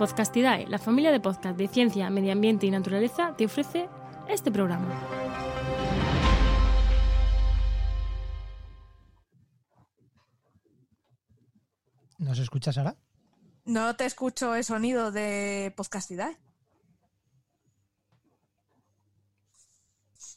[0.00, 3.86] Podcastidae, la familia de podcast de ciencia, medio ambiente y naturaleza, te ofrece
[4.30, 4.88] este programa.
[12.16, 12.96] ¿Nos escuchas ahora?
[13.66, 16.38] No te escucho el sonido de Podcastidae.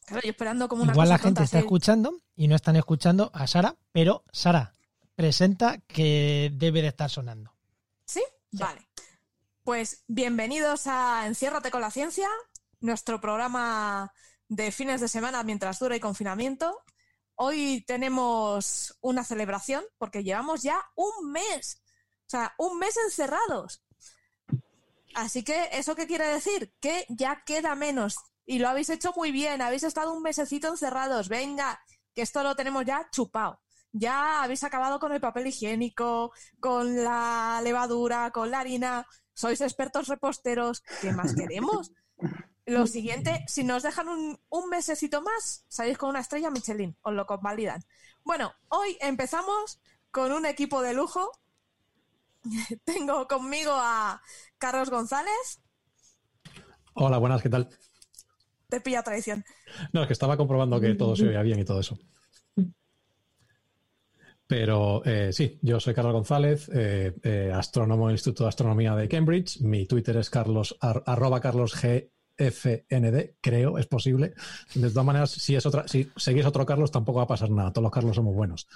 [0.08, 2.76] Claro, yo esperando como una Igual cosa la gente tonta, está escuchando y no están
[2.76, 4.74] escuchando a Sara, pero Sara,
[5.16, 7.56] presenta que debe de estar sonando.
[8.04, 8.22] ¿Sí?
[8.52, 8.90] Vale.
[9.64, 12.28] Pues bienvenidos a Enciérrate con la ciencia,
[12.82, 14.12] nuestro programa
[14.50, 16.84] de fines de semana mientras dura el confinamiento.
[17.36, 21.82] Hoy tenemos una celebración porque llevamos ya un mes,
[22.26, 23.86] o sea, un mes encerrados.
[25.16, 26.74] Así que, ¿eso qué quiere decir?
[26.82, 28.18] Que ya queda menos.
[28.46, 31.30] Y lo habéis hecho muy bien, habéis estado un mesecito encerrados.
[31.30, 31.82] Venga,
[32.14, 33.62] que esto lo tenemos ya chupado.
[33.94, 39.08] Ya habéis acabado con el papel higiénico, con la levadura, con la harina.
[39.34, 40.82] Sois expertos reposteros.
[41.02, 41.92] ¿Qué más queremos?
[42.66, 47.14] Lo siguiente, si nos dejan un, un mesecito más, salís con una estrella Michelin, os
[47.14, 47.84] lo convalidan.
[48.24, 51.30] Bueno, hoy empezamos con un equipo de lujo.
[52.86, 54.22] Tengo conmigo a
[54.58, 55.60] Carlos González,
[56.96, 57.70] Hola, buenas, ¿qué tal?
[58.70, 59.44] te pilla traición.
[59.92, 61.98] No, es que estaba comprobando que todo se oía bien y todo eso.
[64.56, 69.10] Pero eh, sí, yo soy Carlos González, eh, eh, astrónomo del Instituto de Astronomía de
[69.10, 69.60] Cambridge.
[69.62, 72.12] Mi Twitter es carlos, ar- arroba carlosgfnd,
[73.42, 74.36] creo, es posible.
[74.76, 77.74] De todas maneras, si, es otra, si seguís otro Carlos, tampoco va a pasar nada.
[77.74, 78.68] Todos los Carlos somos buenos.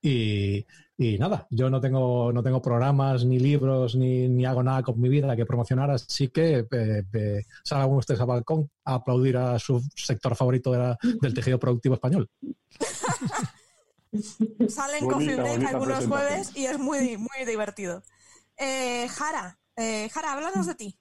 [0.00, 0.64] Y,
[0.96, 5.00] y nada, yo no tengo, no tengo programas, ni libros, ni, ni hago nada con
[5.00, 9.58] mi vida que promocionar, así que eh, eh, salgan ustedes al balcón a aplaudir a
[9.58, 12.28] su sector favorito de la- del tejido productivo español.
[14.68, 18.02] Salen Bonita, Coffee Break algunos jueves y es muy, muy divertido.
[18.56, 20.98] Eh, Jara, eh, Jara, háblanos de ti.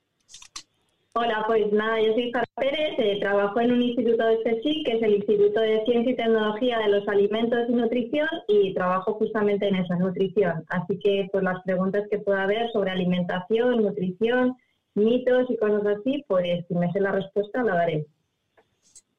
[1.16, 4.97] Hola, pues nada, yo soy Sara Pérez, eh, trabajo en un instituto de CSIC, que
[4.97, 9.68] es el Instituto de Ciencia y Tecnología de los Alimentos y Nutrición, y trabajo justamente
[9.68, 10.66] en esa nutrición.
[10.69, 14.57] Así que pues las preguntas que pueda haber sobre alimentación, nutrición,
[14.95, 18.07] mitos y cosas así, pues si me sé la respuesta la daré.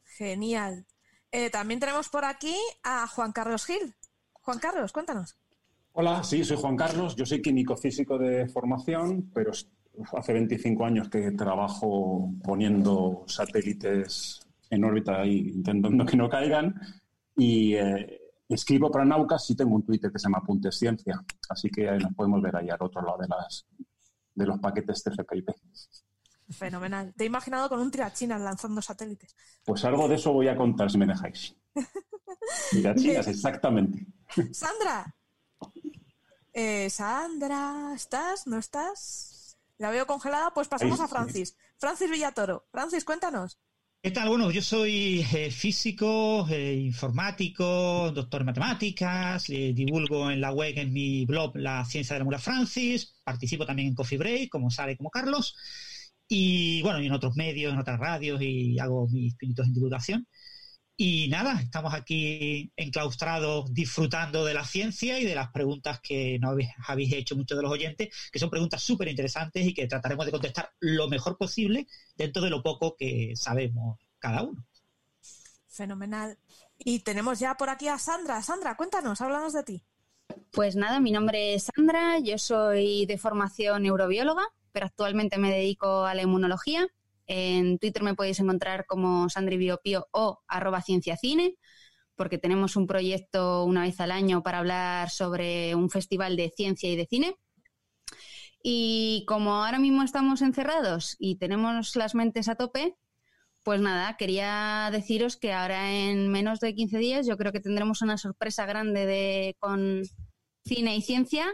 [0.03, 0.85] Genial.
[1.37, 3.93] Eh, también tenemos por aquí a Juan Carlos Gil.
[4.35, 5.35] Juan Carlos, cuéntanos.
[5.95, 7.17] Hola, sí, soy Juan Carlos.
[7.17, 9.51] Yo soy químico físico de formación, pero
[10.17, 16.73] hace 25 años que trabajo poniendo satélites en órbita y intentando que no caigan.
[17.37, 21.21] Y eh, escribo para Naucas y tengo un Twitter que se llama Apuntes Ciencia.
[21.49, 23.19] Así que ahí nos podemos ver ahí al otro lado
[24.37, 25.51] de los paquetes TCP/IP.
[26.51, 27.15] Fenomenal.
[27.17, 29.35] Te he imaginado con un tirachinas lanzando satélites.
[29.65, 31.57] Pues algo de eso voy a contar si me dejáis.
[32.73, 34.07] Mira, chicas, exactamente.
[34.53, 35.15] Sandra.
[36.53, 38.47] Eh, Sandra, ¿estás?
[38.47, 39.57] ¿No estás?
[39.79, 41.57] La veo congelada, pues pasamos a Francis.
[41.79, 42.67] Francis Villatoro.
[42.71, 43.59] Francis, cuéntanos.
[44.05, 44.29] ¿Qué tal?
[44.29, 50.75] Bueno, yo soy eh, físico, eh, informático, doctor en matemáticas, eh, divulgo en la web,
[50.77, 54.69] en mi blog, La Ciencia de la Mula Francis, participo también en Coffee Break, como
[54.69, 55.57] y como Carlos,
[56.29, 60.27] y bueno, y en otros medios, en otras radios, y hago mis pinitos en divulgación.
[60.97, 66.53] Y nada, estamos aquí enclaustrados disfrutando de la ciencia y de las preguntas que nos
[66.53, 70.25] habéis, habéis hecho muchos de los oyentes, que son preguntas súper interesantes y que trataremos
[70.25, 74.65] de contestar lo mejor posible dentro de lo poco que sabemos cada uno.
[75.67, 76.39] Fenomenal.
[76.79, 78.41] Y tenemos ya por aquí a Sandra.
[78.43, 79.85] Sandra, cuéntanos, háblanos de ti.
[80.53, 86.05] Pues nada, mi nombre es Sandra, yo soy de formación neurobióloga, pero actualmente me dedico
[86.05, 86.89] a la inmunología.
[87.27, 91.57] En Twitter me podéis encontrar como sandribiopio o arroba cienciacine,
[92.17, 96.91] porque tenemos un proyecto una vez al año para hablar sobre un festival de ciencia
[96.91, 97.37] y de cine.
[98.63, 102.97] Y como ahora mismo estamos encerrados y tenemos las mentes a tope,
[103.63, 108.03] pues nada, quería deciros que ahora en menos de 15 días yo creo que tendremos
[108.03, 110.03] una sorpresa grande de, con
[110.65, 111.47] cine y ciencia.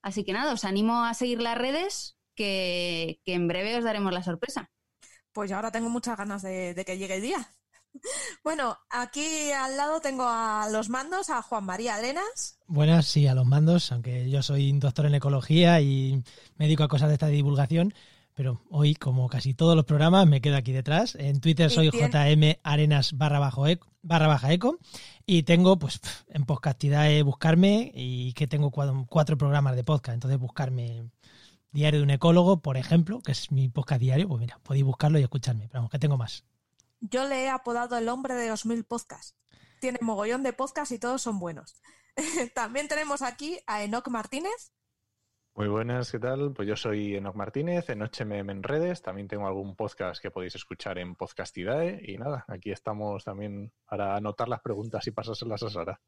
[0.00, 4.12] Así que nada, os animo a seguir las redes, que, que en breve os daremos
[4.12, 4.70] la sorpresa.
[5.32, 7.50] Pues yo ahora tengo muchas ganas de, de que llegue el día.
[8.44, 12.58] Bueno, aquí al lado tengo a los mandos a Juan María Arenas.
[12.66, 16.22] Buenas, sí, a los mandos, aunque yo soy doctor en ecología y
[16.56, 17.92] me dedico a cosas de esta divulgación,
[18.34, 21.16] pero hoy, como casi todos los programas, me quedo aquí detrás.
[21.16, 24.78] En Twitter soy JM Arenas barra, bajo eco, barra baja eco
[25.26, 30.38] y tengo, pues, en Podcastidae buscarme y que tengo cuatro, cuatro programas de podcast, entonces
[30.38, 31.10] buscarme
[31.70, 35.18] Diario de un ecólogo, por ejemplo, que es mi podcast diario, pues mira, podéis buscarlo
[35.18, 36.44] y escucharme, pero vamos, que tengo más.
[37.00, 39.36] Yo le he apodado el hombre de los mil podcasts.
[39.80, 41.80] Tiene mogollón de podcasts y todos son buenos.
[42.54, 44.72] También tenemos aquí a Enoc Martínez.
[45.54, 46.52] Muy buenas, ¿qué tal?
[46.52, 49.02] Pues yo soy Enoc Martínez, en HMM en redes.
[49.02, 52.00] También tengo algún podcast que podéis escuchar en Podcastidae.
[52.02, 56.00] Y nada, aquí estamos también para anotar las preguntas y pasárselas a Sara.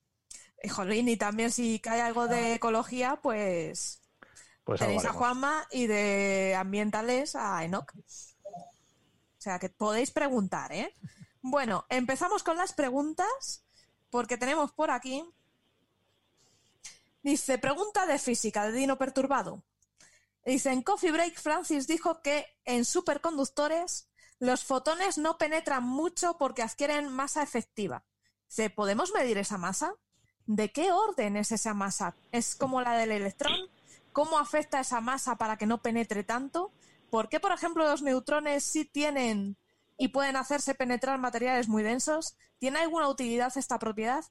[0.59, 4.01] Eh, Jolín, y también si cae algo de ecología, pues,
[4.71, 5.13] Pues tenéis a.
[5.13, 7.93] Juanma y de ambientales a Enoch.
[7.97, 10.95] O sea que podéis preguntar, ¿eh?
[11.43, 13.65] Bueno, empezamos con las preguntas,
[14.11, 15.29] porque tenemos por aquí.
[17.25, 19.65] Dice, pregunta de física de Dino Perturbado.
[20.47, 24.09] Dice, en Coffee Break Francis dijo que en superconductores
[24.39, 28.05] los fotones no penetran mucho porque adquieren masa efectiva.
[28.49, 29.97] Dice, ¿podemos medir esa masa?
[30.47, 32.15] ¿De qué orden es esa masa?
[32.31, 33.69] ¿Es como la del electrón?
[34.13, 36.73] ¿Cómo afecta esa masa para que no penetre tanto?
[37.11, 39.57] ¿Por qué, por ejemplo, los neutrones sí tienen
[39.97, 42.37] y pueden hacerse penetrar materiales muy densos?
[42.59, 44.25] ¿Tiene alguna utilidad esta propiedad?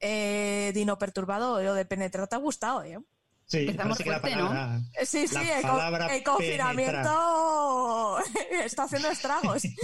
[0.00, 2.98] Eh, Dino perturbado, lo de penetrar te ha gustado, ¿eh?
[3.46, 4.30] Sí, que la fuerte,
[5.00, 8.18] Eh, Sí, sí, el, co- palabra el confinamiento
[8.64, 9.62] está haciendo estragos.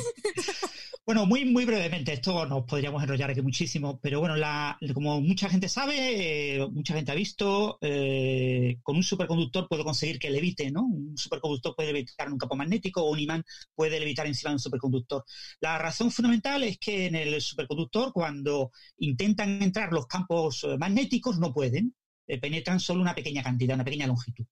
[1.07, 5.49] Bueno, muy, muy brevemente, esto nos podríamos enrollar aquí muchísimo, pero bueno, la, como mucha
[5.49, 10.71] gente sabe, eh, mucha gente ha visto, eh, con un superconductor puedo conseguir que levite,
[10.71, 10.83] ¿no?
[10.85, 13.43] Un superconductor puede levitar en un campo magnético o un imán
[13.75, 15.25] puede levitar encima de un superconductor.
[15.61, 21.39] La razón fundamental es que en el superconductor, cuando intentan entrar los campos eh, magnéticos,
[21.41, 21.93] no pueden.
[22.32, 24.47] Eh, penetran solo una pequeña cantidad, una pequeña longitud.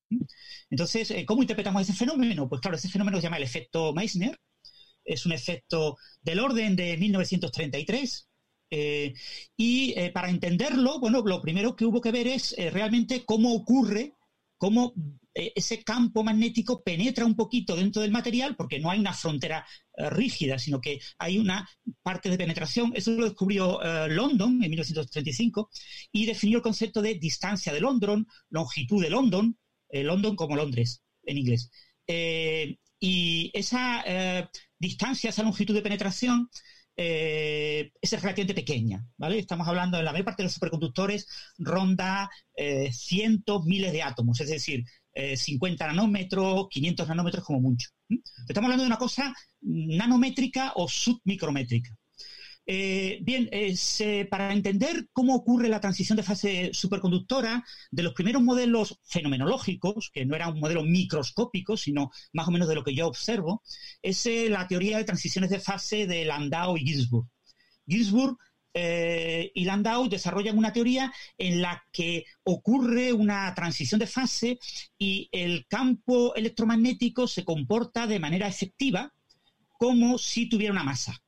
[0.71, 2.49] Entonces, eh, ¿cómo interpretamos ese fenómeno?
[2.49, 4.39] Pues claro, ese fenómeno se llama el efecto Meissner,
[5.05, 8.29] es un efecto del orden de 1933.
[8.71, 9.15] eh,
[9.57, 14.15] y eh, para entenderlo, bueno, lo primero que hubo que ver es realmente cómo ocurre,
[14.59, 14.93] cómo
[15.35, 19.65] ese campo magnético penetra un poquito dentro del material, porque no hay una frontera
[20.11, 21.69] rígida, sino que hay una
[22.03, 22.93] parte de penetración.
[22.95, 25.71] Eso lo descubrió eh, London en 1935
[26.13, 29.57] y definió el concepto de distancia de London, longitud de London,
[29.91, 31.71] eh, London como Londres en inglés.
[32.07, 34.49] Eh, y esa eh,
[34.79, 36.49] distancia, esa longitud de penetración
[36.97, 39.39] eh, es relativamente pequeña, ¿vale?
[39.39, 41.27] Estamos hablando, en la mayor parte de los superconductores
[41.59, 44.85] ronda eh, cientos, miles de átomos, es decir,
[45.15, 47.89] eh, 50 nanómetros, 500 nanómetros como mucho.
[48.09, 48.21] ¿M?
[48.49, 51.91] Estamos hablando de una cosa nanométrica o submicrométrica.
[52.71, 58.43] Eh, bien, eh, para entender cómo ocurre la transición de fase superconductora, de los primeros
[58.43, 62.95] modelos fenomenológicos, que no era un modelo microscópico, sino más o menos de lo que
[62.95, 63.63] yo observo,
[64.03, 67.27] es eh, la teoría de transiciones de fase de Landau y Ginzburg.
[67.87, 68.37] Ginzburg
[68.81, 74.61] eh, y Landau desarrollan una teoría en la que ocurre una transición de fase
[74.97, 79.13] y el campo electromagnético se comporta de manera efectiva
[79.79, 81.21] como si tuviera una masa.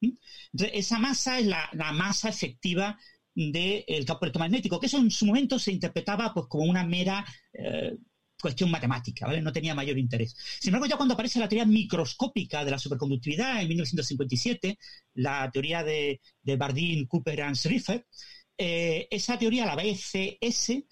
[0.00, 0.12] ¿Mm?
[0.52, 2.98] Entonces, esa masa es la, masa efectiva
[3.34, 7.94] del campo electromagnético, que eso en su momento se interpretaba pues, como una mera eh,
[8.40, 9.40] cuestión matemática, ¿vale?
[9.40, 10.36] No tenía mayor interés.
[10.60, 14.78] Sin embargo, ya cuando aparece la teoría microscópica de la superconductividad en 1957,
[15.14, 18.06] la teoría de, de Bardeen, Cooper y Schrieffer,
[18.58, 20.84] eh, esa teoría, la BCS,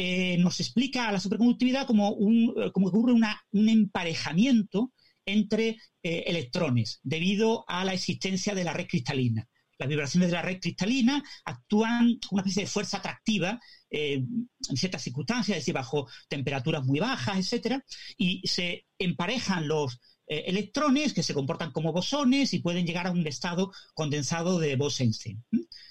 [0.00, 4.92] eh, nos explica a la superconductividad como, un, eh, como ocurre un emparejamiento
[5.26, 9.48] entre eh, electrones debido a la existencia de la red cristalina.
[9.78, 13.60] Las vibraciones de la red cristalina actúan una especie de fuerza atractiva
[13.90, 14.24] eh,
[14.68, 17.84] en ciertas circunstancias, es decir, bajo temperaturas muy bajas, etcétera,
[18.16, 23.12] y se emparejan los eh, electrones que se comportan como bosones y pueden llegar a
[23.12, 25.42] un estado condensado de Bose-Einstein.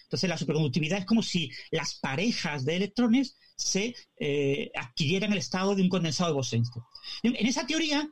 [0.03, 5.75] Entonces, la superconductividad es como si las parejas de electrones se eh, adquirieran el estado
[5.75, 6.83] de un condensado de Bose-Einstein.
[7.23, 8.07] En, esa teoría,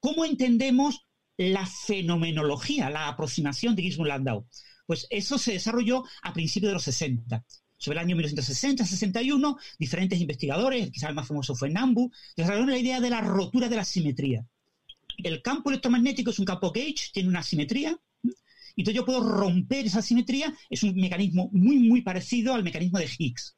[0.00, 1.06] ¿cómo entendemos
[1.38, 4.46] la fenomenología, la aproximación de Gisborne-Landau?
[4.86, 7.44] Pues eso se desarrolló a principios de los 60.
[7.78, 13.00] Sobre el año 1960-61, diferentes investigadores, quizás el más famoso fue Nambu, desarrollaron la idea
[13.00, 14.46] de la rotura de la simetría.
[15.18, 19.86] El campo electromagnético es un campo gauge, tiene una simetría, y entonces yo puedo romper
[19.86, 23.56] esa simetría, es un mecanismo muy, muy parecido al mecanismo de Higgs,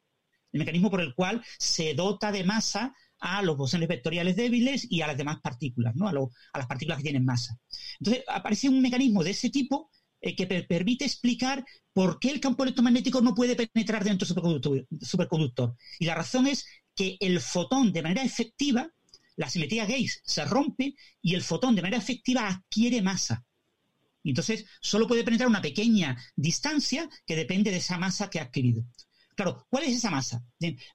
[0.53, 5.01] el mecanismo por el cual se dota de masa a los bosones vectoriales débiles y
[5.01, 6.07] a las demás partículas, ¿no?
[6.07, 7.57] a las partículas que tienen masa.
[7.99, 9.89] Entonces aparece un mecanismo de ese tipo
[10.21, 14.87] eh, que per- permite explicar por qué el campo electromagnético no puede penetrar dentro del
[15.01, 15.75] superconductor.
[15.99, 18.89] Y la razón es que el fotón de manera efectiva,
[19.35, 23.43] la simetría Gauss se rompe y el fotón de manera efectiva adquiere masa.
[24.23, 28.83] Entonces solo puede penetrar una pequeña distancia que depende de esa masa que ha adquirido.
[29.35, 30.43] Claro, ¿cuál es esa masa?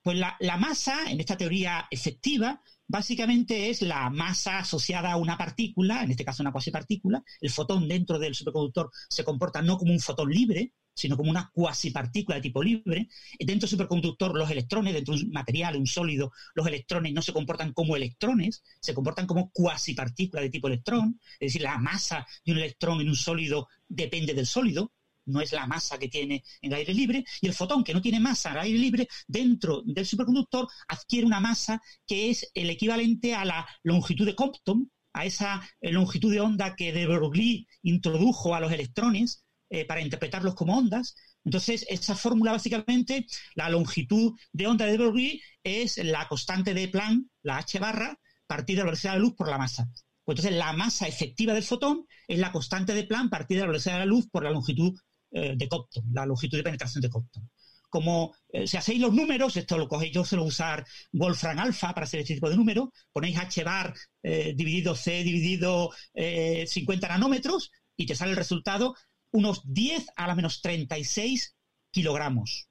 [0.03, 6.03] Pues la masa, en esta teoría efectiva, básicamente es la masa asociada a una partícula,
[6.03, 7.23] en este caso una cuasipartícula.
[7.41, 11.51] El fotón dentro del superconductor se comporta no como un fotón libre, sino como una
[11.53, 13.09] cuasipartícula de tipo libre.
[13.39, 17.33] Dentro del superconductor, los electrones, dentro de un material, un sólido, los electrones no se
[17.33, 21.19] comportan como electrones, se comportan como cuasipartículas de tipo electrón.
[21.41, 24.93] Es decir, la masa de un electrón en un sólido depende del sólido,
[25.27, 28.03] no es la masa que tiene en el aire libre, y el fotón, que no
[28.03, 33.35] tiene masa el aire libre, dentro del superconductor adquiere una masa que es el equivalente
[33.35, 38.61] a la longitud de Compton, a esa longitud de onda que de Broglie introdujo a
[38.61, 41.17] los electrones, eh, para interpretarlos como ondas.
[41.45, 47.27] Entonces, esa fórmula básicamente, la longitud de onda de Broglie es la constante de Planck,
[47.43, 49.89] la h barra, partida de la velocidad de la luz por la masa.
[50.25, 53.73] Pues entonces, la masa efectiva del fotón es la constante de Planck partida de la
[53.73, 54.95] velocidad de la luz por la longitud
[55.37, 57.51] eh, de Compton, la longitud de penetración de Compton.
[57.91, 62.05] Como eh, si hacéis los números, esto lo cogéis, yo suelo usar Wolfram alfa para
[62.05, 68.15] hacer este tipo de números, ponéis h bar dividido c dividido 50 nanómetros y te
[68.15, 68.95] sale el resultado
[69.33, 71.57] unos 10 a la menos 36
[71.91, 72.69] kilogramos.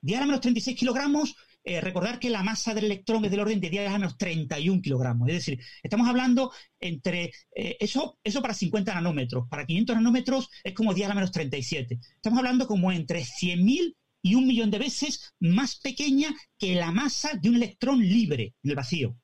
[0.00, 3.40] 10 a la menos 36 kilogramos, eh, recordar que la masa del electrón es del
[3.40, 5.28] orden de 10 a menos 31 kilogramos.
[5.28, 9.46] Es decir, estamos hablando entre eh, eso, eso para 50 nanómetros.
[9.48, 11.98] Para 500 nanómetros es como 10 a menos 37.
[12.16, 17.34] Estamos hablando como entre 100.000 y un millón de veces más pequeña que la masa
[17.34, 19.16] de un electrón libre en el vacío.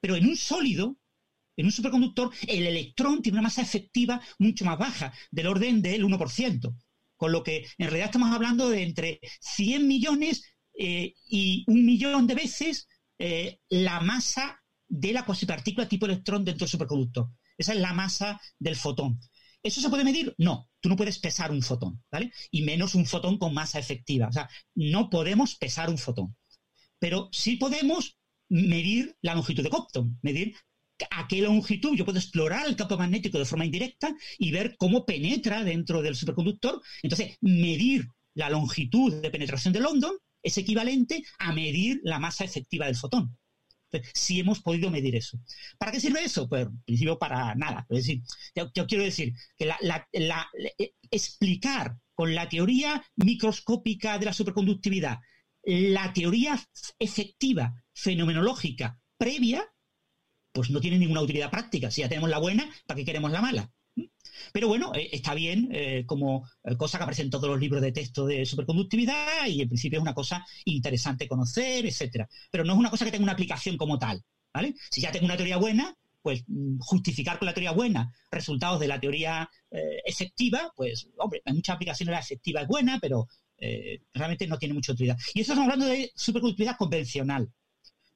[0.00, 0.98] Pero en un sólido,
[1.56, 6.04] en un superconductor, el electrón tiene una masa efectiva mucho más baja, del orden del
[6.04, 6.76] 1%.
[7.16, 12.26] Con lo que en realidad estamos hablando de entre 100 millones eh, y un millón
[12.26, 12.88] de veces
[13.18, 17.30] eh, la masa de la cuasipartícula tipo electrón dentro del superconductor.
[17.56, 19.20] Esa es la masa del fotón.
[19.62, 20.34] ¿Eso se puede medir?
[20.36, 22.32] No, tú no puedes pesar un fotón, ¿vale?
[22.50, 24.28] Y menos un fotón con masa efectiva.
[24.28, 26.36] O sea, no podemos pesar un fotón.
[26.98, 30.54] Pero sí podemos medir la longitud de Compton, medir
[31.10, 35.04] a qué longitud yo puedo explorar el campo magnético de forma indirecta y ver cómo
[35.06, 36.80] penetra dentro del superconductor.
[37.02, 40.14] Entonces, medir la longitud de penetración de London
[40.44, 43.36] es equivalente a medir la masa efectiva del fotón.
[44.12, 45.38] Sí hemos podido medir eso.
[45.78, 46.48] ¿Para qué sirve eso?
[46.48, 47.86] Pues, en principio, para nada.
[47.90, 48.22] Es decir,
[48.54, 55.18] yo, quiero decir que eh, explicar con la teoría microscópica de la superconductividad
[55.66, 56.60] la teoría
[56.98, 59.66] efectiva fenomenológica previa
[60.52, 61.90] pues no tiene ninguna utilidad práctica.
[61.90, 63.72] Si ya tenemos la buena, ¿para qué queremos la mala?
[64.52, 67.82] Pero bueno, eh, está bien eh, como eh, cosa que aparece en todos los libros
[67.82, 72.28] de texto de superconductividad y en principio es una cosa interesante conocer, etcétera.
[72.50, 74.74] Pero no es una cosa que tenga una aplicación como tal, ¿vale?
[74.90, 78.88] Si ya tengo una teoría buena, pues mm, justificar con la teoría buena resultados de
[78.88, 79.48] la teoría
[80.06, 83.26] efectiva, pues, hombre, hay muchas aplicaciones la efectiva es buena, pero
[84.12, 85.18] realmente no tiene mucha utilidad.
[85.34, 87.50] Y eso estamos hablando de superconductividad convencional,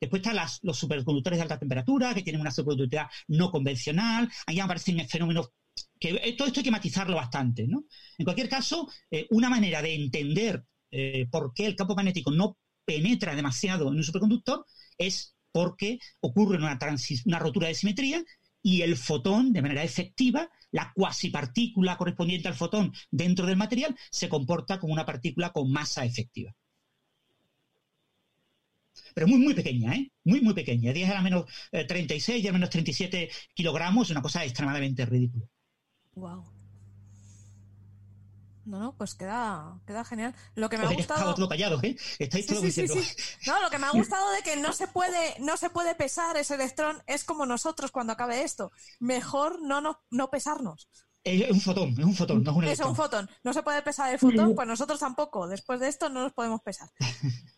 [0.01, 4.31] Después están los superconductores de alta temperatura, que tienen una superconductividad no convencional.
[4.47, 5.51] Ahí aparecen fenómenos
[5.99, 7.85] que eh, todo esto hay que matizarlo bastante, ¿no?
[8.19, 12.57] En cualquier caso, eh, una manera de entender eh, por qué el campo magnético no
[12.85, 14.65] penetra demasiado en un superconductor
[14.97, 16.79] es porque ocurre una,
[17.25, 18.25] una rotura de simetría
[18.63, 24.29] y el fotón, de manera efectiva, la cuasipartícula correspondiente al fotón dentro del material, se
[24.29, 26.55] comporta como una partícula con masa efectiva
[29.15, 30.13] pero muy, muy pequeña, ¿eh?
[30.25, 30.93] Muy, muy pequeña.
[30.93, 35.47] 10 a la menos 36 eh, y a menos 37 kilogramos, una cosa extremadamente ridícula.
[36.19, 36.45] Wow.
[38.69, 40.35] No, no, pues queda, queda genial.
[40.55, 41.35] Lo que me ha gustado.
[41.35, 41.97] todo callado, ¿eh?
[42.19, 42.95] Estáis todos diciendo.
[43.47, 46.37] No, lo que me ha gustado de que no se puede, no se puede pesar
[46.37, 48.71] ese electrón es como nosotros cuando acabe esto.
[49.01, 50.91] Mejor no, no, no pesarnos.
[51.25, 53.31] Es un fotón, es un fotón, no es un Es un fotón.
[53.43, 55.49] No se puede pesar el fotón, pues nosotros tampoco.
[55.49, 56.91] Después de esto no nos podemos pesar.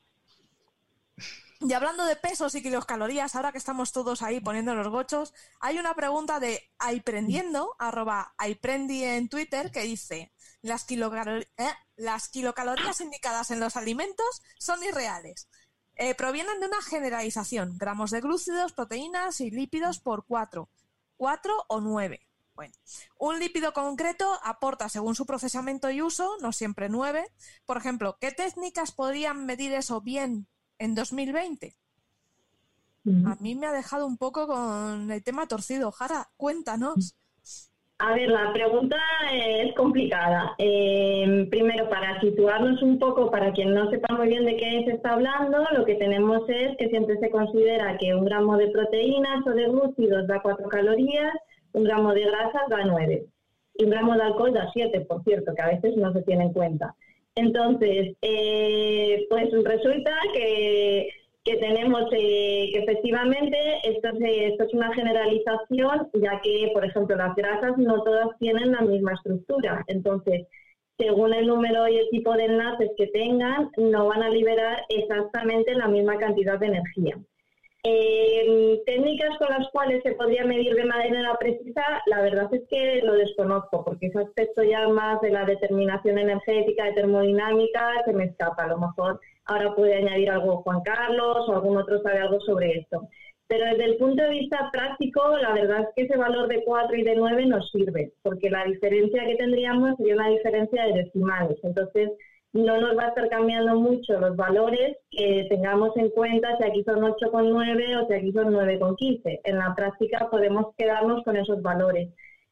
[1.62, 5.78] Y hablando de pesos y kilocalorías, ahora que estamos todos ahí poniendo los gochos, hay
[5.78, 11.76] una pregunta de Aiprendiendo, arroba Aiprendi en Twitter, que dice, las, eh,
[12.32, 15.48] kilocalorías indicadas en los alimentos son irreales.
[15.96, 20.70] Eh, provienen de una generalización, gramos de glúcidos, proteínas y lípidos por 4,
[21.18, 22.26] 4 o 9.
[22.54, 22.74] Bueno,
[23.18, 27.30] un lípido concreto aporta según su procesamiento y uso, no siempre 9.
[27.66, 30.48] Por ejemplo, ¿qué técnicas podrían medir eso bien
[30.80, 31.74] en 2020.
[33.24, 35.90] A mí me ha dejado un poco con el tema torcido.
[35.90, 37.16] Jara, cuéntanos.
[37.98, 38.96] A ver, la pregunta
[39.30, 40.54] es complicada.
[40.58, 44.92] Eh, primero, para situarnos un poco, para quien no sepa muy bien de qué se
[44.92, 49.46] está hablando, lo que tenemos es que siempre se considera que un gramo de proteínas
[49.46, 51.34] o de glúcidos da 4 calorías,
[51.72, 53.26] un gramo de grasas da 9
[53.74, 56.44] y un gramo de alcohol da 7, por cierto, que a veces no se tiene
[56.44, 56.94] en cuenta.
[57.34, 61.08] Entonces, eh, pues resulta que,
[61.44, 67.34] tenemos eh, que efectivamente esto es, esto es una generalización, ya que, por ejemplo, las
[67.34, 69.84] grasas no todas tienen la misma estructura.
[69.88, 70.46] Entonces,
[70.98, 75.74] según el número y el tipo de enlaces que tengan, no van a liberar exactamente
[75.74, 77.18] la misma cantidad de energía.
[77.82, 83.00] Eh, técnicas con las cuales se podría medir de manera precisa, la verdad es que
[83.02, 88.24] lo desconozco, porque ese aspecto ya más de la determinación energética, de termodinámica, se me
[88.24, 88.64] escapa.
[88.64, 92.78] A lo mejor ahora puede añadir algo Juan Carlos o algún otro sabe algo sobre
[92.80, 93.08] esto.
[93.48, 96.96] Pero desde el punto de vista práctico, la verdad es que ese valor de 4
[96.96, 101.58] y de 9 nos sirve, porque la diferencia que tendríamos sería una diferencia de decimales.
[101.64, 102.10] Entonces,
[102.52, 106.82] no nos va a estar cambiando mucho los valores que tengamos en cuenta si aquí
[106.84, 109.40] son 8,9 o si aquí son 9,15.
[109.44, 112.08] En la práctica podemos quedarnos con esos valores.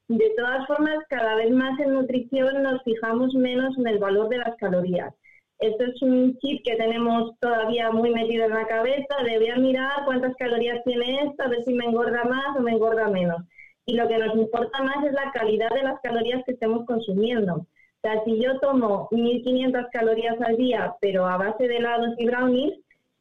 [0.09, 4.39] De todas formas, cada vez más en nutrición nos fijamos menos en el valor de
[4.39, 5.13] las calorías.
[5.59, 10.35] Esto es un chip que tenemos todavía muy metido en la cabeza, de mirar cuántas
[10.37, 13.43] calorías tiene esta, a ver si me engorda más o me engorda menos.
[13.85, 17.67] Y lo que nos importa más es la calidad de las calorías que estemos consumiendo.
[18.25, 22.75] Si yo tomo 1.500 calorías al día, pero a base de helados y brownies,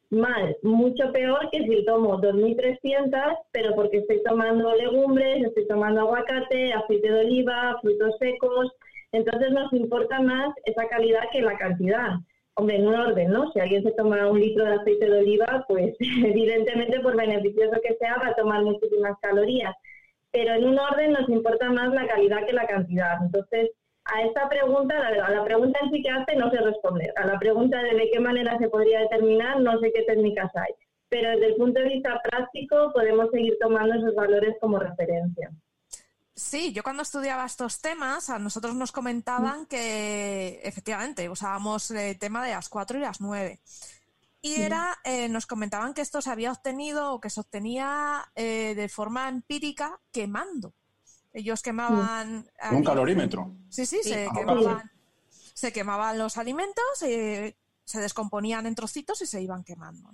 [0.10, 6.74] mal, mucho peor que si tomo 2.300, pero porque estoy tomando legumbres, estoy tomando aguacate,
[6.74, 8.72] aceite de oliva, frutos secos,
[9.12, 12.18] entonces nos importa más esa calidad que la cantidad.
[12.56, 13.52] Hombre, en un orden, ¿no?
[13.52, 17.96] Si alguien se toma un litro de aceite de oliva, pues evidentemente por beneficioso que
[17.96, 19.76] sea va a tomar muchísimas calorías.
[20.32, 23.18] Pero en un orden nos importa más la calidad que la cantidad.
[23.24, 23.72] Entonces,
[24.08, 27.14] a esta pregunta, a la pregunta en sí que hace, no sé responder.
[27.18, 30.74] A la pregunta de de qué manera se podría determinar, no sé qué técnicas hay.
[31.10, 35.52] Pero desde el punto de vista práctico, podemos seguir tomando esos valores como referencia.
[36.36, 42.46] Sí, yo cuando estudiaba estos temas, a nosotros nos comentaban que efectivamente usábamos el tema
[42.46, 43.60] de las 4 y las 9.
[44.42, 48.76] Y era, eh, nos comentaban que esto se había obtenido o que se obtenía eh,
[48.76, 50.74] de forma empírica quemando.
[51.38, 52.50] Ellos quemaban.
[52.72, 53.56] Un calorímetro.
[53.70, 54.92] Sí, sí, se, quemaban,
[55.54, 60.10] se quemaban los alimentos, eh, se descomponían en trocitos y se iban quemando.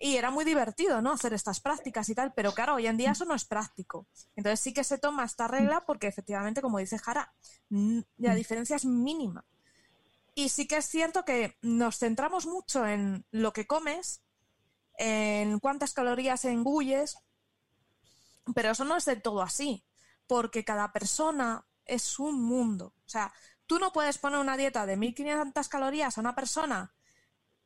[0.00, 1.12] Y era muy divertido, ¿no?
[1.12, 4.08] Hacer estas prácticas y tal, pero claro, hoy en día eso no es práctico.
[4.34, 7.32] Entonces sí que se toma esta regla porque efectivamente, como dice Jara,
[8.16, 9.44] la diferencia es mínima.
[10.34, 14.20] Y sí que es cierto que nos centramos mucho en lo que comes,
[14.98, 17.18] en cuántas calorías engulles,
[18.52, 19.84] pero eso no es del todo así,
[20.30, 22.94] porque cada persona es un mundo.
[23.04, 23.32] O sea,
[23.66, 26.94] tú no puedes poner una dieta de 1500 calorías a una persona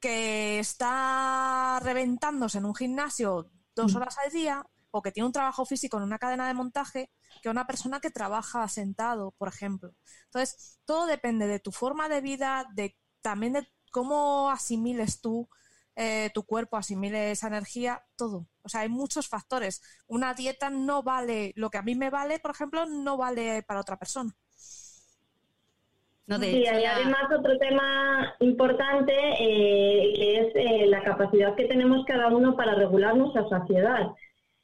[0.00, 3.96] que está reventándose en un gimnasio dos mm.
[3.98, 7.10] horas al día o que tiene un trabajo físico en una cadena de montaje
[7.42, 9.94] que una persona que trabaja sentado, por ejemplo.
[10.24, 15.50] Entonces, todo depende de tu forma de vida, de también de cómo asimiles tú
[15.96, 18.48] eh, tu cuerpo, asimile esa energía, todo.
[18.64, 19.82] O sea, hay muchos factores.
[20.06, 23.80] Una dieta no vale, lo que a mí me vale, por ejemplo, no vale para
[23.80, 24.34] otra persona
[26.26, 32.28] sí, hay además otro tema importante eh, que es eh, la capacidad que tenemos cada
[32.28, 34.08] uno para regular nuestra saciedad.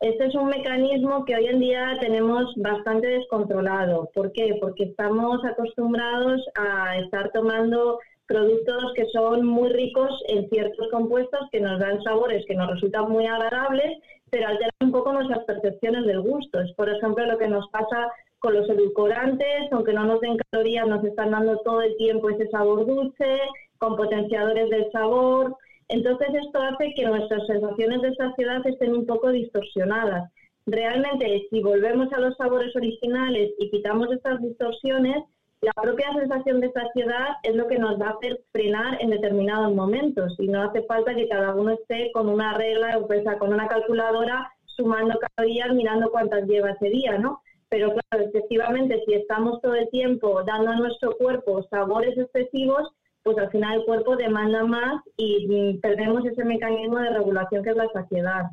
[0.00, 4.08] Este es un mecanismo que hoy en día tenemos bastante descontrolado.
[4.14, 4.56] ¿Por qué?
[4.58, 7.98] Porque estamos acostumbrados a estar tomando
[8.30, 13.10] productos que son muy ricos en ciertos compuestos que nos dan sabores que nos resultan
[13.10, 13.98] muy agradables,
[14.30, 16.60] pero alteran un poco nuestras percepciones del gusto.
[16.60, 20.86] Es, por ejemplo, lo que nos pasa con los edulcorantes, aunque no nos den calorías,
[20.86, 23.40] nos están dando todo el tiempo ese sabor dulce,
[23.78, 25.56] con potenciadores del sabor.
[25.88, 30.30] Entonces esto hace que nuestras sensaciones de saciedad estén un poco distorsionadas.
[30.66, 35.24] Realmente, si volvemos a los sabores originales y quitamos estas distorsiones,
[35.62, 39.75] la propia sensación de saciedad es lo que nos va a hacer frenar en determinados
[39.75, 43.53] momentos y no hace falta que cada uno esté con una regla o sea, con
[43.53, 47.42] una calculadora sumando calorías mirando cuántas lleva ese día, ¿no?
[47.68, 52.90] Pero claro, efectivamente, si estamos todo el tiempo dando a nuestro cuerpo sabores excesivos,
[53.23, 57.77] pues al final el cuerpo demanda más y perdemos ese mecanismo de regulación que es
[57.77, 58.44] la saciedad.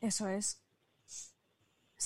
[0.00, 0.62] Eso es.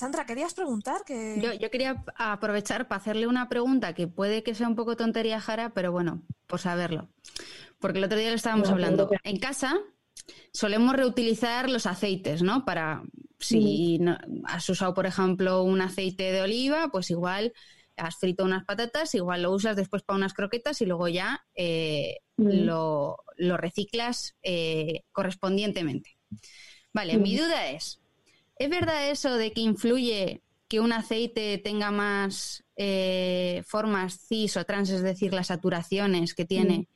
[0.01, 1.03] Sandra, ¿querías preguntar?
[1.05, 1.57] Que...
[1.61, 5.75] Yo, quería aprovechar para hacerle una pregunta que puede que sea un poco tontería, Jara,
[5.75, 7.07] pero bueno, por saberlo.
[7.77, 9.11] Porque el otro día lo estábamos hablando.
[9.23, 9.79] En casa
[10.51, 12.65] solemos reutilizar los aceites, ¿no?
[12.65, 13.03] Para
[13.37, 13.99] si
[14.45, 17.53] has usado, por ejemplo, un aceite de oliva, pues igual
[17.95, 22.21] has frito unas patatas, igual lo usas después para unas croquetas y luego ya eh,
[22.37, 26.17] lo, reciclas eh, correspondientemente.
[26.91, 28.00] Vale, mi duda es,
[28.63, 34.65] ¿es verdad eso de que influye que un aceite tenga más eh, formas cis o
[34.65, 36.87] trans, es decir, las saturaciones que tiene?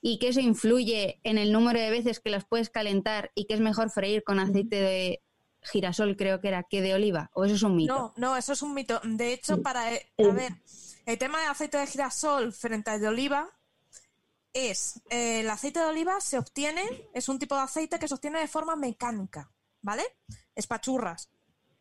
[0.00, 3.54] y que eso influye en el número de veces que las puedes calentar y que
[3.54, 5.22] es mejor freír con aceite de
[5.62, 7.30] girasol, creo que era, que de oliva?
[7.34, 7.94] ¿O eso es un mito?
[7.94, 9.00] No, no, eso es un mito.
[9.04, 9.92] De hecho, para.
[9.92, 10.52] Eh, a ver,
[11.04, 13.50] El tema de aceite de girasol frente al de oliva
[14.52, 18.14] es eh, el aceite de oliva se obtiene, es un tipo de aceite que se
[18.14, 19.50] obtiene de forma mecánica,
[19.82, 20.04] ¿vale?
[20.58, 21.30] Espachurras,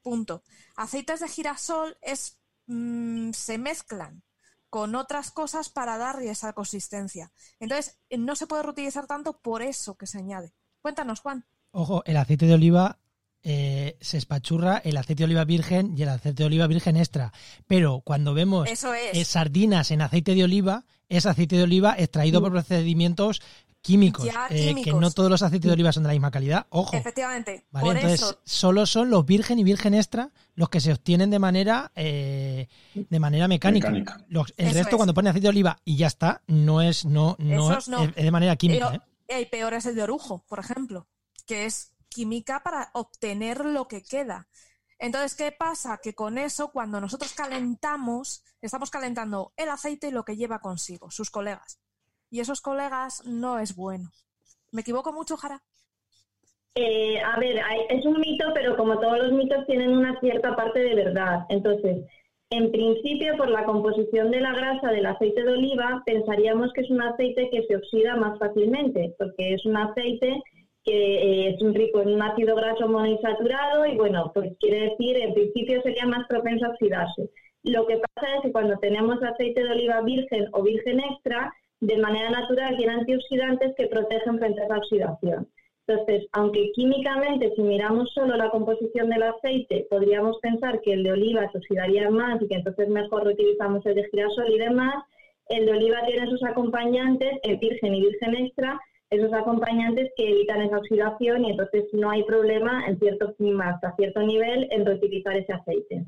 [0.03, 0.43] punto.
[0.75, 2.37] Aceites de girasol es
[2.67, 4.23] mm, se mezclan
[4.69, 7.31] con otras cosas para darle esa consistencia.
[7.59, 10.53] Entonces, no se puede reutilizar tanto por eso que se añade.
[10.81, 11.45] Cuéntanos, Juan.
[11.71, 12.99] Ojo, el aceite de oliva
[13.43, 17.31] eh, se espachurra el aceite de oliva virgen y el aceite de oliva virgen extra.
[17.65, 19.17] Pero cuando vemos Eso es.
[19.17, 23.41] eh, sardinas en aceite de oliva, es aceite de oliva extraído por procedimientos
[23.87, 26.67] químicos, Ya, eh, que no todos los aceites de oliva son de la misma calidad.
[26.69, 26.95] Ojo.
[26.95, 27.65] Efectivamente.
[27.71, 27.85] ¿vale?
[27.85, 31.39] Por Entonces, eso, solo son los virgen y virgen extra los que se obtienen de
[31.39, 33.89] manera eh, de manera mecánica.
[33.89, 34.25] Mecánica.
[34.29, 34.95] Los- el Eso resto, es.
[34.97, 37.77] cuando pone aceite de oliva y ya está, no es, no, no.
[37.77, 38.89] Es, es de manera química.
[38.91, 39.41] Pero- ¿eh?
[39.41, 41.07] Y peor es el de orujo, por ejemplo,
[41.45, 44.47] que es química para obtener lo que queda.
[44.99, 45.99] Entonces, ¿qué pasa?
[46.01, 51.11] Que con eso, cuando nosotros calentamos, estamos calentando el aceite y lo que lleva consigo,
[51.11, 51.79] sus colegas.
[52.29, 54.09] Y esos colegas no es bueno.
[54.71, 55.61] ¿Me equivoco mucho, Jara?
[56.75, 57.59] Eh, a ver,
[57.89, 61.45] es un mito, pero como todos los mitos tienen una cierta parte de verdad.
[61.49, 62.05] Entonces,
[62.49, 66.89] en principio, por la composición de la grasa del aceite de oliva, pensaríamos que es
[66.89, 70.41] un aceite que se oxida más fácilmente, porque es un aceite
[70.83, 75.33] que eh, es rico en un ácido graso monoinsaturado y bueno, pues quiere decir, en
[75.33, 77.29] principio sería más propenso a oxidarse.
[77.63, 81.97] Lo que pasa es que cuando tenemos aceite de oliva virgen o virgen extra, de
[81.97, 85.47] manera natural tiene antioxidantes que protegen frente a esa oxidación.
[85.87, 91.13] Entonces, aunque químicamente, si miramos solo la composición del aceite, podríamos pensar que el de
[91.13, 94.95] oliva se oxidaría más y que entonces mejor reutilizamos el de girasol y demás,
[95.47, 100.61] el de oliva tiene sus acompañantes, el virgen y virgen extra, esos acompañantes que evitan
[100.61, 105.53] esa oxidación y entonces no hay problema en cierto hasta cierto nivel en reutilizar ese
[105.53, 106.05] aceite.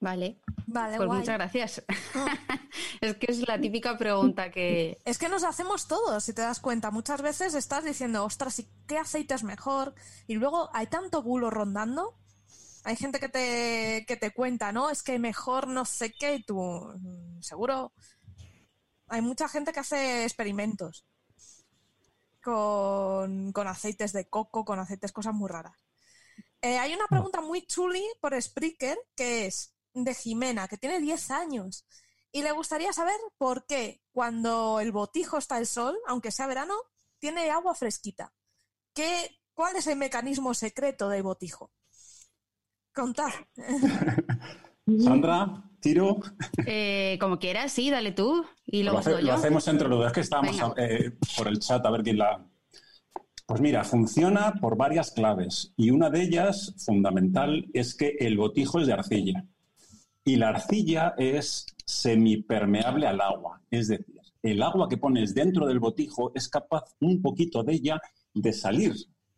[0.00, 1.18] Vale, Vale, pues guay.
[1.20, 1.82] muchas gracias.
[2.14, 2.38] Ah.
[3.00, 4.98] es que es la típica pregunta que...
[5.04, 6.90] Es que nos hacemos todos, si te das cuenta.
[6.90, 9.94] Muchas veces estás diciendo, ostras, ¿y qué aceite es mejor?
[10.28, 12.16] Y luego hay tanto bulo rondando.
[12.84, 14.88] Hay gente que te, que te cuenta, ¿no?
[14.88, 17.92] Es que mejor no sé qué, y tú, mm, seguro.
[19.08, 21.04] Hay mucha gente que hace experimentos
[22.40, 25.74] con, con aceites de coco, con aceites, cosas muy raras.
[26.62, 31.30] Eh, hay una pregunta muy chuli por Spreaker que es de Jimena, que tiene 10
[31.30, 31.86] años.
[32.32, 36.74] Y le gustaría saber por qué cuando el botijo está al sol, aunque sea verano,
[37.18, 38.32] tiene agua fresquita.
[38.94, 41.72] ¿Qué, ¿Cuál es el mecanismo secreto del botijo?
[42.92, 43.30] Contad.
[45.04, 46.18] Sandra, tiro.
[46.66, 49.34] Eh, como quieras, sí, dale tú y Lo, luego hace- lo yo.
[49.34, 50.06] hacemos entre los dos.
[50.08, 52.44] Es que estábamos eh, por el chat a ver quién la.
[53.46, 58.80] Pues mira, funciona por varias claves y una de ellas, fundamental, es que el botijo
[58.80, 59.44] es de arcilla
[60.28, 63.62] y la arcilla es semipermeable al agua.
[63.70, 67.98] Es decir, el agua que pones dentro del botijo es capaz un poquito de ella
[68.34, 68.92] de salir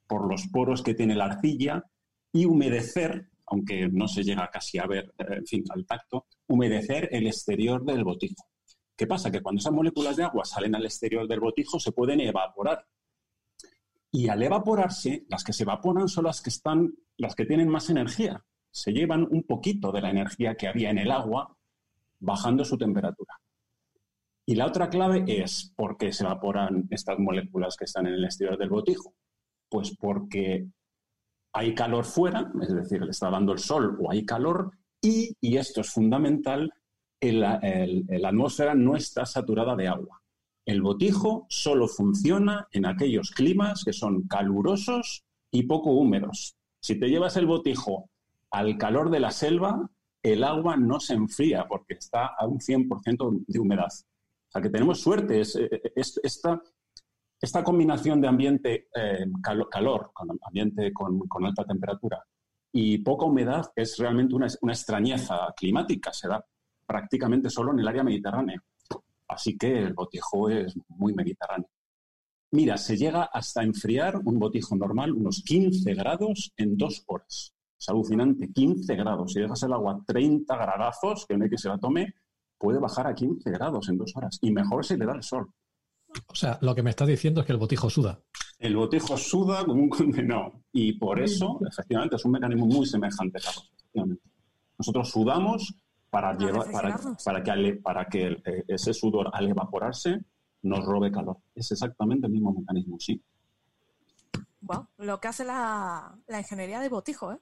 [0.09, 1.85] por los poros que tiene la arcilla
[2.33, 7.09] y humedecer, aunque no se llega casi a ver, eh, en fin, al tacto, humedecer
[7.12, 8.48] el exterior del botijo.
[8.96, 9.31] ¿Qué pasa?
[9.31, 12.85] Que cuando esas moléculas de agua salen al exterior del botijo se pueden evaporar.
[14.11, 17.90] Y al evaporarse, las que se evaporan son las que están, las que tienen más
[17.90, 18.44] energía.
[18.70, 21.56] Se llevan un poquito de la energía que había en el agua,
[22.18, 23.35] bajando su temperatura.
[24.46, 28.24] Y la otra clave es por qué se evaporan estas moléculas que están en el
[28.24, 29.14] exterior del botijo.
[29.68, 30.66] Pues porque
[31.52, 35.56] hay calor fuera, es decir, le está dando el sol o hay calor, y, y
[35.56, 36.72] esto es fundamental,
[37.20, 37.61] la
[38.28, 40.20] atmósfera no está saturada de agua.
[40.66, 46.56] El botijo solo funciona en aquellos climas que son calurosos y poco húmedos.
[46.83, 48.10] Si te llevas el botijo
[48.51, 49.91] al calor de la selva,
[50.23, 53.89] el agua no se enfría porque está a un 100% de humedad.
[53.89, 55.41] O sea que tenemos suerte.
[55.41, 55.57] Es,
[55.95, 56.61] es- esta,
[57.41, 62.23] esta combinación de ambiente eh, calo- calor, con ambiente con, con alta temperatura
[62.73, 66.13] y poca humedad es realmente una, una extrañeza climática.
[66.13, 66.45] Se da
[66.87, 68.63] prácticamente solo en el área mediterránea.
[69.29, 71.69] Así que el botijo es muy mediterráneo.
[72.53, 77.55] Mira, se llega hasta enfriar un botijo normal unos 15 grados en dos horas.
[77.81, 79.33] Es alucinante, 15 grados.
[79.33, 82.14] Si dejas el agua a 30 gradazos, que no hay que se la tome,
[82.59, 84.38] puede bajar a 15 grados en dos horas.
[84.43, 85.51] Y mejor si le da el sol.
[86.27, 88.21] O sea, lo que me estás diciendo es que el botijo suda.
[88.59, 90.61] El botijo suda como un condenado.
[90.73, 93.73] Y por eso, efectivamente, es un mecanismo muy semejante, Carlos.
[93.79, 94.23] efectivamente.
[94.79, 95.75] Nosotros sudamos
[96.11, 96.71] para, Para llevar,
[97.25, 100.19] para, que, para que el- eh, ese sudor, al evaporarse,
[100.62, 101.38] nos robe calor.
[101.55, 103.23] Es exactamente el mismo mecanismo, sí.
[104.61, 107.38] Wow, lo que hace la, la ingeniería de botijo, ¿eh?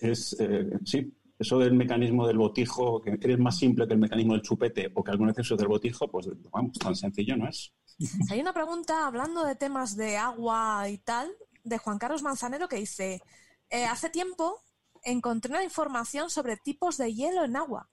[0.00, 4.34] Es, eh, sí, eso del mecanismo del botijo, que eres más simple que el mecanismo
[4.34, 7.72] del chupete o que algún exceso del botijo, pues vamos, tan sencillo no es.
[8.30, 11.30] Hay una pregunta hablando de temas de agua y tal,
[11.64, 13.22] de Juan Carlos Manzanero que dice,
[13.70, 14.62] eh, hace tiempo
[15.02, 17.88] encontré una información sobre tipos de hielo en agua,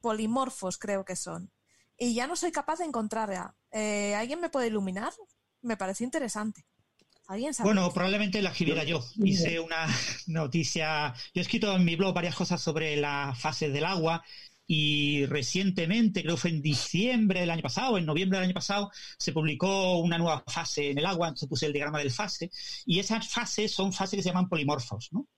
[0.00, 1.52] polimorfos creo que son,
[1.96, 3.54] y ya no soy capaz de encontrarla.
[3.70, 5.12] Eh, ¿Alguien me puede iluminar?
[5.62, 6.66] Me parece interesante.
[7.62, 9.02] Bueno, probablemente la escribiera yo.
[9.22, 9.86] Hice una
[10.26, 11.14] noticia.
[11.32, 14.22] Yo he escrito en mi blog varias cosas sobre las fases del agua
[14.66, 18.90] y recientemente, creo que fue en diciembre del año pasado, en noviembre del año pasado,
[19.18, 22.50] se publicó una nueva fase en el agua, se puse el diagrama del fase,
[22.86, 25.28] y esas fases son fases que se llaman polimorfos, ¿no?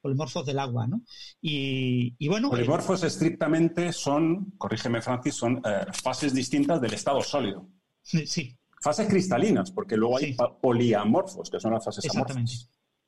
[0.00, 1.02] Polimorfos del agua, ¿no?
[1.40, 2.48] Y, bueno.
[2.48, 7.68] Polimorfos estrictamente son, corrígeme Francis, son eh, fases distintas del estado sólido.
[8.02, 8.56] Sí
[8.86, 12.52] fases cristalinas, porque luego hay poliamorfos, que son las fases Exactamente.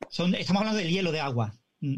[0.09, 1.53] Son, estamos hablando del hielo de agua.
[1.79, 1.95] Mm.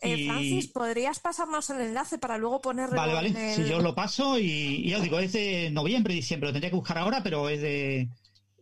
[0.00, 3.54] Eh, Francis, ¿podrías pasarnos el enlace para luego ponerlo Vale, vale.
[3.54, 6.48] Si yo lo paso y, ya os digo, es de noviembre, diciembre.
[6.48, 8.08] Lo tendría que buscar ahora, pero es de.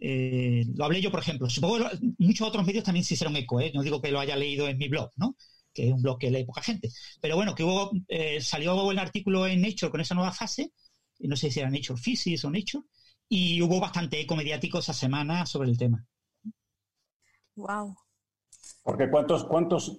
[0.00, 1.50] Eh, lo hablé yo, por ejemplo.
[1.50, 3.72] Supongo que muchos otros medios también se hicieron eco, ¿eh?
[3.74, 5.36] No digo que lo haya leído en mi blog, ¿no?
[5.74, 6.90] Que es un blog que lee poca gente.
[7.20, 10.72] Pero bueno, que hubo, eh, salió el artículo en Nature con esa nueva fase.
[11.18, 12.84] Y no sé si era Nature Physics o Nature
[13.28, 16.04] y hubo bastante eco mediático esa semana sobre el tema.
[17.56, 17.96] Wow.
[18.82, 19.98] Porque ¿cuántos, cuántos,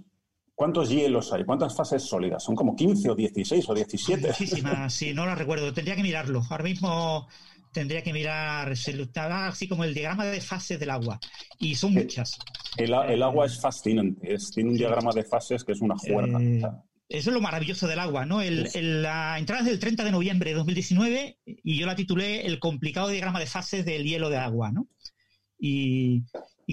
[0.56, 1.44] cuántos hielos hay?
[1.44, 2.44] ¿Cuántas fases sólidas?
[2.44, 4.28] Son como 15 o 16 o 17.
[4.28, 5.74] Muchísimas, sí, no las recuerdo.
[5.74, 6.42] Tendría que mirarlo.
[6.50, 7.28] Ahora mismo
[7.74, 11.20] tendría que mirar, así como el diagrama de fases del agua.
[11.60, 12.40] Y son eh, muchas.
[12.78, 14.36] El, agua es fascinante.
[14.54, 16.42] tiene un diagrama de fases que es una juerga.
[16.42, 16.62] Eh,
[17.10, 18.42] eso es lo maravilloso del agua, ¿no?
[18.42, 23.08] la entrada es del 30 de noviembre de 2019 y yo la titulé El complicado
[23.08, 24.90] diagrama de fases del hielo de agua, ¿no?
[25.60, 26.24] Y,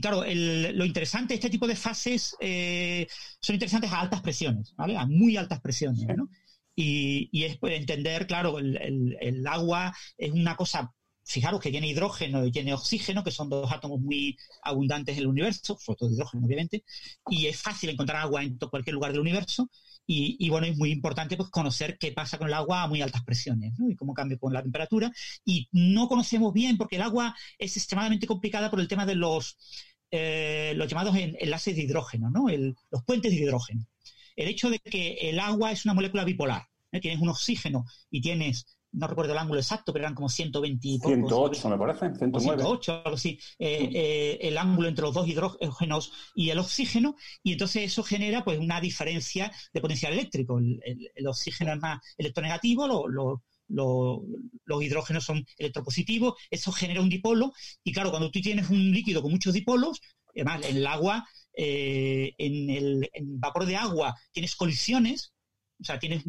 [0.03, 3.07] claro, lo interesante, de este tipo de fases eh,
[3.40, 4.97] son interesantes a altas presiones, ¿vale?
[4.97, 6.29] A muy altas presiones, ¿no?
[6.77, 10.92] Y, es pues, entender, claro, el, el, agua es una cosa
[11.25, 15.29] fijaros que tiene hidrógeno y tiene oxígeno, que son dos átomos muy abundantes en el
[15.29, 16.85] universo, sobre todo hidrógeno, obviamente,
[17.31, 19.70] y es fácil encontrar agua en cualquier lugar del universo,
[20.07, 23.25] y, bueno, es muy importante pues, conocer qué pasa con el agua a muy altas
[23.25, 25.11] presiones y cómo cambia con la temperatura.
[25.45, 29.57] Y no conocemos bien porque el agua es extremadamente complicada por el tema de los,
[30.11, 32.47] eh, los llamados enlaces de hidrógeno, ¿no?
[32.49, 33.87] los puentes de hidrógeno.
[34.37, 37.01] El hecho de que el agua es una molécula bipolar, ¿eh?
[37.01, 40.99] tienes un oxígeno y tienes no recuerdo el ángulo exacto, pero eran como 120 y
[40.99, 42.41] 108, me parece, 109.
[42.41, 47.53] 108, algo así, eh, eh, el ángulo entre los dos hidrógenos y el oxígeno, y
[47.53, 50.59] entonces eso genera pues una diferencia de potencial eléctrico.
[50.59, 52.87] El, oxígeno es más electronegativo,
[53.69, 57.53] los hidrógenos son electropositivos, eso genera un dipolo,
[57.83, 60.01] y claro, cuando tú tienes un líquido con muchos dipolos,
[60.35, 61.27] además en el agua,
[61.57, 65.33] eh, en el vapor de agua tienes colisiones,
[65.81, 66.25] o sea, tienes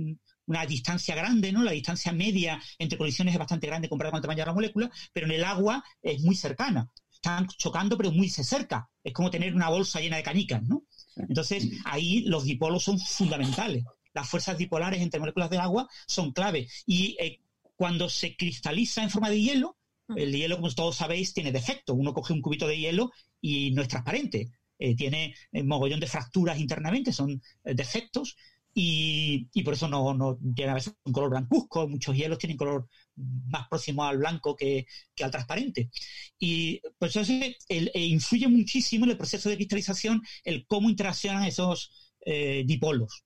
[0.48, 1.64] una distancia grande, ¿no?
[1.64, 4.92] La distancia media entre colisiones es bastante grande comparada con el tamaño de la molécula,
[5.14, 6.90] pero en el agua es muy cercana.
[7.12, 8.88] Están chocando, pero muy se cerca.
[9.04, 10.84] Es como tener una bolsa llena de canicas, ¿no?
[11.16, 13.84] Entonces, ahí los dipolos son fundamentales.
[14.14, 16.68] Las fuerzas dipolares entre moléculas de agua son clave.
[16.86, 17.40] Y eh,
[17.76, 19.78] cuando se cristaliza en forma de hielo,
[20.16, 21.96] el hielo, como todos sabéis, tiene defectos.
[21.98, 24.52] Uno coge un cubito de hielo y no es transparente.
[24.78, 28.36] Eh, tiene un eh, mogollón de fracturas internamente, son defectos
[28.78, 32.90] y, por eso no, no, tiene a veces un color blancuzco, muchos hielos tienen color
[33.16, 34.86] más próximo al blanco que,
[35.24, 35.90] al transparente.
[36.38, 37.34] Y pues eso
[37.70, 43.24] e influye muchísimo en el proceso de cristalización el cómo interaccionan esos eh, dipolos.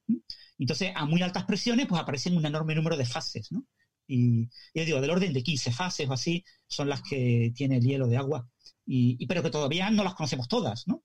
[0.59, 3.65] Entonces, a muy altas presiones, pues aparecen un enorme número de fases, ¿no?
[4.07, 7.83] Y yo digo, del orden de 15 fases o así son las que tiene el
[7.83, 8.47] hielo de agua.
[8.85, 11.03] Y, pero que todavía no las conocemos todas, ¿no?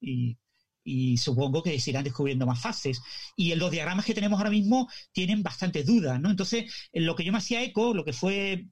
[0.00, 0.36] Y,
[0.84, 3.00] y supongo que se irán descubriendo más fases.
[3.36, 6.30] Y los diagramas que tenemos ahora mismo tienen bastantes dudas, ¿no?
[6.30, 8.66] Entonces, en lo que yo me hacía eco, lo que fue,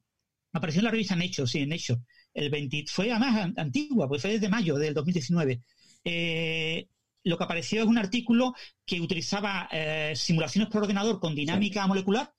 [0.53, 2.01] apareció en la revista Nature, sí, en Nature,
[2.35, 5.63] el 20, fue además antigua, pues fue desde mayo del 2019.
[6.05, 6.87] Eh,
[7.25, 12.33] lo que apareció es un artículo que utilizaba eh, simulaciones por ordenador con dinámica molecular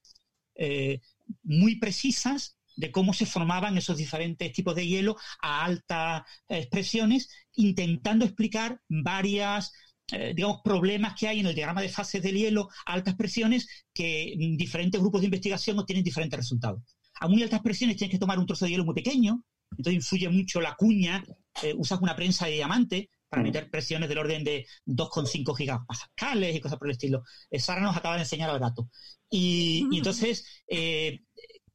[0.55, 0.99] eh,
[1.43, 8.25] muy precisas de cómo se formaban esos diferentes tipos de hielo a altas expresiones, intentando
[8.25, 9.71] explicar varias
[10.11, 13.67] eh, digamos, problemas que hay en el diagrama de fases del hielo a altas presiones
[13.93, 16.81] que diferentes grupos de investigación obtienen diferentes resultados.
[17.19, 20.29] A muy altas presiones tienes que tomar un trozo de hielo muy pequeño, entonces influye
[20.29, 21.23] mucho la cuña,
[21.63, 23.45] eh, usas una prensa de diamante para mm.
[23.45, 27.23] meter presiones del orden de 2,5 gigapascales y cosas por el estilo.
[27.49, 28.89] Eh, Sara nos acaba de enseñar al gato.
[29.29, 30.45] Y, y entonces,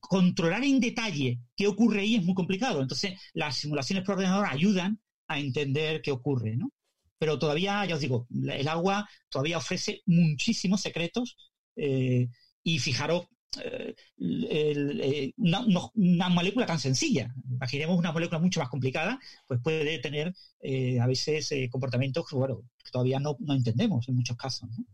[0.08, 2.80] controlar en detalle qué ocurre ahí es muy complicado.
[2.82, 6.72] Entonces, las simulaciones por ordenador ayudan a entender qué ocurre, ¿no?
[7.18, 11.36] Pero todavía, ya os digo, el agua todavía ofrece muchísimos secretos
[11.80, 12.26] Eh,
[12.64, 13.28] y fijaros,
[13.62, 17.32] eh, el- eh, una, no- una molécula tan sencilla.
[17.48, 22.34] Imaginemos una molécula mucho más complicada, pues puede tener eh, a veces eh, comportamientos que,
[22.34, 24.68] bueno, que todavía no, no entendemos en muchos casos.
[24.76, 24.84] ¿no?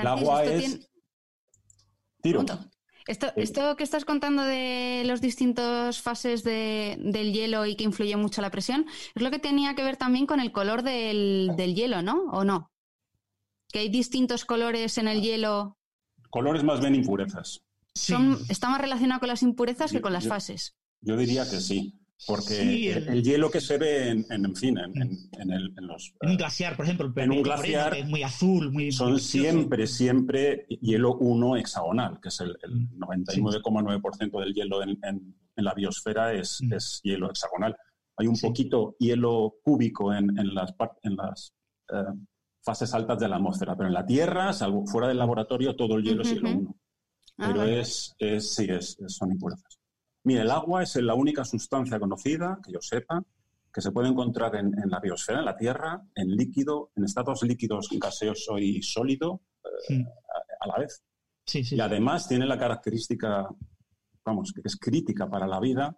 [0.00, 0.60] El agua es...
[0.62, 0.86] tiene-
[2.22, 2.40] Tiro.
[3.10, 3.42] Esto, Sí.
[3.42, 8.40] esto que estás contando de los distintos fases de- del hielo y que influye mucho
[8.40, 12.02] la presión, es lo que tenía que ver también con el color del, del hielo,
[12.02, 12.22] ¿no?
[12.30, 12.70] ¿O no?
[13.72, 15.76] Que hay distintos colores en el hielo.
[16.30, 17.62] Colores más bien impurezas.
[17.94, 18.14] Sí.
[18.48, 20.76] Está más relacionado con las impurezas que con las yo- fases.
[21.00, 24.44] Yo diría que sí, porque Sí, el, el- el hielo que se ve en, en,
[24.44, 26.12] en fin, en, el- en los...
[26.20, 29.20] En un glaciar, por ejemplo, el En un glaciar es muy azul, muy son muy
[29.20, 32.98] siempre, siempre hielo 1 hexagonal, que es el, el Mm.
[33.04, 34.98] 99,9% del hielo en,
[35.56, 36.72] la biosfera es, Mm.
[36.74, 37.76] es hielo hexagonal.
[38.16, 38.46] Hay un Sí.
[38.46, 41.54] poquito hielo cúbico en, las, en las
[41.92, 42.04] eh,
[42.62, 46.02] fases altas de la atmósfera, pero en la Tierra, salvo fuera del laboratorio, todo el
[46.04, 46.58] hielo es hielo Ujú.
[46.60, 46.76] 1.
[47.38, 49.79] Ah, pero es, es, sí, es- son impurezas.
[50.24, 53.22] Mira, el agua es la única sustancia conocida, que yo sepa,
[53.72, 57.42] que se puede encontrar en, en la biosfera, en la Tierra, en líquido, en estados
[57.42, 59.40] líquidos, gaseoso y sólido
[59.88, 60.02] Mm.
[60.06, 61.02] a, a la vez.
[61.46, 61.76] Sí, sí.
[61.76, 63.46] Y además tiene la característica,
[64.24, 65.96] vamos, que es crítica para la vida,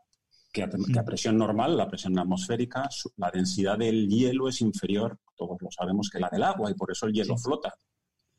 [0.53, 5.19] que a, que a presión normal, la presión atmosférica, la densidad del hielo es inferior,
[5.37, 7.73] todos lo sabemos, que la del agua, y por eso el hielo flota.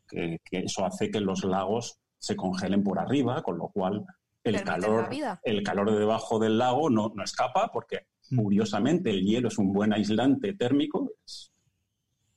[0.08, 4.06] Que, que eso hace que los lagos se congelen por arriba, con lo cual
[4.44, 5.40] el calor, vida.
[5.44, 8.38] el calor de debajo del lago no, no escapa, porque Mm.
[8.42, 11.52] curiosamente el hielo es un buen aislante térmico, es-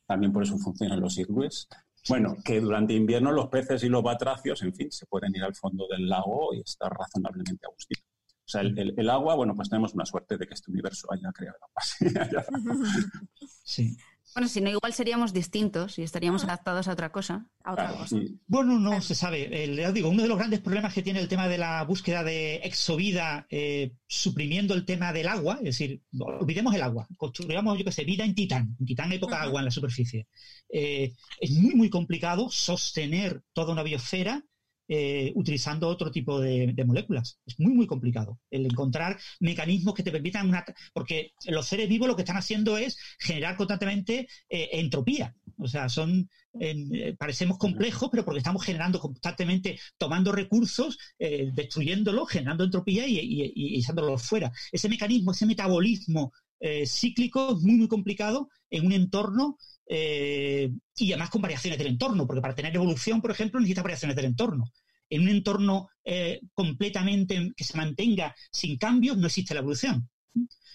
[0.07, 1.69] también por eso funcionan los iglúes.
[2.09, 5.55] Bueno, que durante invierno los peces y los batracios, en fin, se pueden ir al
[5.57, 8.03] fondo del lago y estar razonablemente a gustito.
[8.45, 11.09] O sea, el, el- el agua, bueno, pues tenemos una suerte de que este universo
[11.13, 11.83] haya creado agua.
[13.65, 13.97] sí.
[14.37, 17.47] Bueno, si no, igual seríamos distintos y estaríamos adaptados a otra cosa.
[17.65, 18.21] A otra Claro, cosa.
[18.21, 18.39] sí.
[18.47, 19.65] Bueno, no se sabe.
[19.65, 22.23] El- ya digo, uno de los grandes problemas que tiene el tema de la búsqueda
[22.23, 27.85] de exovida eh, suprimiendo el tema del agua, es decir, olvidemos el agua, construyamos, yo
[27.87, 28.77] qué sé, vida en Titán.
[28.79, 30.27] En Titán hay poca agua en la superficie.
[30.69, 34.45] Eh, es muy, muy complicado sostener toda una biosfera
[34.89, 37.39] eh, utilizando otro tipo de, moléculas.
[37.47, 40.65] Es muy, muy complicado el encontrar mecanismos que te permitan una...
[40.93, 45.35] Porque los seres vivos lo que están haciendo es generar constantemente eh, entropía.
[45.59, 46.29] O sea, son
[46.61, 53.19] eh, parecemos complejos, pero porque estamos generando constantemente, tomando recursos, eh, destruyéndolos, generando entropía y,
[53.19, 54.51] y, y echándolos fuera.
[54.73, 61.13] Ese mecanismo, ese metabolismo eh, cíclico es muy, muy complicado en un entorno eh, y
[61.13, 64.73] además con variaciones del entorno, porque para tener evolución, por ejemplo, necesita variaciones del entorno.
[65.09, 70.09] En un entorno eh, completamente que se mantenga sin cambios, no existe la evolución.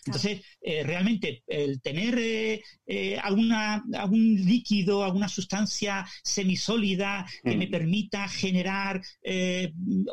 [0.05, 7.59] Entonces, eh, realmente, el tener eh, eh, alguna, algún líquido, alguna sustancia semisólida que Mm.
[7.59, 9.01] me permita generar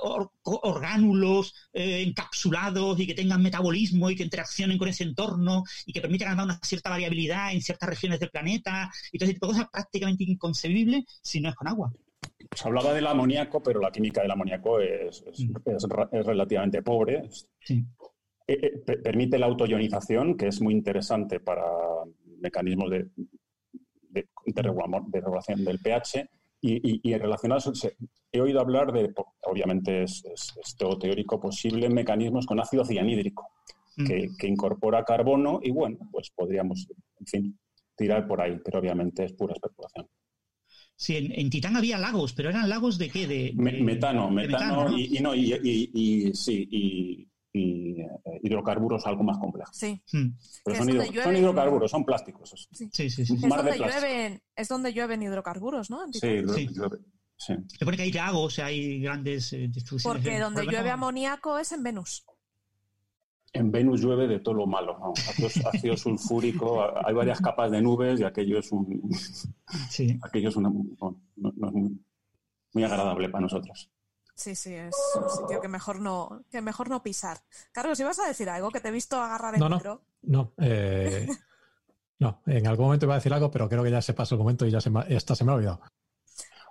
[0.03, 6.01] or- orgánulos encapsulados y que tengan metabolismo y que interaccionen con ese entorno y que
[6.01, 9.53] permitan además una cierta variabilidad en ciertas regiones del planeta y todo ese tipo de
[9.55, 11.92] cosas prácticamente inconcebible si no es con agua.
[12.55, 15.55] Se hablaba del amoníaco, pero la química del amoníaco es, es- Mm.
[15.66, 17.22] es relativamente pobre.
[17.62, 17.85] Sí.
[18.49, 21.63] Eh, eh, pe- permite la autoionización, que es muy interesante para
[22.41, 23.07] mecanismos de,
[24.11, 26.29] de, de regula- de regulación del pH.
[26.61, 27.97] Y, y, y relacionados, se-
[28.33, 33.47] he oído hablar de, obviamente es, es, es todo teórico, posibles mecanismos con ácido cianhídrico,
[33.97, 34.07] Mm.
[34.07, 36.87] que, que incorpora carbono y bueno, pues podríamos,
[37.19, 37.59] en fin,
[37.97, 40.07] tirar por ahí, pero obviamente es pura especulación.
[40.95, 43.27] Sí, en, en Titán había lagos, pero eran lagos de qué?
[43.27, 44.97] De, Me- de- metano, metano, ¿no?
[44.99, 48.07] y, y no, y- sí, y, y, eh,
[48.43, 49.77] hidrocarburos algo más complejos.
[49.77, 50.03] Sí.
[50.13, 50.29] Mm.
[50.65, 52.53] Pero son, hidro- hidrocarburos, son plásticos.
[52.53, 52.69] esos.
[52.73, 53.35] Sí, sí, sí.
[53.35, 56.01] Es donde, llueven, es donde llueven hidrocarburos, ¿no?
[56.13, 56.21] Sí,
[56.55, 56.69] Sí.
[56.73, 56.99] llueve.
[57.37, 57.55] Sí.
[57.79, 59.71] Se pone que hay lagos, hay grandes eh.
[60.03, 62.25] Porque de- donde por llueve amoníaco es en Venus.
[63.53, 64.99] En Venus llueve de todo lo malo.
[64.99, 65.13] ¿no?
[65.13, 69.09] Ácido, ácido sulfúrico, hay varias capas de nubes y aquello es un,
[69.89, 70.19] Sí.
[70.23, 72.01] aquello es una- no, no- no es muy,
[72.75, 73.91] muy agradable para nosotros.
[74.38, 77.38] Sí, sí, es un sitio que mejor no, que mejor no pisar.
[77.72, 78.70] Carlos, ¿ibas a decir algo?
[78.70, 79.76] Que te he visto agarrar el No, no.
[79.76, 80.01] micro.
[80.22, 81.26] No, eh,
[82.20, 84.39] no, en algún momento iba a decir algo, pero creo que ya se pasó el
[84.41, 85.80] momento y ya se me, esta se me ha olvidado.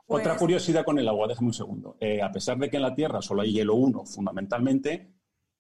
[0.06, 1.98] Pues- Otra curiosidad con el agua, déjame un segundo.
[2.00, 5.14] Eh, a pesar de que en la Tierra solo hay hielo 1, fundamentalmente,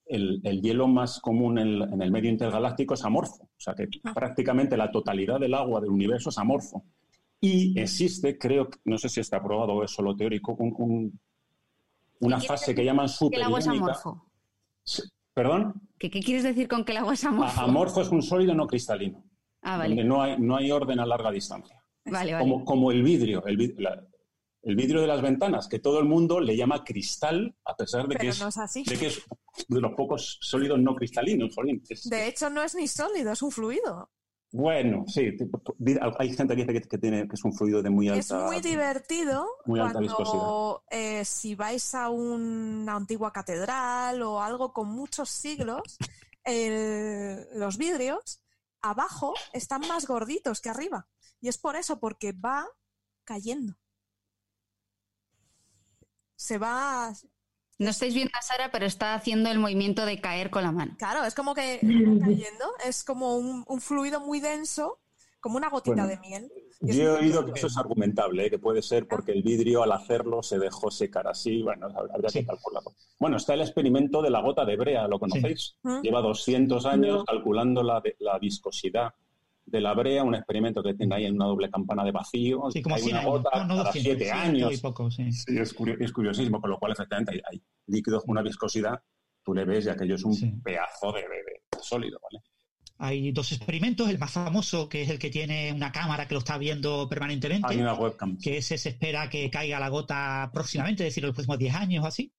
[0.05, 3.43] el, el hielo más común en, en el medio intergaláctico es amorfo.
[3.43, 4.14] O sea que Ah.
[4.14, 6.86] prácticamente la totalidad del agua del universo es amorfo.
[7.41, 11.20] Y existe, creo, que- no sé si está probado o es solo teórico, un- un-
[12.20, 14.01] una ¿Qué quiere fase que llaman Que el agua es superiónica.
[15.34, 15.82] ¿Perdón?
[15.99, 17.61] ¿Qué, qué quieres decir con que el agua es A- amorfo?
[17.61, 19.24] Amorfo es un sólido no cristalino,
[19.61, 20.03] Ah, donde vale.
[20.03, 21.84] no hay, no hay orden a larga distancia.
[22.05, 22.43] Vale, vale.
[22.43, 23.45] Como, como el vidrio.
[23.45, 24.01] El, vid- la-
[24.63, 28.15] El vidrio de las ventanas, que todo el mundo le llama cristal, a pesar de,
[28.15, 28.84] que es, no es así.
[28.84, 29.22] de que es
[29.68, 31.53] de los pocos sólidos no cristalinos.
[31.55, 31.82] jolín.
[31.88, 34.09] Es- De hecho, no es ni sólido, es un fluido.
[34.52, 35.30] Bueno, sí,
[36.20, 38.20] hay gente que dice que, que tiene, que es un fluido de muy alta...
[38.20, 44.72] Es muy divertido muy alta cuando eh, si vais a una antigua catedral o algo
[44.72, 45.98] con muchos siglos,
[46.45, 48.41] el- los vidrios
[48.82, 51.08] abajo están más gorditos que arriba.
[51.41, 52.66] Y es por eso, porque va
[53.26, 53.76] cayendo.
[56.36, 57.12] Se va...
[57.80, 60.96] No estáis viendo a Sara, pero está haciendo el movimiento de caer con la mano.
[60.98, 62.66] Claro, es como que cayendo.
[62.86, 65.00] Es como un, un fluido muy denso,
[65.40, 66.52] como una gotita Bueno, de miel.
[66.82, 68.50] Yo he oído que eso es argumentable, ¿eh?
[68.50, 71.64] que puede ser porque el vidrio al hacerlo se dejó secar así.
[71.64, 72.94] Bueno, habría que calcularlo.
[73.20, 75.76] Bueno, está el experimento de la gota de brea, ¿lo conocéis?
[76.04, 79.14] Lleva 200 años calculando la, la viscosidad
[79.70, 82.63] de la brea, un experimento que tiene ahí en una doble campana de vacío.
[82.72, 84.74] Sí, como hay 100 una años, gota no, no cada 200, 7 ciento años.
[84.74, 85.32] y poco, sí.
[85.32, 88.99] Sí, es, curio- es curiosísimo, con lo cual efectivamente hay, hay líquidos con una viscosidad,
[89.43, 90.51] tú le ves y aquello es un Sí.
[90.63, 92.43] pedazo de, de- de sólido, ¿vale?
[92.99, 96.39] Hay dos experimentos, el más famoso, que es el que tiene una cámara que lo
[96.39, 98.38] está viendo permanentemente, Hay una webcam.
[98.41, 101.76] que ese se espera que caiga la gota próximamente, es decir, en los próximos 10
[101.76, 102.34] años o así.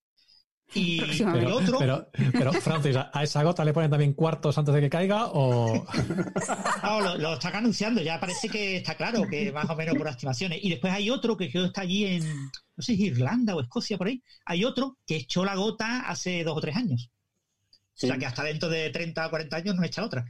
[0.75, 1.47] Y Próximamente.
[1.47, 4.81] el Pero, otro, pero, pero, Francis, ¿a esa gota le ponen también cuartos antes de
[4.83, 5.87] que caiga o...?
[6.83, 10.09] no, lo, lo están anunciando, ya parece que está claro, que más o menos por
[10.09, 10.59] estimaciones.
[10.63, 13.61] Y después hay otro que creo que está allí en, no sé si Irlanda o
[13.61, 14.23] Escocia, por ahí.
[14.45, 17.11] Hay otro que echó la gota hace dos o tres años.
[17.95, 18.07] Sí.
[18.07, 20.25] O sea que hasta dentro de 30 o 40 años no echa otra.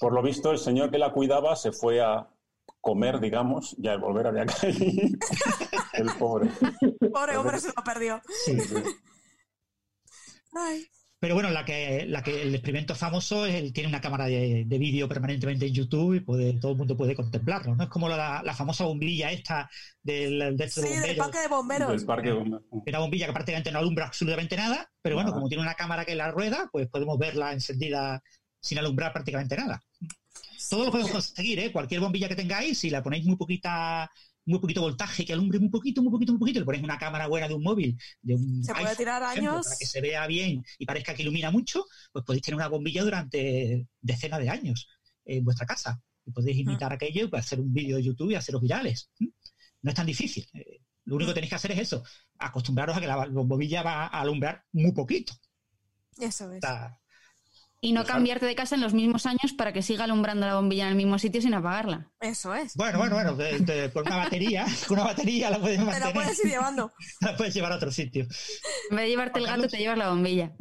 [0.00, 2.26] Por lo visto, el señor que la cuidaba se fue a
[2.80, 5.18] comer, digamos, y al volver había caído.
[5.92, 6.50] el pobre.
[7.12, 8.20] Pobre hombre se lo perdió.
[8.44, 8.74] Sí, sí.
[10.54, 10.86] Ay,
[11.18, 14.64] Pero bueno, la que, la que el experimento famoso es el, tiene una cámara de,
[14.66, 17.84] de vídeo permanentemente en YouTube y puede, todo el mundo puede contemplarlo, ¿no?
[17.84, 19.70] Es como la, la famosa bombilla esta
[20.02, 21.88] del, del sí, del parque de bomberos.
[21.90, 25.34] Del parque Una bombilla que prácticamente no alumbra absolutamente nada, pero bueno, Nada.
[25.36, 28.20] como tiene una cámara que la rueda, pues podemos verla encendida
[28.60, 29.80] sin alumbrar prácticamente nada.
[30.68, 31.72] Todo lo podemos conseguir, ¿eh?
[31.72, 34.10] Cualquier bombilla que tengáis, si la ponéis muy poquita,
[34.44, 37.26] muy poquito voltaje, que alumbre muy poquito, muy poquito, muy poquito, le ponéis una cámara
[37.28, 39.66] buena de un móvil, de un Se puede tirar ejemplo, años.
[39.66, 43.04] para que se vea bien y parezca que ilumina mucho, pues podéis tener una bombilla
[43.04, 44.88] durante decenas de años
[45.24, 46.02] en vuestra casa.
[46.24, 49.10] Y podéis imitar aquello y pues, hacer un vídeo de YouTube y haceros virales.
[49.82, 50.46] No es tan difícil.
[50.54, 52.04] Eh, Lo único que tenéis que hacer es eso,
[52.38, 55.34] acostumbraros a que la bombilla va a alumbrar muy poquito.
[56.18, 56.56] Eso es.
[56.56, 56.96] Está-
[57.84, 60.54] Y no Dejar- cambiarte de casa en los mismos años para que siga alumbrando la
[60.54, 62.12] bombilla en el mismo sitio sin apagarla.
[62.20, 62.76] Eso es.
[62.76, 66.08] Bueno, bueno, bueno, de- de- con una batería, con una batería la puedes Te mantener,
[66.08, 66.92] lo puedes ir llevando.
[67.20, 68.22] la puedes llevar a otro sitio.
[68.90, 70.52] En vez de llevarte el gato, te llevas la bombilla.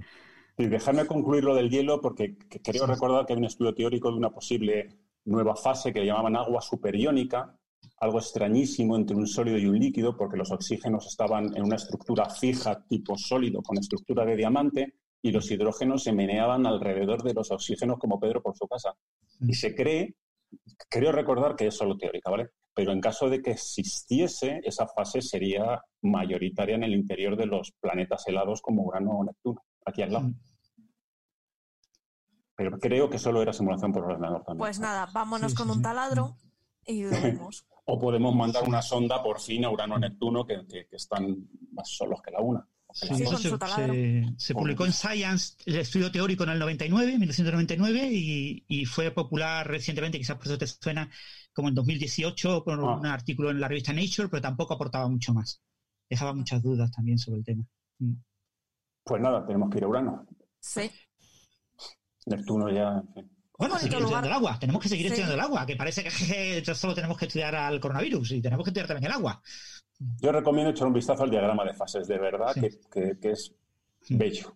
[0.58, 4.10] Y dejadme concluir lo del hielo porque que- creo recordar que hay un estudio teórico
[4.10, 4.90] de una posible
[5.26, 7.56] nueva fase que llamaban agua superiónica,
[8.00, 12.28] algo extrañísimo entre un sólido y un líquido porque los oxígenos estaban en una estructura
[12.32, 17.52] fija tipo sólido con estructura de diamante y los hidrógenos se meneaban alrededor de los
[17.52, 18.94] oxígenos como Pedro por su casa.
[19.42, 20.16] Y se cree,
[20.90, 22.50] creo recordar que es solo teórica, ¿vale?
[22.74, 27.72] Pero en caso de que existiese, esa fase sería mayoritaria en el interior de los
[27.80, 30.28] planetas helados como Urano o Neptuno, aquí al lado.
[30.30, 30.36] Mm.
[32.56, 34.60] Pero creo que solo era simulación por ordenador también.
[34.60, 35.84] Pues nada, vámonos Sí, con sí, un sí.
[35.84, 36.38] taladro
[36.86, 37.10] y lo
[37.46, 37.66] vemos.
[37.86, 41.48] O podemos mandar una sonda por fin a Urano o Neptuno que, que- que están
[41.74, 42.68] más solos que la una.
[42.94, 43.18] Sí, con
[44.38, 49.68] se, publicó en Science el estudio teórico en el 99, 1999, y, y fue popular
[49.68, 51.10] recientemente, quizás por eso te suena,
[51.54, 52.98] como en 2018, por Ah.
[52.98, 55.62] un artículo en la revista Nature, pero tampoco aportaba mucho más.
[56.10, 57.64] Dejaba muchas dudas también sobre el tema.
[58.00, 58.14] Mm.
[59.04, 60.26] Pues nada, tenemos que ir a Urano.
[60.60, 60.92] Sí.
[62.26, 62.98] Neptuno ya.
[62.98, 63.41] en fin.
[63.62, 64.24] Bueno, Bonito seguir lugar.
[64.24, 64.60] estudiando el agua.
[64.60, 65.12] Tenemos que seguir Sí.
[65.14, 66.10] estudiando el agua, que parece que
[66.64, 69.42] jeje, solo tenemos que estudiar al coronavirus y tenemos que estudiar también el agua.
[70.20, 72.62] Yo recomiendo echar un vistazo al diagrama de fases, de verdad, Sí.
[72.62, 73.54] que, que- que es
[74.10, 74.54] bello.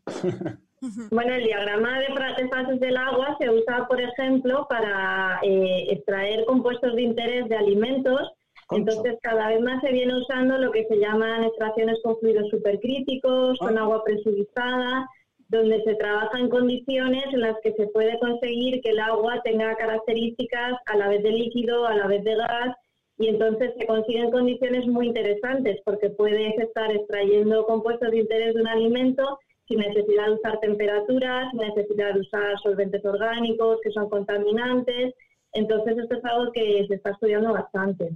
[1.11, 6.95] Bueno, el diagrama de, fases del agua se usa, por ejemplo, para eh, extraer compuestos
[6.95, 8.31] de interés de alimentos.
[8.67, 8.89] Concho.
[8.91, 13.59] Entonces, cada vez más se viene usando lo que se llaman extracciones con fluidos supercríticos,
[13.59, 13.81] con Ah.
[13.81, 15.07] agua presurizada,
[15.47, 19.75] donde se trabaja en condiciones en las que se puede conseguir que el agua tenga
[19.75, 22.75] características a la vez de líquido, a la vez de gas,
[23.17, 28.61] y entonces se consiguen condiciones muy interesantes porque puedes estar extrayendo compuestos de interés de
[28.61, 34.09] un alimento sin necesidad de usar temperaturas, sin necesidad de usar solventes orgánicos que son
[34.09, 35.15] contaminantes.
[35.53, 38.11] Entonces esto es algo que se está estudiando bastante.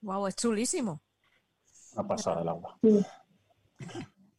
[0.00, 1.00] Wow, es chulísimo.
[1.94, 2.78] Una pasada el agua.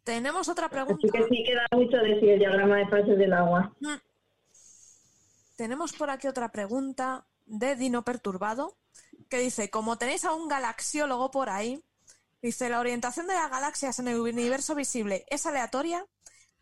[0.09, 1.07] Tenemos otra Así pregunta.
[1.13, 3.71] que sí queda mucho de sí el diagrama de fases del agua.
[5.55, 8.75] Tenemos por aquí otra pregunta de Dino Perturbado
[9.29, 11.83] que dice, como tenéis a un galaxiólogo por ahí,
[12.41, 16.05] Dice, la orientación de las galaxias en el universo visible es aleatoria.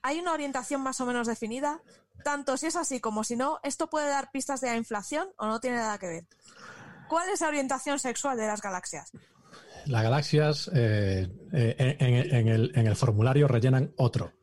[0.02, 1.82] ¿Hay una orientación más o menos definida?
[2.24, 5.46] Tanto si es así como si no, ¿esto puede dar pistas de la inflación o
[5.46, 6.28] no tiene nada que ver?
[7.08, 9.12] ¿Cuál es la orientación sexual de las galaxias?
[9.88, 12.48] Las galaxias eh, eh, en,
[12.88, 14.34] el, formulario rellenan otro.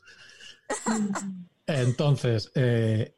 [1.67, 3.15] Entonces, eh,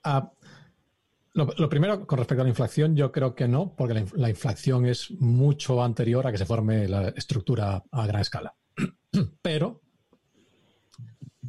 [1.34, 4.30] lo, primero, con respecto a la inflación, yo creo que no, porque la, inf- la
[4.30, 8.54] inflación es mucho anterior a que se forme la estructura a gran escala.
[9.42, 9.82] Pero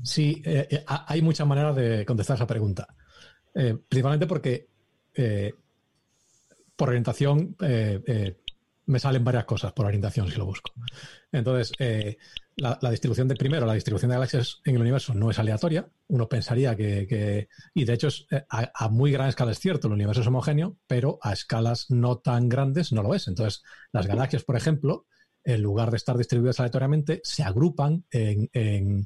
[0.04, 0.44] sí,
[0.86, 2.88] ha- hay muchas maneras de contestar esa pregunta.
[3.54, 4.68] Principalmente porque
[6.76, 7.56] por orientación
[8.88, 10.72] me salen varias cosas por orientación si lo busco.
[11.32, 12.18] Entonces, eh,
[12.56, 15.90] la, distribución de primero, la distribución de galaxias en el universo no es aleatoria.
[16.08, 19.94] Uno pensaría que, y de hecho es, eh, a, muy gran escala es cierto, el
[19.94, 23.28] universo es homogéneo, pero a escalas no tan grandes no lo es.
[23.28, 23.62] Entonces,
[23.92, 25.06] las galaxias, por ejemplo,
[25.44, 29.06] en lugar de estar distribuidas aleatoriamente, se agrupan en, en,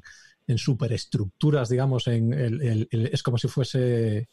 [0.56, 4.28] superestructuras, digamos, en el- es como si fuese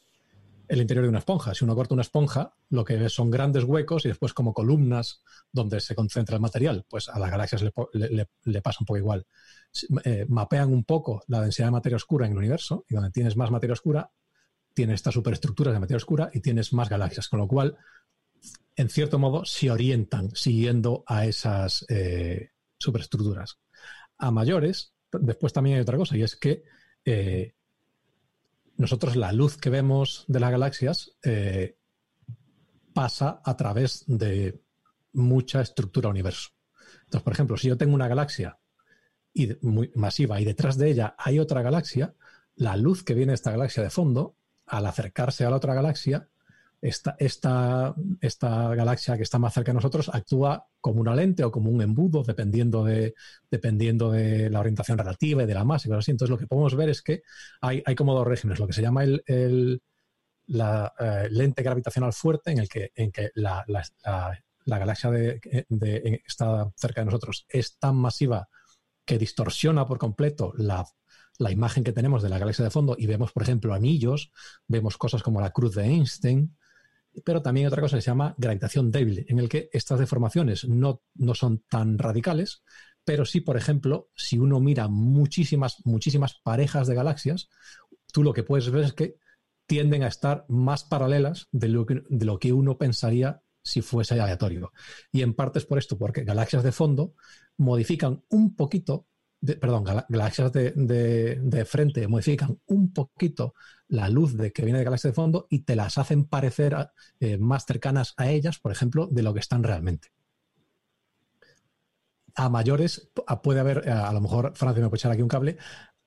[0.69, 1.53] el interior de una esponja.
[1.53, 5.23] Si uno corta una esponja, lo que ves son grandes huecos y después como columnas
[5.51, 6.85] donde se concentra el material.
[6.87, 9.25] Pues a las galaxias le, le- le- pasa un poco igual.
[10.05, 13.35] Eh, mapean un poco la densidad de materia oscura en el universo y donde tienes
[13.35, 14.11] más materia oscura,
[14.73, 17.75] tienes estas superestructuras de materia oscura y tienes más galaxias, con lo cual,
[18.75, 23.59] en cierto modo, se orientan siguiendo a esas eh, superestructuras.
[24.19, 26.63] A mayores, después también hay otra cosa, y es que
[27.05, 27.55] eh,
[28.79, 31.75] nosotros la luz que vemos de las galaxias eh,
[32.93, 34.61] pasa a través de
[35.11, 36.51] mucha estructura universo.
[37.03, 38.57] Entonces, por ejemplo, si yo tengo una galaxia
[39.33, 42.15] y muy masiva y detrás de ella hay otra galaxia,
[42.55, 46.29] la luz que viene de esta galaxia de fondo, al acercarse a la otra galaxia,
[46.81, 51.51] esta, esta, esta galaxia que está más cerca de nosotros actúa como una lente o
[51.51, 53.13] como un embudo, dependiendo de,
[53.51, 56.11] dependiendo de la orientación relativa y de la masa y cosas así.
[56.11, 57.21] Entonces, lo que podemos ver es que
[57.61, 59.21] hay, hay como dos regímenes, lo que se llama el,
[60.47, 65.09] la eh, lente gravitacional fuerte, en el que, en que la, la- la- la galaxia
[65.09, 68.47] de, de- que está cerca de nosotros es tan masiva
[69.05, 70.85] que distorsiona por completo la,
[71.39, 74.31] la imagen que tenemos de la galaxia de fondo y vemos, por ejemplo, anillos,
[74.67, 76.57] vemos cosas como la cruz de Einstein,
[77.25, 81.01] pero también otra cosa que se llama gravitación débil, en el que estas deformaciones no,
[81.15, 82.63] no son tan radicales,
[83.03, 87.49] pero sí, por ejemplo, si uno mira muchísimas, muchísimas parejas de galaxias,
[88.11, 89.15] tú lo que puedes ver es que
[89.65, 94.19] tienden a estar más paralelas de lo que, de lo que uno pensaría si fuese
[94.19, 94.71] aleatorio.
[95.11, 97.13] Y en parte es por esto, porque galaxias de fondo
[97.57, 99.07] modifican un poquito,
[99.41, 103.53] perdón, gala- galaxias de, frente modifican un poquito
[103.87, 106.75] la luz de que viene de galaxias de fondo y te las hacen parecer
[107.19, 110.09] eh, más cercanas a ellas, por ejemplo, de lo que están realmente.
[112.35, 113.09] A mayores,
[113.43, 115.57] puede haber, a lo mejor Francia me puede echar aquí un cable,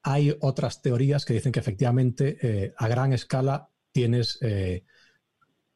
[0.03, 4.85] hay otras teorías que dicen que efectivamente eh, a gran escala tienes eh,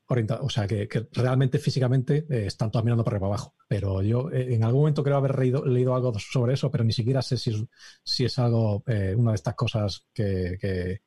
[0.09, 3.55] orienta- o sea, que, que realmente físicamente eh, están todas mirando para arriba abajo.
[3.69, 6.93] Pero yo eh, en algún momento creo haber leído, leído algo sobre eso, pero ni
[6.93, 7.65] siquiera sé si es,
[8.05, 11.01] si es algo, eh, una de estas cosas que, que,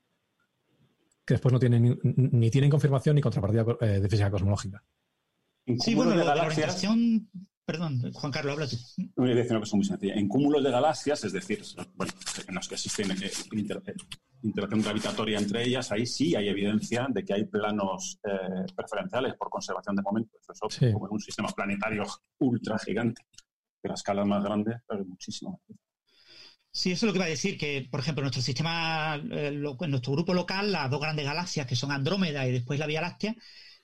[1.25, 4.83] que después no tienen ni, ni tienen confirmación ni contrapartida eh, de física cosmológica.
[5.79, 7.29] Sí, bueno, la galaxias- orientación.
[7.69, 8.77] Perdón, Juan Carlos, habla tú.
[9.15, 10.15] Voy a decir una cosa muy sencilla.
[10.15, 11.61] En cúmulos de galaxias, es decir,
[11.93, 12.11] bueno,
[12.47, 13.93] en los que existe eh, inter- eh,
[14.41, 19.51] interacción gravitatoria entre ellas, ahí sí hay evidencia de que hay planos eh, preferenciales por
[19.51, 20.41] conservación de momentos.
[20.49, 20.91] Eso Sí.
[20.91, 22.05] como en un sistema planetario
[22.39, 23.21] ultra gigante.
[23.79, 25.61] Pero a escalas más grandes, pero muchísimo.
[26.71, 29.51] Sí, eso es lo que iba a decir, que por ejemplo en nuestro sistema, eh,
[29.51, 32.87] lo- en nuestro grupo local, las dos grandes galaxias que son Andrómeda y después la
[32.87, 33.35] Vía Láctea,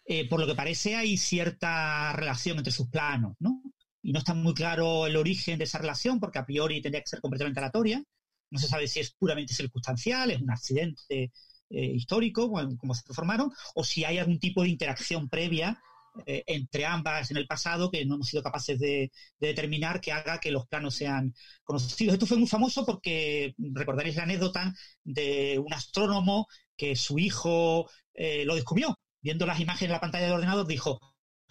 [0.08, 3.62] eh, por lo que parece hay cierta relación entre sus planos, ¿no?
[4.06, 7.10] Y no está muy claro el origen de esa relación, porque a priori tendría que
[7.10, 8.04] ser completamente aleatoria.
[8.52, 11.32] No se sabe si es puramente circunstancial, es un accidente
[11.72, 15.82] eh, histórico, como se formaron, o si hay algún tipo de interacción previa
[16.28, 20.12] eh, entre ambas en el pasado que no hemos sido capaces de, de determinar que
[20.12, 21.34] haga que los planos sean
[21.64, 22.14] conocidos.
[22.14, 24.72] Esto fue muy famoso porque recordaréis la anécdota
[25.04, 26.48] de un astrónomo
[26.78, 29.00] que su hijo eh, lo descubrió.
[29.20, 31.00] Viendo las imágenes en la pantalla del ordenador, dijo,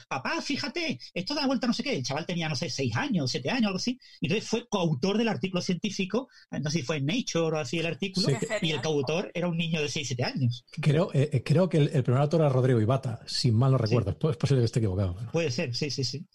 [0.09, 1.95] papá, fíjate, esto da vuelta no sé qué.
[1.97, 3.99] El chaval tenía, no sé, seis años, siete años, algo así.
[4.21, 7.79] Y entonces fue coautor del artículo científico, no sé si fue en Nature o así
[7.79, 8.35] el artículo, Sí.
[8.63, 10.65] Y el coautor era un niño de seis, siete años.
[10.81, 13.79] Creo, eh, eh, creo que el, el primer autor era Rodrigo Ibata, si mal no
[13.79, 14.11] recuerdo.
[14.11, 15.17] Es po- Es posible que esté equivocado.
[15.33, 16.27] Puede ser, sí, sí, sí.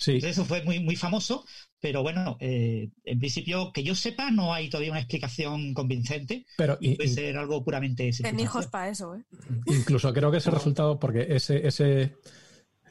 [0.00, 1.44] Sí, Entonces eso fue muy, muy famoso,
[1.80, 6.46] pero bueno, eh, en principio, que yo sepa, no hay todavía una explicación convincente.
[6.56, 9.24] pero Y puede in- ser algo puramente Ten hijos para eso, ¿eh?
[9.66, 12.14] incluso creo que ese resultado, porque ese, ese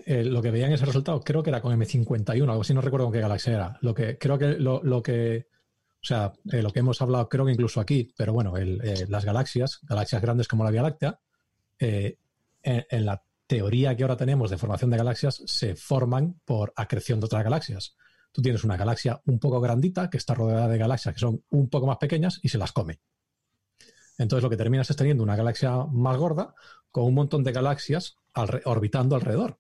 [0.09, 3.07] eh, lo que veían ese resultado, creo que era con M51, algo así, no recuerdo
[3.07, 3.77] con qué galaxia era.
[3.81, 5.47] Lo que, creo que lo, que,
[6.01, 9.25] o sea, eh, lo que hemos hablado, creo que incluso aquí, pero bueno, eh, las
[9.25, 11.19] galaxias, galaxias grandes como la Vía Láctea,
[11.77, 17.25] en, la teoría que ahora tenemos de formación de galaxias, se forman por acreción de
[17.25, 17.97] otras galaxias.
[18.31, 21.67] Tú tienes una galaxia un poco grandita que está rodeada de galaxias que son un
[21.67, 23.01] poco más pequeñas y se las come.
[24.17, 26.55] Entonces lo que terminas es teniendo una galaxia más gorda
[26.91, 28.15] con un montón de galaxias
[28.63, 29.59] orbitando alrededor.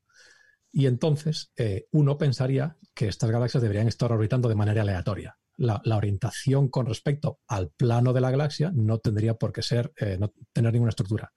[0.71, 5.37] Y entonces eh, uno pensaría que estas galaxias deberían estar orbitando de manera aleatoria.
[5.55, 10.17] La, orientación con respecto al plano de la galaxia no tendría por qué ser, eh,
[10.19, 11.33] no tener ninguna estructura.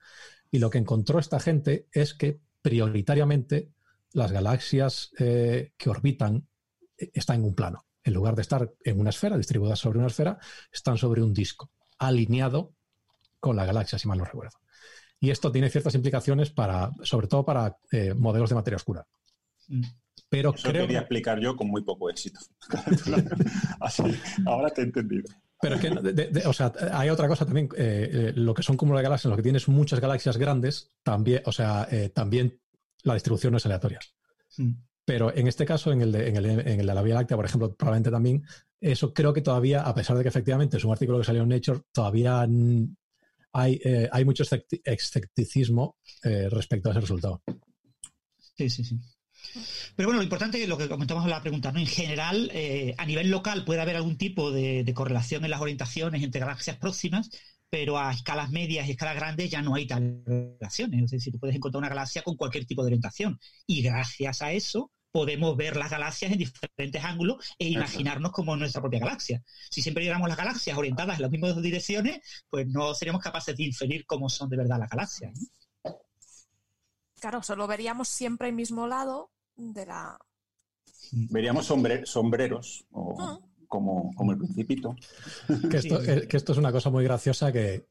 [0.50, 3.70] Y lo que encontró esta gente es que prioritariamente
[4.12, 6.46] las galaxias eh, que orbitan
[6.98, 7.86] están en un plano.
[8.04, 10.38] En lugar de estar en una esfera, distribuidas sobre una esfera,
[10.70, 12.74] están sobre un disco, alineado
[13.38, 14.58] con la galaxia, si mal no recuerdo.
[15.18, 17.78] Y esto tiene ciertas implicaciones para, sobre todo para
[18.16, 19.06] modelos de materia oscura.
[20.28, 22.38] Pero Eso creo, quería explicar yo con muy poco éxito.
[23.80, 24.02] Así,
[24.46, 25.24] ahora te he entendido.
[25.60, 28.54] pero es que, de- de- de- o sea, hay otra cosa también, eh, eh, lo
[28.54, 31.86] que son cúmulos de galaxias, en lo que tienes muchas galaxias grandes, también, o sea,
[31.90, 32.60] eh, también
[33.02, 33.98] la distribución no es aleatoria.
[34.58, 34.72] Mm.
[35.04, 37.36] Pero en este caso, en el, de, en, el, en el de la Vía Láctea,
[37.36, 38.44] por ejemplo, probablemente también,
[38.80, 41.48] eso creo que todavía, a pesar de que efectivamente es un artículo que salió en
[41.48, 42.46] Nature, todavía
[43.52, 47.42] hay, eh, hay mucho escepti- escepticismo eh, respecto a ese resultado.
[48.56, 49.00] Sí, sí, sí.
[49.96, 51.78] Pero bueno, lo importante es lo que comentamos en la pregunta, ¿no?
[51.80, 55.60] En general, eh, a nivel local puede haber algún tipo de, de correlación en las
[55.60, 57.30] orientaciones entre galaxias próximas,
[57.70, 61.04] pero a escalas medias y escalas grandes ya no hay tal relaciones.
[61.04, 63.38] Es decir, tú puedes encontrar una galaxia con cualquier tipo de orientación.
[63.66, 68.80] Y gracias a eso podemos ver las galaxias en diferentes ángulos e imaginarnos como nuestra
[68.80, 69.42] propia galaxia.
[69.70, 73.64] Si siempre viéramos las galaxias orientadas en las mismas direcciones, pues no seríamos capaces de
[73.64, 75.32] inferir cómo son de verdad las galaxias.
[75.84, 75.96] ¿no?
[77.20, 79.30] Claro, solo veríamos siempre el mismo lado
[79.60, 80.18] de la.
[81.12, 83.38] Veríamos sombre- sombreros, o Ah.
[83.68, 84.94] como, como el principito.
[85.70, 86.10] Que esto, Sí.
[86.10, 87.86] eh, que esto es una cosa muy graciosa que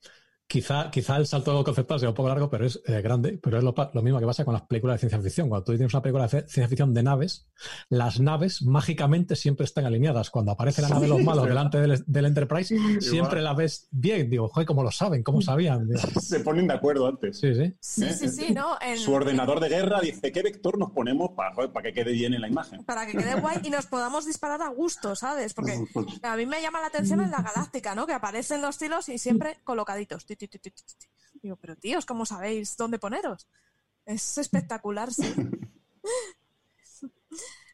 [0.49, 3.39] quizá, quizá el salto conceptual sea un poco largo, pero es eh, grande.
[3.41, 5.47] Pero es lo, mismo que pasa con las películas de ciencia ficción.
[5.47, 7.47] Cuando tú tienes una película de ciencia ficción de naves,
[7.87, 10.31] las naves mágicamente siempre están alineadas.
[10.31, 14.29] Cuando aparece la nave de los malos delante del, del Enterprise, siempre la ves bien.
[14.29, 15.23] Digo, joder, ¿cómo lo saben?
[15.23, 15.87] ¿Cómo sabían?
[15.87, 17.39] Digo, Se ponen de acuerdo antes.
[17.39, 17.73] sí, sí.
[17.79, 18.13] Sí, ¿Eh?
[18.13, 18.77] sí, sí, ¿no?
[18.81, 22.11] En- Su ordenador de guerra dice qué vector nos ponemos para, joder, para que quede
[22.11, 22.83] bien en la imagen.
[22.85, 25.53] Para que quede guay y nos podamos disparar a gusto, ¿sabes?
[25.53, 25.79] Porque
[26.23, 28.07] a mí me llama la atención en la galáctica, ¿no?
[28.07, 30.25] Que aparecen los tilos y siempre colocaditos.
[31.41, 33.47] Digo, pero tíos, ¿cómo sabéis dónde poneros?
[34.05, 35.33] Es espectacular, sí.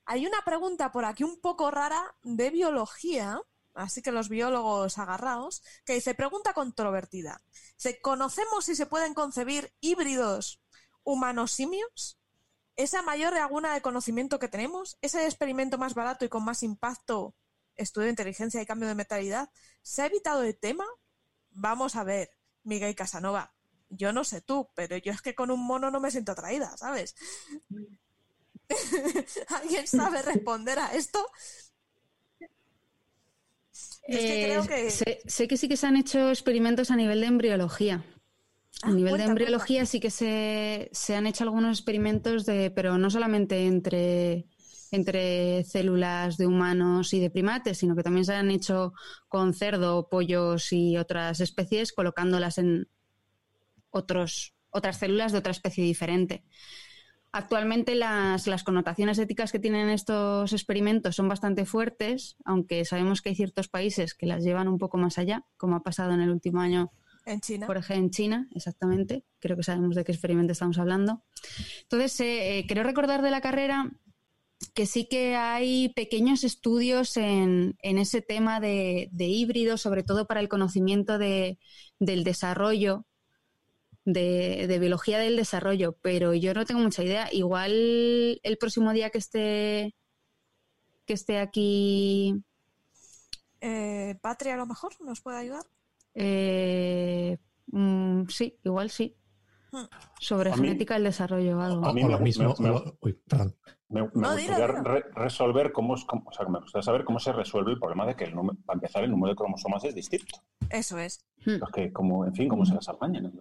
[0.05, 3.41] Hay una pregunta por aquí un poco rara de biología,
[3.73, 7.41] así que los biólogos agarraos, que dice, pregunta controvertida.
[7.77, 10.61] Dice, ¿conocemos si se pueden concebir híbridos
[11.03, 12.19] humanos-simios?
[12.75, 14.97] ¿Esa mayor laguna de conocimiento que tenemos?
[15.01, 17.33] ¿Ese experimento más barato y con más impacto,
[17.75, 19.49] estudio de inteligencia y cambio de mentalidad?
[19.81, 20.85] ¿Se ha evitado el tema?
[21.51, 22.29] Vamos a ver,
[22.65, 23.53] Miguel Casanova.
[23.89, 26.75] Yo no sé tú, pero yo es que con un mono no me siento atraída,
[26.77, 27.15] ¿sabes?
[29.49, 31.25] ¿Alguien sabe responder a esto?
[34.07, 34.91] Yo es que Eh, creo que...
[34.91, 38.05] sé, sé que sí que se han hecho experimentos a nivel de embriología.
[38.81, 39.85] Ah, a nivel cuenta, de embriología cuenta.
[39.85, 44.47] sí que se, se han hecho algunos experimentos de, pero no solamente entre,
[44.95, 48.93] entre células de humanos y de primates, sino que también se han hecho
[49.27, 52.87] con cerdo, pollos y otras especies, colocándolas en
[53.91, 56.43] otros, otras células de otra especie diferente.
[57.31, 63.27] Actualmente las, las connotaciones éticas que tienen estos experimentos son bastante fuertes, aunque sabemos que
[63.27, 66.29] hay ciertos países que las llevan un poco más allá, como ha pasado en el
[66.29, 66.93] último año
[67.25, 67.67] En China.
[67.67, 69.25] por ejemplo, en China, exactamente.
[69.39, 71.23] Creo que sabemos de qué experimento estamos hablando.
[71.81, 73.91] Entonces, eh, eh, creo recordar de la carrera
[74.73, 80.27] que sí que hay pequeños estudios en, en ese tema de, de híbridos, sobre todo
[80.27, 81.59] para el conocimiento de,
[81.99, 83.05] del desarrollo,
[84.05, 87.29] de, de biología del desarrollo, pero yo no tengo mucha idea.
[87.31, 87.71] Igual
[88.43, 89.95] el próximo día que esté
[91.05, 92.43] que esté aquí
[93.61, 95.65] Eh, Patria a lo mejor nos puede ayudar.
[96.13, 97.37] Eh,
[97.67, 99.15] mm, sí, igual sí.
[100.19, 101.85] Sobre A mí- genética del desarrollo o algo.
[101.85, 102.55] A mí o me lo gu- mismo.
[102.59, 103.55] me- o lo- uy, perdón.
[103.89, 104.83] Me, me No, gustaría dilo, dilo.
[104.83, 108.05] re- resolver cómo, es- cómo- o sea, me gustaría saber cómo se resuelve el problema
[108.07, 110.41] de que, el número, para empezar, el número de cromosomas es distinto.
[110.69, 111.23] Eso es.
[111.45, 111.59] Hmm.
[111.59, 113.31] Pues que, como, en fin, cómo se las apañan.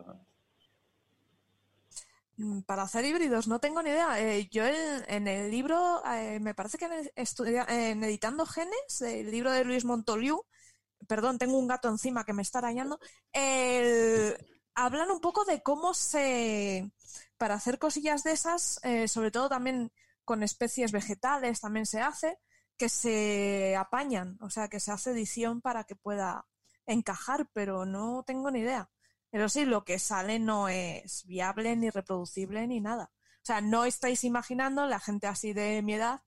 [2.37, 4.21] Mm, Para hacer híbridos, no tengo ni idea.
[4.21, 9.03] Eh, yo en, en el libro, eh, me parece que en, estudia- en Editando Genes,
[9.03, 10.45] el libro de Luis Montoliu,
[11.07, 12.99] perdón, tengo un gato encima que me está arañando,
[13.33, 14.37] el-
[14.75, 16.91] hablan un poco de cómo se,
[17.39, 19.93] para hacer cosillas de esas, eh, sobre todo también
[20.25, 22.39] con especies vegetales, también se hace,
[22.77, 26.47] que se apañan, o sea, que se hace edición para que pueda
[26.87, 28.91] encajar, pero no tengo ni idea.
[29.31, 33.11] Pero sí, lo que sale no es viable, ni reproducible, ni nada.
[33.43, 36.23] O sea, no estáis imaginando, la gente así de mi edad,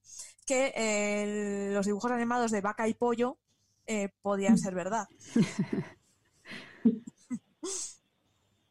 [0.45, 3.39] que eh, los dibujos animados de vaca y pollo
[3.85, 5.07] eh, podían ser verdad.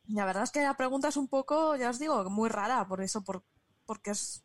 [0.08, 3.00] la verdad es que la pregunta es un poco, ya os digo, muy rara, por
[3.00, 3.42] eso, por,
[3.86, 4.42] porque es,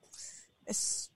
[0.66, 1.12] es,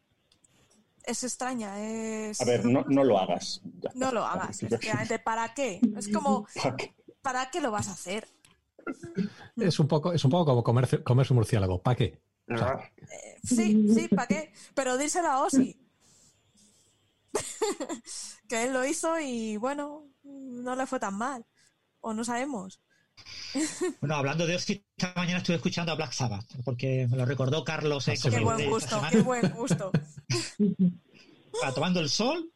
[1.04, 1.80] es extraña.
[1.82, 2.42] Es...
[2.42, 3.62] A ver, no, no lo hagas.
[3.82, 4.12] Ya No está.
[4.12, 5.20] lo hagas, efectivamente.
[5.20, 5.80] ¿Para qué?
[5.98, 6.96] Es como, ¿Para qué?
[7.22, 8.28] ¿para qué lo vas a hacer?
[9.58, 11.82] Es un poco, es un poco como comerse, comerse un murciélago.
[11.82, 12.22] ¿Para qué?
[12.54, 14.54] O sea, Eh, sí, sí, ¿para qué?
[14.76, 15.80] Pero díselo a Osi.
[18.48, 21.46] que él lo hizo y bueno, no le fue tan mal.
[22.02, 22.80] O no sabemos.
[24.02, 27.64] Bueno, hablando de Ozzy, esta mañana estuve escuchando a Black Sabbath, porque me lo recordó
[27.64, 28.08] Carlos.
[28.08, 29.92] eh, Ah, sí, Qué buen gusto, qué buen gusto.
[31.54, 32.52] Estaba tomando el sol,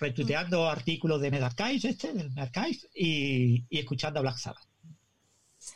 [0.00, 4.64] retuiteando artículos de Medarchive, este, del Medarchive, y, y escuchando a Black Sabbath.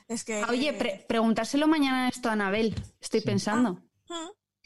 [0.08, 0.40] Es que.
[0.42, 3.82] Ah, Oye, pre- preguntárselo mañana esto a Anabel, estoy pensando.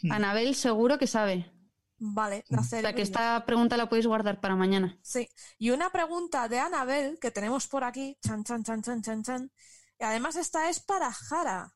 [0.02, 1.50] Mm, Anabel seguro que sabe.
[1.98, 4.98] Vale, O sea que esta pregunta la podéis guardar para mañana.
[5.02, 5.28] Sí,
[5.58, 9.52] y una pregunta de Anabel que tenemos por aquí, chan, chan, chan, chan, chan, chan.
[9.98, 11.72] Y además esta es para Jara.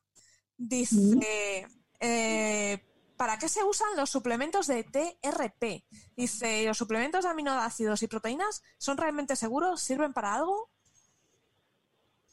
[0.57, 1.67] Dice,
[2.01, 5.85] eh, ¿para qué se usan los suplementos de TRP?
[6.15, 9.81] Dice, ¿los suplementos de aminoácidos y proteínas son realmente seguros?
[9.81, 10.69] ¿Sirven para algo?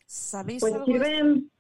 [0.07, 0.87] ¿Sabéis Pues algo?
[0.87, 1.51] sirven,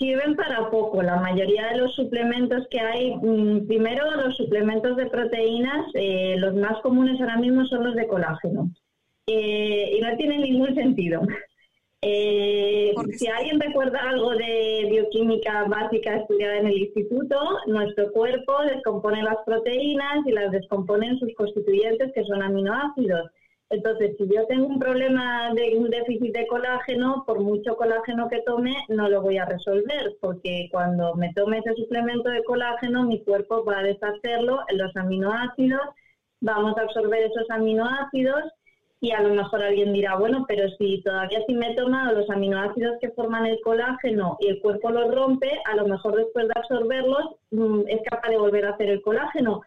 [0.00, 1.02] sirven para poco.
[1.02, 6.54] La mayoría de los suplementos que hay, mm, primero los suplementos de proteínas, eh, los
[6.54, 8.70] más comunes ahora mismo son los de colágeno.
[9.26, 11.20] Eh, y no tienen ningún sentido.
[12.02, 17.36] Eh, si alguien recuerda algo de bioquímica básica estudiada en el instituto,
[17.66, 23.30] nuestro cuerpo descompone las proteínas y las descompone en sus constituyentes, que son aminoácidos.
[23.70, 28.42] Entonces, si yo tengo un problema de un déficit de colágeno, por mucho colágeno que
[28.42, 33.22] tome, no lo voy a resolver, porque cuando me tome ese suplemento de colágeno, mi
[33.22, 35.82] cuerpo va a deshacerlo en los aminoácidos,
[36.40, 38.42] vamos a absorber esos aminoácidos
[39.00, 42.28] y a lo mejor alguien dirá, bueno, pero si todavía si me he tomado los
[42.28, 46.54] aminoácidos que forman el colágeno y el cuerpo los rompe, a lo mejor después de
[46.56, 49.62] absorberlos mm, es capaz de volver a hacer el colágeno.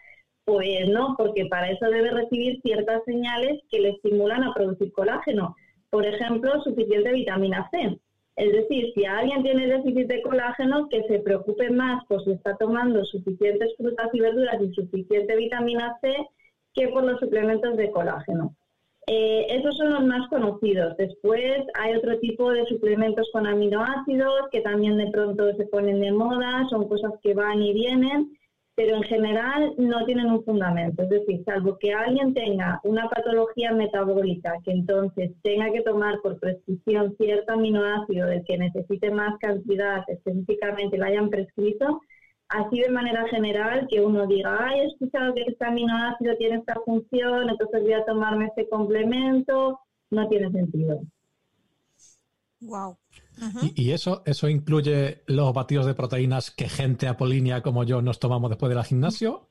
[0.45, 5.55] Pues no, porque para eso debe recibir ciertas señales que le estimulan a producir colágeno.
[5.89, 7.97] Por ejemplo, suficiente vitamina C.
[8.35, 12.57] Es decir, si alguien tiene déficit de colágeno, que se preocupe más por si está
[12.57, 16.13] tomando suficientes frutas y verduras y suficiente vitamina C
[16.73, 18.55] que por los suplementos de colágeno.
[19.05, 20.97] Eh, esos son los más conocidos.
[20.97, 26.11] Después hay otro tipo de suplementos con aminoácidos que también de pronto se ponen de
[26.11, 28.31] moda, son cosas que van y vienen,
[28.75, 31.03] pero en general no tienen un fundamento.
[31.03, 36.39] Es decir, salvo que alguien tenga una patología metabólica que entonces tenga que tomar por
[36.39, 42.01] prescripción cierto aminoácido del que necesite más cantidad, específicamente lo hayan prescrito,
[42.49, 46.75] así de manera general que uno diga, ay, he escuchado que este aminoácido tiene esta
[46.83, 51.01] función, entonces voy a tomarme este complemento, no tiene sentido.
[52.61, 52.97] Wow.
[53.75, 58.49] Y, eso, eso incluye los batidos de proteínas que gente apolínea como yo nos tomamos
[58.49, 59.49] después del gimnasio.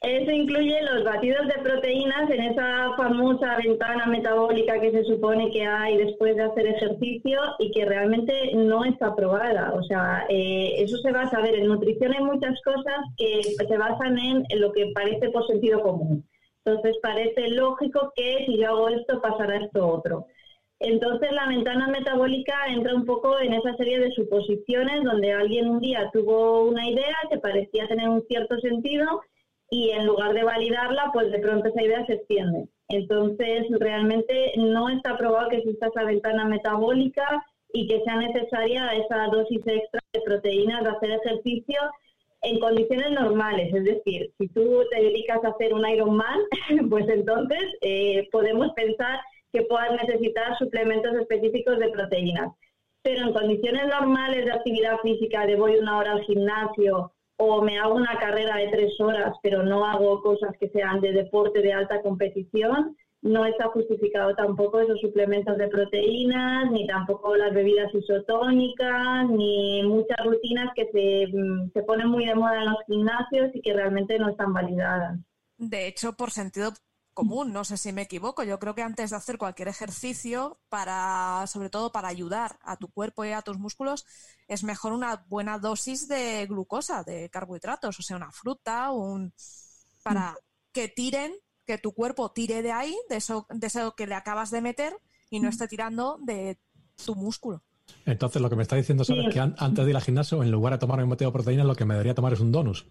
[0.00, 5.66] Eso incluye los batidos de proteínas en esa famosa ventana metabólica que se supone que
[5.66, 9.72] hay después de hacer ejercicio y que realmente no está aprobada.
[9.74, 13.76] O sea, eh, eso se basa, a ver, en nutrición hay muchas cosas que se
[13.76, 16.24] basan en lo que parece por sentido común.
[16.64, 20.26] Entonces parece lógico que si yo hago esto pasará esto otro.
[20.80, 25.80] Entonces la ventana metabólica entra un poco en esa serie de suposiciones donde alguien un
[25.80, 29.22] día tuvo una idea que parecía tener un cierto sentido
[29.70, 32.68] y en lugar de validarla, pues de pronto esa idea se extiende.
[32.88, 39.26] Entonces, realmente no está probado que exista esa ventana metabólica y que sea necesaria esa
[39.26, 41.78] dosis extra de proteínas de hacer ejercicio
[42.42, 43.74] en condiciones normales.
[43.74, 46.40] Es decir, si tú te dedicas a hacer un Ironman,
[46.90, 49.20] pues entonces eh, podemos pensar
[49.52, 52.52] que puedas necesitar suplementos específicos de proteínas.
[53.02, 57.78] Pero en condiciones normales de actividad física, de voy una hora al gimnasio o me
[57.78, 61.72] hago una carrera de tres horas, pero no hago cosas que sean de deporte de
[61.72, 69.28] alta competición, no está justificado tampoco esos suplementos de proteínas, ni tampoco las bebidas isotónicas,
[69.28, 73.60] ni muchas rutinas que se, mm, se ponen muy de moda en los gimnasios y
[73.60, 75.18] que realmente no están validadas.
[75.56, 76.70] De hecho, por sentido
[77.18, 78.44] común, no sé si me equivoco.
[78.44, 82.86] Yo creo que antes de hacer cualquier ejercicio, para, sobre todo para ayudar a tu
[82.86, 84.06] cuerpo y a tus músculos,
[84.46, 89.32] es mejor una buena dosis de glucosa, de carbohidratos, o sea, una fruta, un
[90.04, 90.36] para
[90.70, 91.32] que tiren,
[91.66, 94.96] que tu cuerpo tire de ahí, de eso, de eso que le acabas de meter,
[95.28, 96.60] y no esté tirando de
[97.04, 97.64] tu músculo.
[98.06, 100.74] Entonces, lo que me está diciendo es que antes de ir al gimnasio, en lugar
[100.74, 102.86] de tomar un boteo de proteínas, lo que me debería tomar es un donus.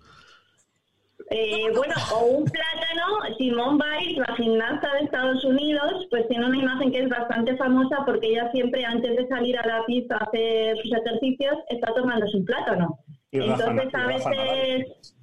[1.30, 6.58] Eh, bueno, o un plátano, Simone Biles, la gimnasta de Estados Unidos, pues tiene una
[6.58, 10.24] imagen que es bastante famosa porque ella siempre antes de salir a la pista a
[10.24, 13.00] hacer sus ejercicios está tomándose un plátano.
[13.32, 15.18] Entonces a veces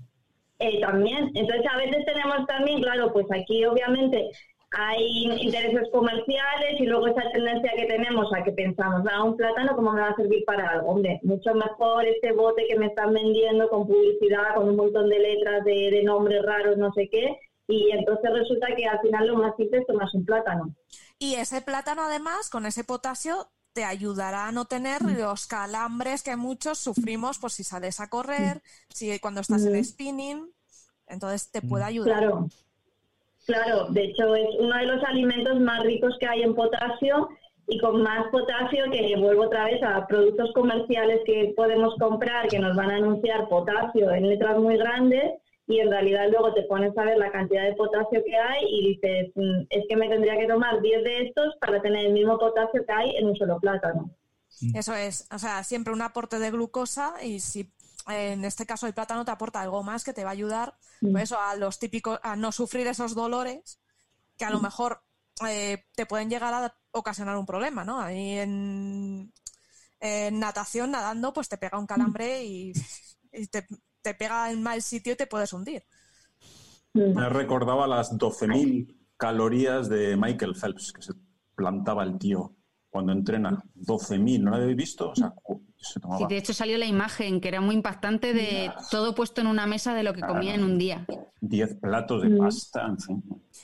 [0.59, 4.31] eh, también, entonces a veces tenemos también, claro, pues aquí obviamente
[4.77, 9.77] hay intereses comerciales y luego esa tendencia que tenemos a que pensamos, ah, un plátano,
[9.77, 10.89] ¿cómo me va a servir para algo?
[10.89, 15.19] Hombre, mucho mejor este bote que me están vendiendo con publicidad, con un montón de
[15.19, 19.57] letras de, nombres raros, no sé qué, y entonces resulta que al final lo más
[19.57, 20.75] simple es tomar un plátano.
[21.19, 25.19] Y ese plátano además, con ese potasio, te ayudará a no tener mm.
[25.19, 30.53] los calambres que muchos sufrimos por si sales a correr, si cuando estás en spinning,
[31.07, 31.89] entonces te puede mm.
[31.89, 32.19] ayudar.
[32.19, 32.49] Claro.
[33.47, 37.29] Claro, de hecho es uno de los alimentos más ricos que hay en potasio
[37.67, 42.59] y con más potasio que vuelvo otra vez a productos comerciales que podemos comprar que
[42.59, 46.97] nos van a anunciar potasio en letras muy grandes y en realidad luego te pones
[46.97, 50.37] a ver la cantidad de potasio que hay y dices, mm, es que me tendría
[50.39, 53.59] que tomar 10 de estos para tener el mismo potasio que hay en un solo
[53.61, 54.11] plátano.
[54.75, 57.73] Eso es, o sea, siempre un aporte de glucosa y si
[58.07, 61.13] en este caso el plátano te aporta algo más que te va a ayudar mm.
[61.13, 63.81] pues a los típicos a no sufrir esos dolores
[64.37, 64.63] que a lo mm.
[64.63, 65.03] mejor
[65.49, 68.01] eh, te pueden llegar a ocasionar un problema, ¿no?
[68.01, 69.33] Ahí en,
[70.33, 72.73] natación, nadando, pues te pega un calambre y,
[73.51, 75.83] te, pega en mal sitio y te puedes hundir.
[76.93, 77.15] Mm.
[77.15, 81.15] Me recordaba las 12.000 calorías de Michael Phelps, que se
[81.55, 82.55] plantaba el tío
[82.91, 83.63] cuando entrena.
[83.75, 85.11] 12.000, ¿no lo habéis visto?
[85.11, 85.35] O sea,
[85.85, 89.67] Sí, de hecho salió la imagen que era muy impactante de todo puesto en una
[89.67, 91.07] mesa de lo que comía en un día.
[91.41, 93.23] Diez platos de pasta, en fin.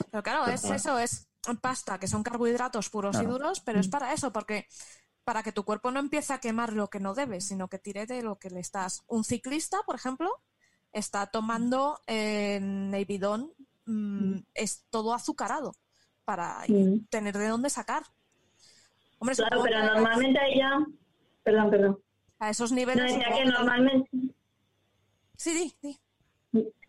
[0.09, 1.27] Pero claro, es eso, es
[1.61, 4.67] pasta, que son carbohidratos puros y duros, pero es para eso, porque
[5.23, 8.05] para que tu cuerpo no empiece a quemar lo que no debe, sino que tire
[8.05, 9.03] de lo que le estás.
[9.07, 10.29] Un ciclista, por ejemplo,
[10.93, 13.53] está tomando en el bidón,
[13.85, 15.73] mm, es todo azucarado
[16.25, 16.63] para
[17.09, 18.03] tener de dónde sacar.
[19.19, 20.79] Hombre, claro, pero normalmente ella,
[21.43, 21.99] perdón, perdón
[22.41, 22.97] a esos niveles.
[22.97, 24.09] No, decía que normalmente.
[25.37, 25.97] Sí, sí,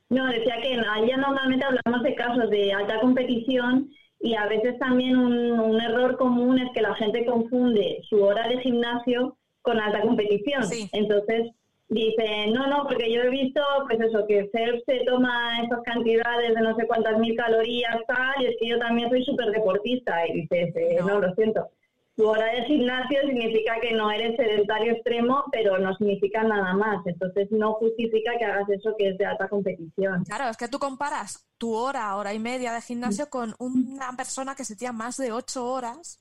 [0.08, 3.90] No, decía que allá normalmente hablamos de casos de alta competición
[4.20, 8.60] y a veces también un, error común es que la gente confunde su hora de
[8.60, 10.64] gimnasio con alta competición.
[10.92, 11.50] Entonces
[11.88, 16.54] dice, no, no, porque yo he visto, pues eso, que Phelps se toma esas cantidades
[16.54, 20.26] de no sé cuántas mil calorías, tal, y es que yo también soy súper deportista.
[20.28, 21.68] Y dices, eh, no, lo siento
[22.14, 27.06] tu hora de gimnasio significa que no eres sedentario extremo, pero no significa nada más.
[27.06, 30.24] Entonces no justifica que hagas eso que es de alta competición.
[30.24, 34.54] Claro, es que tú comparas tu hora, hora y media de gimnasio con una persona
[34.54, 36.20] que se tira más de ocho horas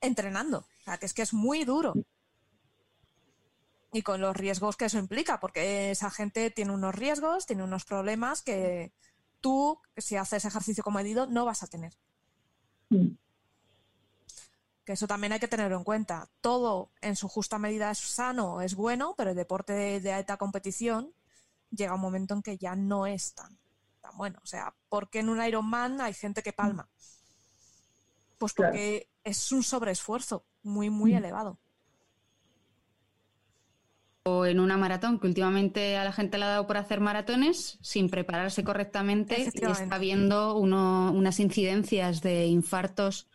[0.00, 0.58] entrenando.
[0.58, 1.94] O sea, que es que es muy duro.
[3.94, 7.84] Y con los riesgos que eso implica, porque esa gente tiene unos riesgos, tiene unos
[7.84, 8.92] problemas que
[9.40, 11.92] tú, si haces ejercicio como medido, no vas a tener.
[12.90, 13.14] Mm
[14.84, 16.28] que eso también hay que tenerlo en cuenta.
[16.40, 21.14] Todo en su justa medida es sano, es bueno, pero el deporte de, alta competición
[21.70, 23.58] llega un momento en que ya no es tan,
[24.00, 24.38] tan bueno.
[24.42, 26.88] O sea, ¿por qué en un Ironman hay gente que palma?
[28.38, 31.16] Pues porque es un sobreesfuerzo muy, muy mm.
[31.16, 31.58] elevado.
[34.26, 37.78] O en una maratón, que últimamente a la gente le ha dado por hacer maratones
[37.82, 43.28] sin prepararse correctamente y está viendo unas incidencias de infartos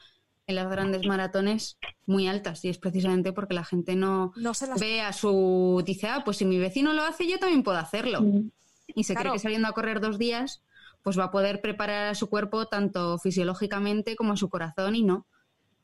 [0.49, 1.77] en las grandes maratones
[2.07, 4.33] muy altas y es precisamente porque la gente no,
[4.79, 5.83] ve a su...
[5.85, 8.21] Dice, ah, pues si mi vecino lo hace, yo también puedo hacerlo.
[8.21, 8.49] Mm.
[8.95, 10.63] Y se cree que saliendo a correr dos días,
[11.03, 15.03] pues va a poder preparar a su cuerpo tanto fisiológicamente como a su corazón y
[15.03, 15.27] no.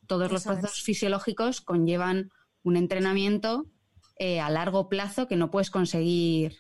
[0.07, 2.32] Todos los procesos fisiológicos conllevan
[2.63, 3.68] un entrenamiento
[4.18, 6.57] eh, a largo plazo que no puedes conseguir.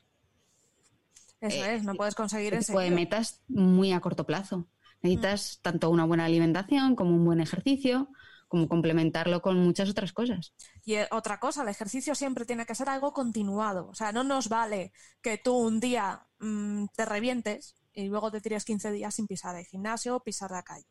[1.41, 2.67] Eso eh, es, no puedes conseguir ese.
[2.67, 4.67] Tipo de metas muy a corto plazo.
[5.05, 8.09] Necesitas tanto una buena alimentación como un buen ejercicio,
[8.47, 10.53] como complementarlo con muchas otras cosas.
[10.83, 13.87] Y eh, otra cosa, el ejercicio siempre tiene que ser algo continuado.
[13.87, 14.91] O sea, no nos vale
[15.21, 19.55] que tú un día mm, te revientes y luego te tires 15 días sin pisar
[19.55, 20.87] el gimnasio o pisar la calle.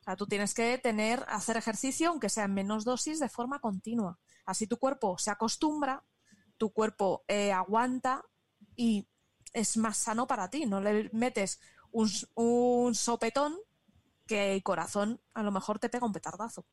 [0.00, 3.58] O sea, tú tienes que tener, hacer ejercicio, aunque sea en menos dosis, de forma
[3.58, 4.18] continua.
[4.46, 6.04] Así tu cuerpo se acostumbra,
[6.56, 8.22] tu cuerpo eh, aguanta
[8.76, 9.08] y
[9.52, 10.66] es más sano para ti.
[10.66, 11.60] No le metes
[12.34, 13.56] un, sopetón
[14.26, 16.66] que el corazón a lo mejor te pega un petardazo.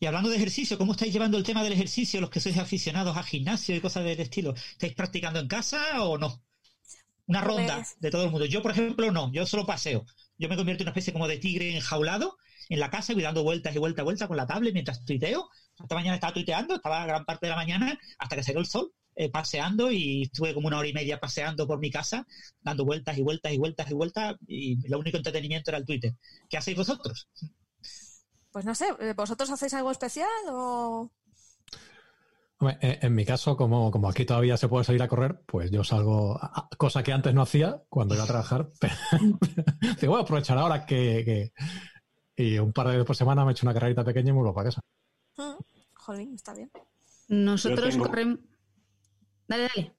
[0.00, 3.16] Y hablando de ejercicio, ¿cómo estáis llevando el tema del ejercicio, los que sois aficionados
[3.16, 4.54] a gimnasio y cosas del estilo?
[4.54, 6.42] ¿Estáis practicando en casa o no?
[7.26, 8.44] Una Pues- ronda de todo el mundo.
[8.44, 10.04] Yo, por ejemplo, no, yo solo paseo.
[10.36, 12.36] Yo me convierto en una especie como de tigre enjaulado
[12.68, 15.04] en la casa y voy dando vueltas y vueltas y vueltas con la tablet mientras
[15.04, 15.48] tuiteo.
[15.80, 18.92] Esta mañana estaba tuiteando, estaba gran parte de la mañana hasta que salió el sol,
[19.16, 22.26] eh, paseando y estuve como una hora y media paseando por mi casa,
[22.62, 26.14] dando vueltas y vueltas y vueltas y vueltas y lo único entretenimiento era el Twitter.
[26.48, 27.28] ¿Qué hacéis vosotros?
[28.52, 31.10] Pues no sé, eh, ¿vosotros hacéis algo especial o...?
[32.58, 35.82] Hombre, en, mi caso, como, como aquí todavía se puede salir a correr, pues yo
[35.82, 38.70] salgo, a- cosa que antes no hacía cuando iba a trabajar.
[40.00, 41.52] Digo, voy a aprovechar ahora que, que-
[42.44, 44.54] Y un par de veces por semana me echo una carrerita pequeña y me vuelvo
[44.54, 44.80] para casa.
[45.36, 45.60] Mm,
[45.94, 46.70] Jolín, está bien.
[47.28, 48.38] Nosotros tengo- corremos.
[49.48, 49.92] Dale, dale.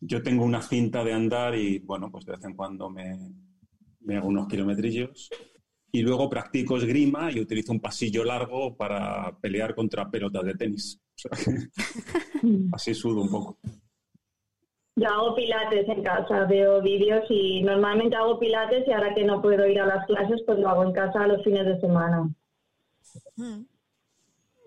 [0.00, 3.32] Yo tengo una cinta de andar y, bueno, pues de vez en cuando me,
[4.00, 5.30] me hago unos kilometrillos.
[5.90, 11.00] Y luego practico esgrima y utilizo un pasillo largo para pelear contra pelotas de tenis.
[11.14, 11.68] O sea que
[12.72, 13.58] así sudo un poco.
[14.96, 19.40] Yo hago pilates en casa, veo vídeos y normalmente hago pilates y ahora que no
[19.40, 22.28] puedo ir a las clases, pues lo hago en casa los fines de semana.
[23.36, 23.62] Mm.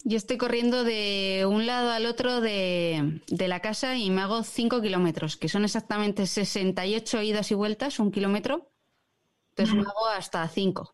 [0.04, 4.44] Yo estoy corriendo de un lado al otro de, de la casa y me hago
[4.44, 8.72] 5 kilómetros, que son exactamente 68 idas y vueltas, un kilómetro.
[9.52, 10.94] Entonces me hago hasta 5.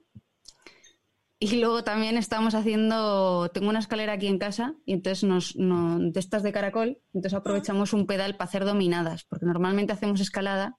[1.40, 6.00] Y luego también estamos haciendo, tengo una escalera aquí en casa y entonces nos, no-
[6.00, 10.78] de estas de caracol, entonces aprovechamos un pedal para hacer dominadas, porque normalmente hacemos escalada,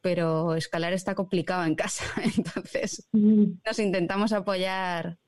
[0.00, 2.04] pero escalar está complicado en casa,
[2.36, 5.18] entonces nos intentamos apoyar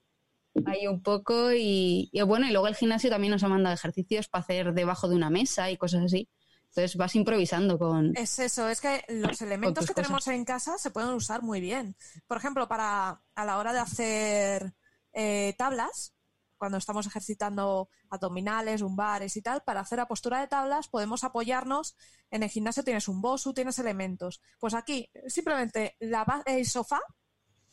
[0.66, 4.28] ahí un poco y, y bueno, y luego el gimnasio también nos ha mandado ejercicios
[4.28, 6.28] para hacer debajo de una mesa y cosas así.
[6.70, 8.16] Entonces vas improvisando con...
[8.16, 11.96] Es eso, es que los elementos que tenemos en casa se pueden usar muy bien.
[12.28, 14.72] Por ejemplo, para a la hora de hacer
[15.12, 16.14] eh, tablas,
[16.57, 21.96] cuando estamos ejercitando abdominales, lumbares y tal, para hacer la postura de tablas podemos apoyarnos.
[22.30, 24.40] En el gimnasio tienes un bosu, tienes elementos.
[24.61, 27.01] Pues aquí simplemente la el sofá,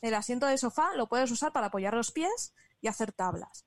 [0.00, 3.64] el asiento del sofá, lo puedes usar para apoyar los pies y hacer tablas.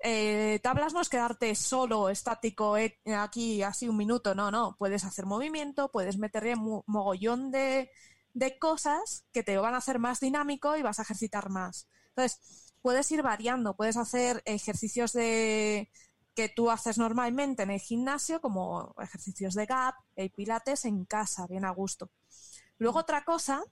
[0.00, 4.76] Eh, tablas no es quedarte solo, estático, eh, aquí así un minuto, no, no.
[4.78, 7.90] Puedes hacer movimiento, puedes meterle mu- mogollón de,
[8.34, 11.88] de cosas que te van a hacer más dinámico y vas a ejercitar más.
[12.10, 15.90] Entonces, puedes ir variando, puedes hacer ejercicios de
[16.34, 21.46] que tú haces normalmente en el gimnasio, como ejercicios de gap, el pilates en casa,
[21.46, 22.10] bien a gusto.
[22.78, 23.62] Luego otra cosa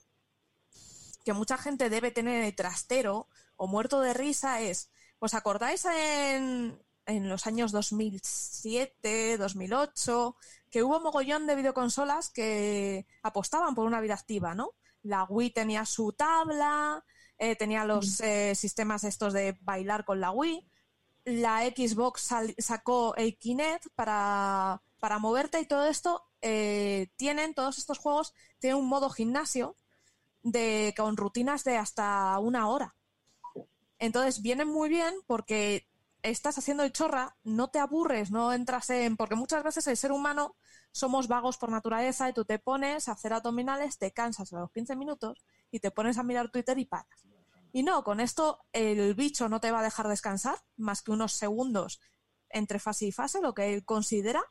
[1.24, 3.28] que mucha gente debe tener en el trastero
[3.62, 4.90] o muerto de risa es,
[5.20, 10.36] ¿os acordáis en, en los años 2007, 2008,
[10.68, 14.72] que hubo mogollón de videoconsolas que apostaban por una vida activa, ¿no?
[15.04, 17.04] La Wii tenía su tabla,
[17.38, 20.68] eh, tenía los eh, sistemas estos de bailar con la Wii.
[21.24, 27.98] La Xbox sacó el Kinect para, para moverte y todo esto eh, tienen, todos estos
[27.98, 29.76] juegos tienen un modo gimnasio
[30.42, 32.96] de, con rutinas de hasta una hora.
[34.02, 35.88] Entonces vienen muy bien porque
[36.22, 39.16] estás haciendo el chorra, no te aburres, no entras en...
[39.16, 40.56] Porque muchas veces el ser humano
[40.90, 44.72] somos vagos por naturaleza y tú te pones a hacer abdominales, te cansas a los
[44.72, 45.38] 15 minutos
[45.70, 47.28] y te pones a mirar Twitter y paras.
[47.72, 51.34] Y no, con esto el bicho no te va a dejar descansar más que unos
[51.34, 52.00] segundos
[52.48, 54.42] entre fase y fase, lo que él considera,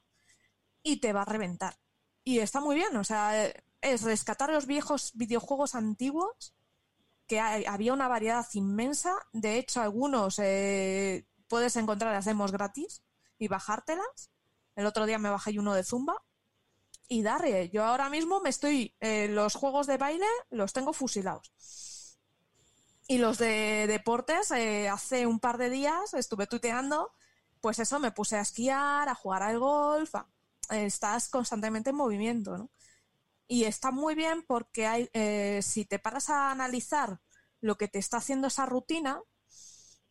[0.81, 1.77] y te va a reventar.
[2.23, 6.55] Y está muy bien, o sea, es rescatar los viejos videojuegos antiguos,
[7.31, 9.15] que hay- había una variedad inmensa.
[9.31, 13.03] De hecho, algunos eh, puedes encontrar las demos gratis
[13.39, 14.31] y bajártelas.
[14.75, 16.21] El otro día me bajé uno de Zumba.
[17.07, 21.53] Y darle, yo ahora mismo me estoy, eh, los juegos de baile los tengo fusilados.
[23.07, 27.13] Y los de deportes, eh, hace un par de días estuve tuiteando,
[27.61, 30.13] pues eso, me puse a esquiar, a jugar al golf,
[30.69, 32.69] estás constantemente en movimiento, ¿no?
[33.51, 37.19] Y está muy bien porque hay, eh, si te paras a analizar
[37.59, 39.21] lo que te está haciendo esa rutina,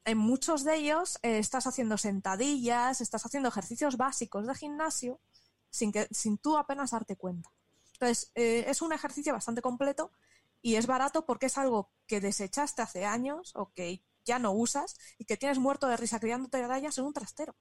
[0.04, 5.22] en muchos de ellos eh, estás haciendo sentadillas, estás haciendo ejercicios básicos de gimnasio
[5.70, 7.50] sin, que, sin tú apenas darte cuenta.
[7.94, 10.12] Entonces, eh, es un ejercicio bastante completo
[10.60, 14.98] y es barato porque es algo que desechaste hace años o que ya no usas
[15.16, 17.56] y que tienes muerto de risa criándote rayas en un trastero.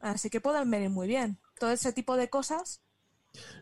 [0.00, 1.40] Así que pueden venir muy bien.
[1.58, 2.80] Todo ese tipo de cosas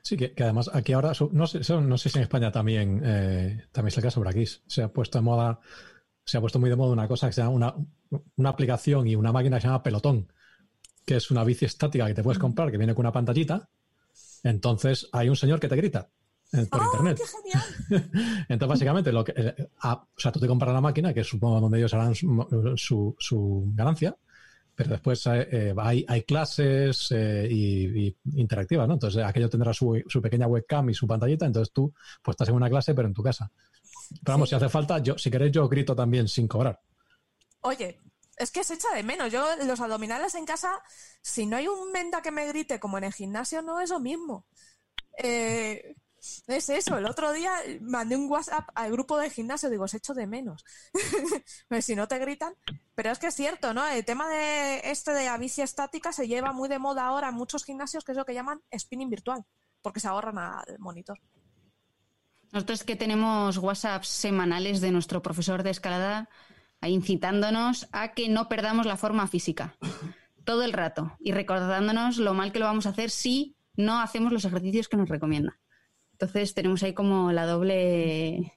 [0.03, 3.65] Sí, que, que además aquí ahora, no sé, no sé si en España también, eh,
[3.73, 5.61] también es el caso, pero aquí se ha puesto de moda,
[6.25, 7.75] se ha puesto muy de moda una cosa que se llama una,
[8.37, 10.33] una aplicación y una máquina que se llama Pelotón,
[11.07, 13.69] que es una bici estática que te puedes comprar, que viene con una pantallita.
[14.43, 16.09] Entonces hay un señor que te grita
[16.53, 17.19] eh, por ¡Ah, internet.
[17.19, 18.45] qué genial!
[18.49, 21.61] Entonces, básicamente, lo que, eh, ah, o sea, tú te compras la máquina, que supongo
[21.61, 24.17] donde ellos harán su, su- su ganancia,
[24.81, 28.95] pero después eh, eh, hay, hay clases eh, y, y interactivas, ¿no?
[28.95, 32.55] Entonces, aquello tendrá su, su pequeña webcam y su pantallita, entonces tú pues estás en
[32.55, 33.53] una clase, pero en tu casa.
[34.09, 36.81] Pero vamos, si hace falta, yo, si queréis, yo grito también sin cobrar.
[37.61, 38.01] Oye,
[38.39, 39.31] es que se echa de menos.
[39.31, 40.71] Yo, los abdominales en casa,
[41.21, 44.01] si no hay un menda que me grite como en el gimnasio, no es lo
[44.01, 44.47] mismo.
[45.23, 45.95] Eh,
[46.47, 46.97] es eso.
[46.97, 47.53] El otro día
[47.83, 50.65] mandé un WhatsApp al grupo de gimnasio, digo, os echo de menos.
[51.83, 52.55] Si no te gritan.
[53.01, 53.89] Pero es que es cierto, ¿no?
[53.89, 57.35] El tema de este de la bici estática se lleva muy de moda ahora en
[57.35, 59.43] muchos gimnasios, que es lo que llaman spinning virtual,
[59.81, 61.19] porque se ahorran al monitor.
[62.53, 66.29] Nosotros que tenemos WhatsApps semanales de nuestro profesor de escalada
[66.83, 69.79] incitándonos a que no perdamos la forma física
[70.45, 74.31] todo el rato y recordándonos lo mal que lo vamos a hacer si no hacemos
[74.31, 75.59] los ejercicios que nos recomienda.
[76.13, 78.53] Entonces tenemos ahí como la doble...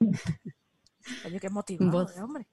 [1.24, 2.14] Oye, qué motivado, Voz.
[2.14, 2.46] eh, hombre.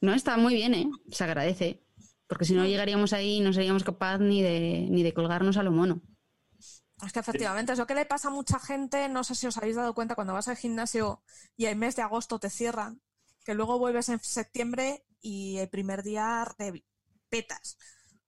[0.00, 0.90] No, está muy bien, ¿eh?
[1.10, 1.82] Se agradece.
[2.26, 5.62] Porque si no llegaríamos ahí y no seríamos capaz ni de, ni de colgarnos a
[5.62, 6.02] lo mono.
[7.04, 9.56] Es que efectivamente es lo que le pasa a mucha gente, no sé si os
[9.56, 11.22] habéis dado cuenta cuando vas al gimnasio
[11.56, 13.00] y el mes de agosto te cierran,
[13.44, 17.78] que luego vuelves en septiembre y el primer día repetas.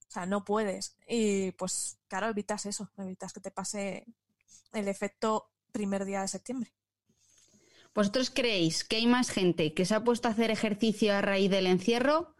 [0.08, 0.96] O sea, no puedes.
[1.08, 4.06] Y pues claro, evitas eso, evitas que te pase
[4.72, 6.72] el efecto primer día de septiembre.
[7.94, 11.50] ¿Vosotros creéis que hay más gente que se ha puesto a hacer ejercicio a raíz
[11.50, 12.34] del encierro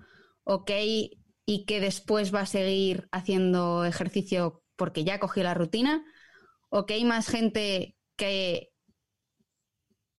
[0.44, 1.10] o que hay
[1.46, 6.04] y que después va a seguir haciendo ejercicio porque ya cogió la rutina?
[6.70, 8.68] ¿O que hay más gente que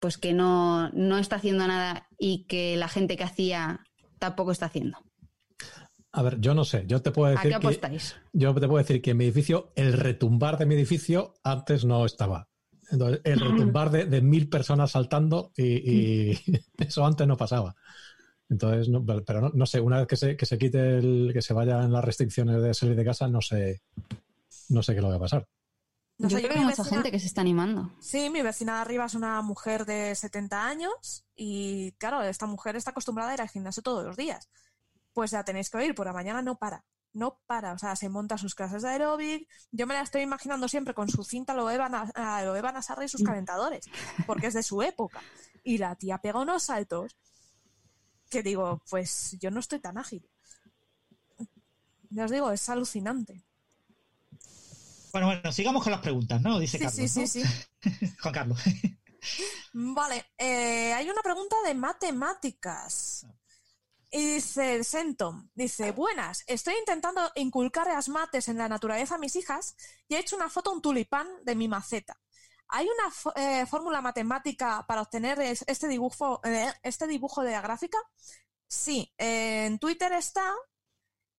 [0.01, 3.81] pues que no, no está haciendo nada y que la gente que hacía
[4.19, 4.99] tampoco está haciendo?
[6.13, 8.17] A ver, yo no sé, yo te puedo ¿A decir qué que, apostáis?
[8.33, 12.05] yo te puedo decir que en mi edificio, el retumbar de mi edificio antes no
[12.05, 12.50] estaba.
[12.91, 16.39] Entonces, el retumbar de, de mil personas saltando y, y
[16.79, 17.75] eso antes no pasaba.
[18.49, 21.41] Entonces, no, pero no, no sé, una vez que se, que se quite el, que
[21.43, 23.81] se vayan las restricciones de salir de casa, no sé,
[24.69, 25.47] no sé qué es lo que va a pasar.
[26.19, 27.93] No Yo sé, creo que hay mucha vecina- gente que se está animando.
[28.01, 32.77] Sí, mi vecina de arriba es una mujer de 70 años y claro, esta mujer
[32.77, 34.51] está acostumbrada a ir al gimnasio todos los días.
[35.15, 38.09] Pues ya tenéis que oír, por la mañana no para, no para, o sea, se
[38.09, 39.49] monta sus clases de aeróbic.
[39.73, 43.05] Yo me la estoy imaginando siempre con su cinta lo Evan, a, lo Evan Asarra
[43.05, 43.87] y sus calentadores,
[44.27, 45.21] porque es de su época.
[45.65, 47.17] Y la tía pega unos saltos
[48.31, 50.29] que digo, pues yo no estoy tan ágil.
[52.11, 53.45] Ya os digo, es alucinante.
[55.13, 56.59] Bueno, bueno, sigamos con las preguntas, ¿no?
[56.59, 57.11] Dice Sí, Carlos.
[57.11, 57.27] sí, ¿no?
[57.27, 58.15] sí, sí.
[58.23, 58.61] Juan Carlos.
[59.73, 63.27] Vale, eh, hay una pregunta de matemáticas.
[64.13, 69.37] Y dice Sentom, dice, buenas, estoy intentando inculcar las mates en la naturaleza a mis
[69.37, 69.77] hijas
[70.09, 72.21] y he hecho una foto un tulipán de mi maceta.
[72.69, 77.61] ¿Hay una eh, fórmula matemática para obtener es- este dibujo, eh, este dibujo de la
[77.61, 77.99] gráfica?
[78.67, 80.53] Sí, en Twitter está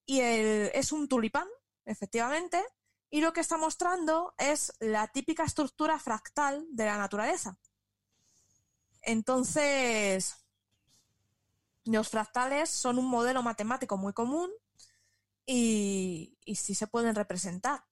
[0.05, 1.47] y es un tulipán,
[1.85, 2.63] efectivamente,
[3.09, 7.57] y lo que está mostrando es la típica estructura fractal de la naturaleza.
[9.01, 10.35] Entonces,
[11.85, 14.49] los fractales son un modelo matemático muy común
[15.45, 17.83] y, y sí se pueden representar.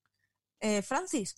[0.59, 1.35] Eh, Francis,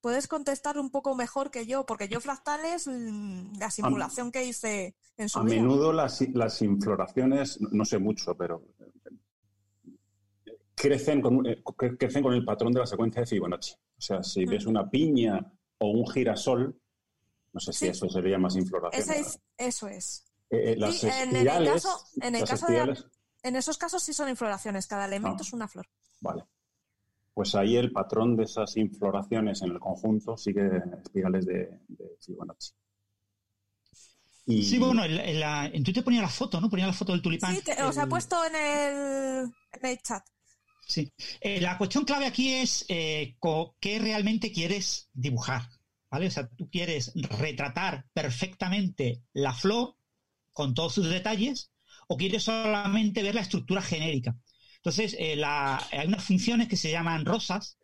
[0.00, 1.86] ¿puedes contestar un poco mejor que yo?
[1.86, 5.56] Porque yo fractales, mm, la simulación que hice en su A vida.
[5.56, 9.92] menudo las, las infloraciones, no- sé mucho, pero eh,
[10.74, 13.72] crecen con, eh, cre- crecen con el patrón de la secuencia de Fibonacci.
[13.74, 15.38] O sea, si ves una piña
[15.78, 16.80] o un girasol,
[17.52, 17.88] no sé si Sí.
[17.88, 19.10] eso sería más infloración.
[19.16, 20.24] Es- eso es.
[20.50, 23.04] Eh, las Sí, en el espirales, caso- en el las caso de la- espirales-
[23.44, 25.46] En esos casos sí son infloraciones, cada elemento Ah.
[25.46, 25.86] es una flor.
[26.20, 26.44] Vale.
[27.34, 30.68] Pues ahí el patrón de esas infloraciones en el conjunto sigue
[31.04, 32.72] espirales de, de Fibonacci.
[34.46, 36.70] Y Sí, bueno, en, en la- en Twitter ponía la foto, ¿no?
[36.70, 37.54] Ponía la foto del tulipán.
[37.54, 40.24] Sí, te- os El- puesto en el, en el chat.
[40.86, 41.12] Sí.
[41.40, 43.36] Eh, la cuestión clave aquí es eh,
[43.78, 45.62] qué realmente quieres dibujar,
[46.10, 46.28] ¿vale?
[46.28, 49.94] O sea, tú quieres retratar perfectamente la flor
[50.58, 51.70] con todos sus detalles
[52.08, 54.36] o quieres solamente ver la estructura genérica.
[54.76, 57.78] Entonces, eh, la- hay unas funciones que se llaman rosas,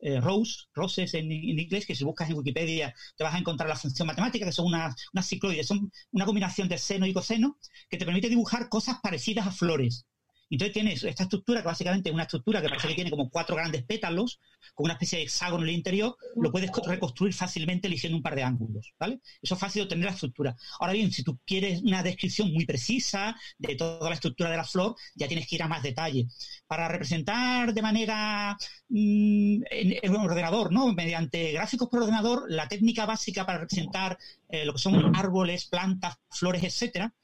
[0.00, 3.76] eh, rose, roses en, inglés, que si buscas en Wikipedia te vas a encontrar la
[3.76, 7.58] función matemática, que son unas, unas cicloides, son una combinación de seno y coseno
[7.90, 10.06] que te permite dibujar cosas parecidas a flores.
[10.50, 13.56] Entonces tienes esta estructura, que básicamente es una estructura que parece que tiene como cuatro
[13.56, 14.40] grandes pétalos,
[14.74, 18.34] con una especie de hexágono en el interior, lo puedes reconstruir fácilmente eligiendo un par
[18.34, 19.20] de ángulos, ¿vale?
[19.42, 20.56] Eso es fácil de obtener la estructura.
[20.78, 24.64] Ahora bien, si tú quieres una descripción muy precisa de toda la estructura de la
[24.64, 26.26] flor, ya tienes que ir a más detalle.
[26.66, 28.56] Para representar de manera
[28.88, 30.92] mm, en, un ordenador, ¿no?
[30.92, 34.18] Mediante gráficos por ordenador, la técnica básica para representar
[34.48, 37.14] eh, lo que son árboles, plantas, flores, etcétera,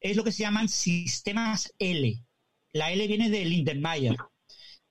[0.00, 2.24] es lo que se llaman sistemas L.
[2.72, 4.16] La L viene de Lindenmayer.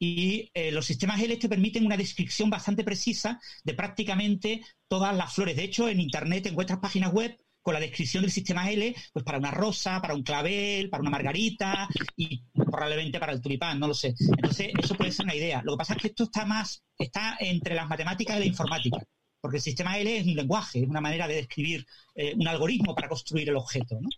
[0.01, 5.33] Y eh, los sistemas L te permiten una descripción bastante precisa de prácticamente todas las
[5.33, 5.57] flores.
[5.57, 9.37] De hecho, en Internet encuentras páginas web con la descripción del sistema L, pues para
[9.37, 13.93] una rosa, para un clavel, para una margarita y probablemente para el tulipán, no lo
[13.93, 14.15] sé.
[14.17, 15.61] Entonces, eso puede ser una idea.
[15.63, 18.97] Lo que pasa es que esto está más, está entre las matemáticas y la informática,
[19.41, 21.85] porque el sistema L es un lenguaje, es una manera de describir
[22.15, 24.09] eh, un algoritmo para construir el objeto, ¿no?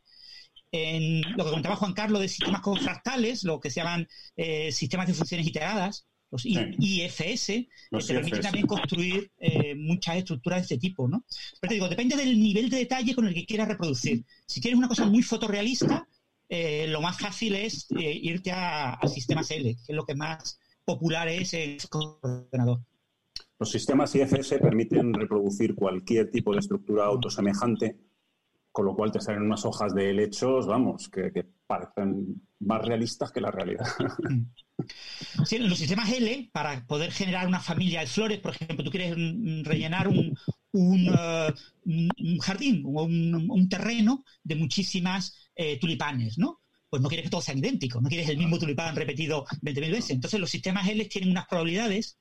[0.72, 5.08] En lo que comentaba Juan Carlos de sistemas fractales, lo que se llaman eh, sistemas
[5.08, 7.68] de funciones iteradas, los IFS, que
[8.08, 11.26] te permiten también construir eh, muchas estructuras de este tipo, ¿no?
[11.60, 14.24] Pero te digo, depende del nivel de detalle con el que quieras reproducir.
[14.46, 16.08] Si quieres una cosa muy fotorrealista,
[16.48, 20.58] eh, lo más fácil es irte a, a, sistemas L, que es lo que más
[20.86, 21.80] popular es en el
[22.22, 22.80] ordenador.
[23.60, 27.98] Los sistemas IFS permiten reproducir cualquier tipo de estructura autosemejante
[28.72, 31.32] con lo cual te salen unas hojas de helechos, vamos, que,
[31.68, 33.86] parecen más realistas que la realidad.
[35.46, 39.16] Sí, los sistemas L, para poder generar una familia de flores, por ejemplo, tú quieres
[39.64, 40.36] rellenar un,
[40.72, 46.62] un, uh, jardín o un, terreno de muchísimas eh, tulipanes, ¿no?
[46.90, 50.10] Pues no quieres que todos sean idénticos, no quieres el mismo tulipán repetido 20.000 veces.
[50.10, 52.18] Entonces los sistemas L tienen unas probabilidades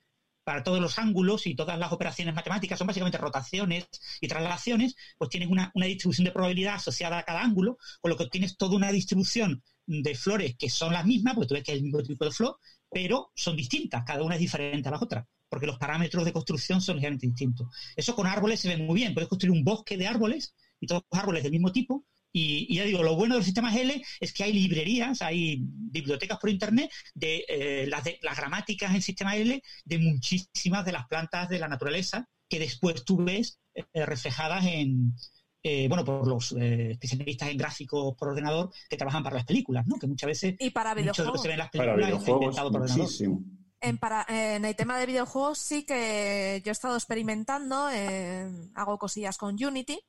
[0.51, 3.87] para todos los ángulos y todas las operaciones matemáticas son básicamente rotaciones
[4.19, 8.25] y traslaciones, pues tienes una, distribución de probabilidad asociada a cada ángulo, con lo que
[8.25, 11.77] tienes toda una distribución de flores que son las mismas, porque tú ves que es
[11.77, 12.57] el mismo tipo de flor,
[12.89, 16.81] pero son distintas, cada una es diferente a las otras, porque los parámetros de construcción
[16.81, 17.73] son ligeramente distintos.
[17.95, 21.01] Eso con árboles se ve muy bien, puedes construir un bosque de árboles y todos
[21.09, 22.03] los árboles del mismo tipo,
[22.33, 26.39] y, ya digo, lo bueno de los sistemas L es que hay librerías, hay bibliotecas
[26.39, 31.49] por internet de, eh, las, las gramáticas en sistema L de muchísimas de las plantas
[31.49, 35.13] de la naturaleza que después tú ves eh, reflejadas en,
[35.63, 39.97] eh, bueno, por los especialistas en gráficos por ordenador que trabajan para las películas, ¿no?
[39.97, 41.41] Que muchas veces y para videojuegos.
[41.41, 43.43] se ven las películas por muchísimo.
[43.83, 47.89] En, para, en, el tema de videojuegos sí que yo he estado experimentando,
[48.75, 49.99] hago cosillas con Unity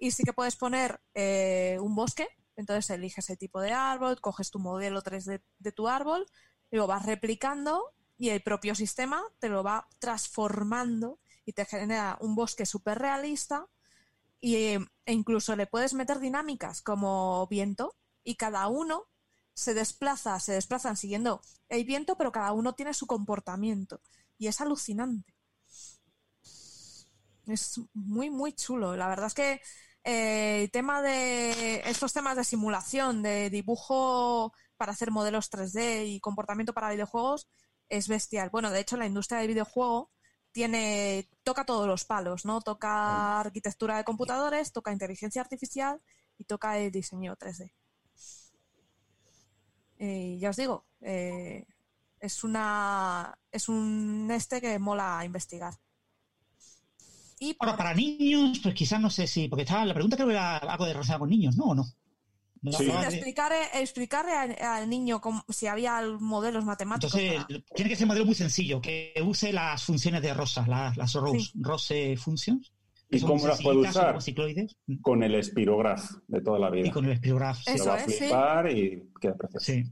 [0.00, 4.50] y sí que puedes poner eh, un bosque, entonces eliges el tipo de árbol, coges
[4.50, 6.26] tu modelo 3D de tu árbol,
[6.70, 12.34] lo vas replicando y el propio sistema te lo va transformando y te genera un
[12.34, 13.68] bosque súper realista
[14.40, 17.94] e incluso le puedes meter dinámicas como viento
[18.24, 19.06] y cada uno
[19.52, 24.00] se desplaza, se desplazan siguiendo el viento, pero cada uno tiene su comportamiento
[24.38, 25.34] y es alucinante.
[27.46, 28.96] Es muy, muy chulo.
[28.96, 29.60] La verdad es que
[30.12, 36.74] eh, tema de estos temas de simulación, de dibujo para hacer modelos 3D y comportamiento
[36.74, 37.48] para videojuegos
[37.88, 38.50] es bestial.
[38.50, 40.10] Bueno, de hecho, la industria del videojuego
[40.52, 42.60] tiene, toca todos los palos, ¿no?
[42.60, 46.00] Toca arquitectura de computadores, toca inteligencia artificial
[46.38, 47.72] y toca el diseño 3D.
[49.98, 51.66] Y ya os digo, eh,
[52.18, 55.74] es una es un este que mola investigar.
[57.58, 60.58] Ahora, para niños, pues quizás no sé si, porque estaba la pregunta creo que era
[60.58, 61.64] algo de relacionado con niños, ¿no?
[61.64, 61.84] ¿O no?
[62.72, 62.90] sí.
[62.90, 67.14] explicarle, al, niño si había modelos matemáticos.
[67.14, 70.96] Entonces, tiene que ser un modelo muy sencillo, que use las funciones de Rosa, las,
[70.96, 72.72] las Rose, Functions.
[73.12, 74.18] ¿Y cómo las puede usar?
[75.02, 76.86] Con el espirograph de toda la vida.
[76.86, 77.58] Y con el espirograph.
[77.62, 79.64] Se va a flipar y queda precioso.
[79.64, 79.82] Sí.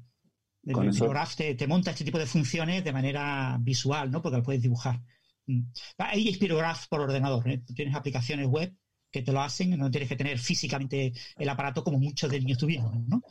[0.65, 4.23] El espirograph te, te, monta este tipo de funciones de manera visual, ¿no?
[4.23, 5.01] Porque lo puedes dibujar.
[5.49, 5.63] Mm.
[5.97, 7.63] Hay Spirograph por ordenador, ¿eh?
[7.75, 8.73] tienes aplicaciones web
[9.11, 12.59] que te lo hacen, no tienes que tener físicamente el aparato como muchos de niños
[12.59, 13.23] tuvieron, ¿no?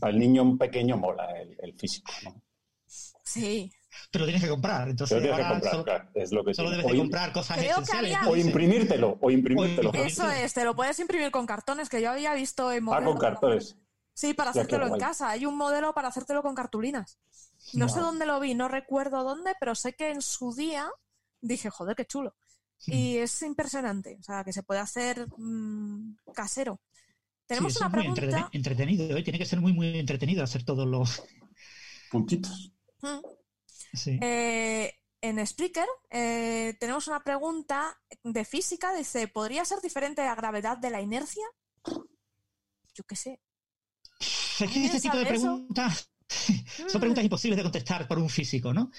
[0.00, 1.28] para, el niño pequeño mola
[1.60, 2.40] el, físico, ¿no?
[2.86, 3.72] Sí.
[4.12, 6.86] Pero tienes que comprar, entonces tienes que comprar, solo, claro, es lo que solo debes
[6.86, 8.16] de comprar cosas esenciales.
[8.26, 9.92] O imprimírtelo, o imprimírtelo.
[9.94, 13.18] Eso es, te lo puedes imprimir con cartones, que yo había visto en Ah, con
[13.18, 13.76] cartones.
[14.14, 15.30] Sí, para hacértelo en casa.
[15.30, 17.18] Hay un modelo para hacértelo con cartulinas.
[17.74, 20.90] No, sé dónde lo vi, no recuerdo dónde, pero sé que en su día
[21.40, 22.34] dije, joder, qué chulo.
[22.86, 26.80] Y es impresionante, o sea, que se puede hacer mm, casero.
[27.46, 28.22] Tenemos una pregunta.
[28.22, 29.22] Muy entretenido, ¿eh?
[29.22, 31.22] tiene que ser muy, muy entretenido hacer todos los
[32.10, 32.72] puntitos.
[33.94, 34.18] Sí.
[34.20, 38.94] Eh, en Spreaker eh, tenemos una pregunta de física.
[38.94, 41.44] Dice, ¿podría ser diferente la gravedad de la inercia?
[42.94, 43.40] Yo qué sé.
[44.18, 46.11] Es que este tipo de preguntas
[46.88, 48.90] Son preguntas imposibles de contestar por un físico, ¿no?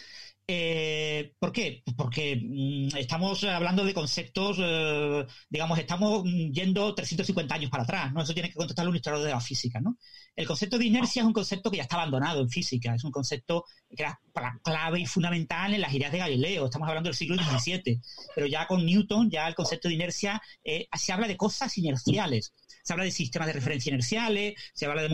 [0.46, 1.84] Eh, ¿Por qué?
[1.96, 8.22] Porque mm, estamos hablando de conceptos, eh, digamos, estamos yendo 350 años para atrás, ¿no?
[8.22, 9.98] Eso tiene que contestar un historiador de la física, ¿no?
[10.36, 13.12] El concepto de inercia es un concepto que ya está abandonado en física, es un
[13.12, 13.64] concepto
[13.96, 14.20] que era
[14.64, 18.02] clave y fundamental en las ideas de Galileo, estamos hablando del siglo XVII,
[18.36, 22.54] pero ya con Newton, ya el concepto de inercia, eh, se habla de cosas inerciales,
[22.84, 25.10] se habla de sistemas de referencia inerciales, se habla de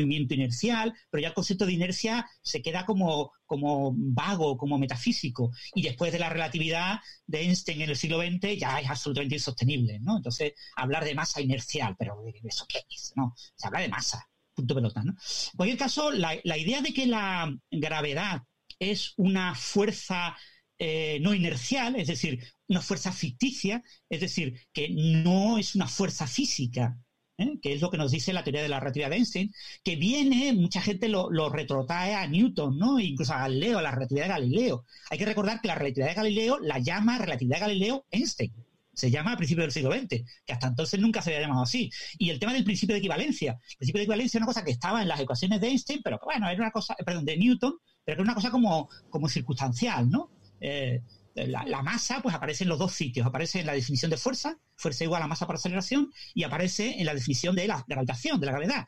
[0.00, 5.52] movimiento inercial, pero ya el concepto de inercia se queda como, como vago, como metafísico.
[5.74, 9.98] Y después de la relatividad de Einstein en el siglo XX ya es absolutamente insostenible,
[10.00, 10.16] ¿no?
[10.16, 13.12] Entonces, hablar de masa inercial, pero ¿eso qué es?
[13.16, 15.12] No, se habla de masa, punto pelota, ¿no?
[15.12, 18.42] En cualquier caso, la, idea de que la gravedad
[18.78, 20.36] es una fuerza
[20.78, 26.26] eh, no inercial, es decir, una fuerza ficticia, es decir, que no es una fuerza
[26.26, 26.96] física,
[27.40, 27.58] ¿eh?
[27.60, 29.52] que es lo que nos dice la teoría de la relatividad de Einstein,
[29.82, 33.00] que viene, mucha gente lo, lo a Newton, ¿no?
[33.00, 34.84] incluso a Galileo, a la relatividad de Galileo.
[35.10, 38.52] Hay que recordar que la relatividad de Galileo la llama relatividad de Galileo Einstein.
[38.92, 41.90] Se llama a principios del siglo XX, que hasta entonces nunca se había llamado así.
[42.18, 43.52] Y el tema del principio de equivalencia.
[43.52, 46.18] El principio de equivalencia es una cosa que estaba en las ecuaciones de Einstein, pero
[46.18, 49.28] que, bueno, era una cosa, perdón, de Newton, pero que era una cosa como, como
[49.28, 50.30] circunstancial, ¿no?
[50.60, 51.00] Eh,
[51.46, 53.26] la, masa pues aparece en los dos sitios.
[53.26, 57.06] Aparece en la definición de fuerza, fuerza igual a masa por aceleración, y aparece en
[57.06, 58.86] la definición de la, gravitación, de la gravedad,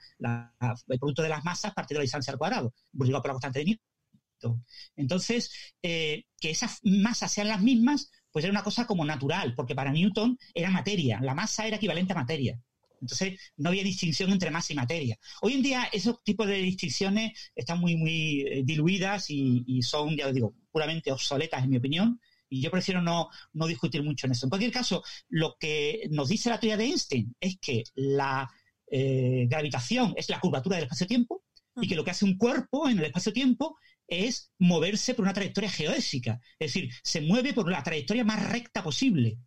[0.88, 3.58] el producto de las masas partido de la distancia al cuadrado, multiplicado por la constante
[3.60, 4.64] de Newton.
[4.96, 9.74] Entonces, eh, que esas masas sean las mismas, pues era una cosa como natural, porque
[9.74, 12.58] para Newton era materia, la masa era equivalente a materia.
[13.00, 15.18] Entonces, no había distinción entre masa y materia.
[15.40, 20.16] Hoy en día, esos tipos de distinciones están muy, muy eh, diluidas y, y son,
[20.16, 22.20] ya os digo, puramente obsoletas, en mi opinión,
[22.52, 23.30] y yo prefiero no,
[23.66, 24.44] discutir mucho en eso.
[24.44, 28.48] En cualquier caso, lo que nos dice la teoría de Einstein es que la
[28.90, 31.44] eh, gravitación es la curvatura del espacio-tiempo
[31.80, 35.70] y que lo que hace un cuerpo en el espacio-tiempo es moverse por una trayectoria
[35.70, 39.38] geodésica, es decir, se mueve por la trayectoria más recta posible.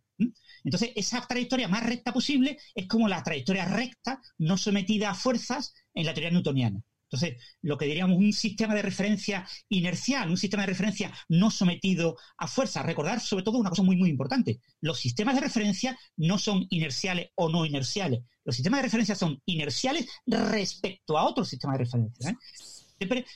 [0.64, 5.74] Entonces, esa trayectoria más recta posible es como la trayectoria recta no sometida a fuerzas
[5.94, 6.82] en la teoría newtoniana.
[7.10, 12.16] Entonces, lo que diríamos un sistema de referencia inercial, un sistema de referencia no sometido
[12.36, 12.82] a fuerza.
[12.82, 14.60] Recordar sobre todo una cosa muy, muy importante.
[14.80, 18.20] Los sistemas de referencia no son inerciales o no inerciales.
[18.44, 22.30] Los sistemas de referencia son inerciales respecto a otros sistemas de referencia.
[22.30, 22.36] ¿eh?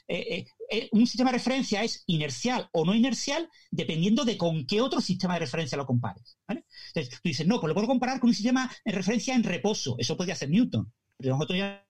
[0.09, 4.81] Eh, eh, un sistema de referencia es inercial o no inercial dependiendo de con qué
[4.81, 6.39] otro sistema de referencia lo compares.
[6.49, 9.97] Entonces, tú dices, no, pues lo puedo comparar con un sistema de referencia en reposo.
[9.99, 10.93] Eso podría ser Newton.
[11.19, 11.87] Pero nosotros ya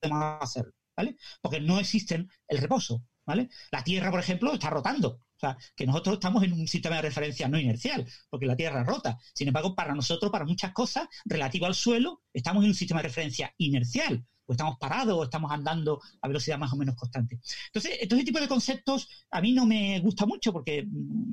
[0.00, 0.72] podemos hacerlo.
[1.40, 3.48] Porque no existe el reposo, ¿vale?
[3.70, 5.08] La Tierra, por ejemplo, está rotando.
[5.08, 8.84] O sea, que nosotros estamos en un sistema de referencia no inercial, porque la Tierra
[8.84, 9.18] rota.
[9.34, 13.08] Sin embargo, para nosotros, para muchas cosas, relativo al suelo, estamos en un sistema de
[13.08, 14.26] referencia inercial.
[14.44, 17.40] O estamos parados o estamos andando a velocidad más o menos constante.
[17.66, 21.32] Entonces, este tipo de conceptos a mí no me gusta mucho porque mm,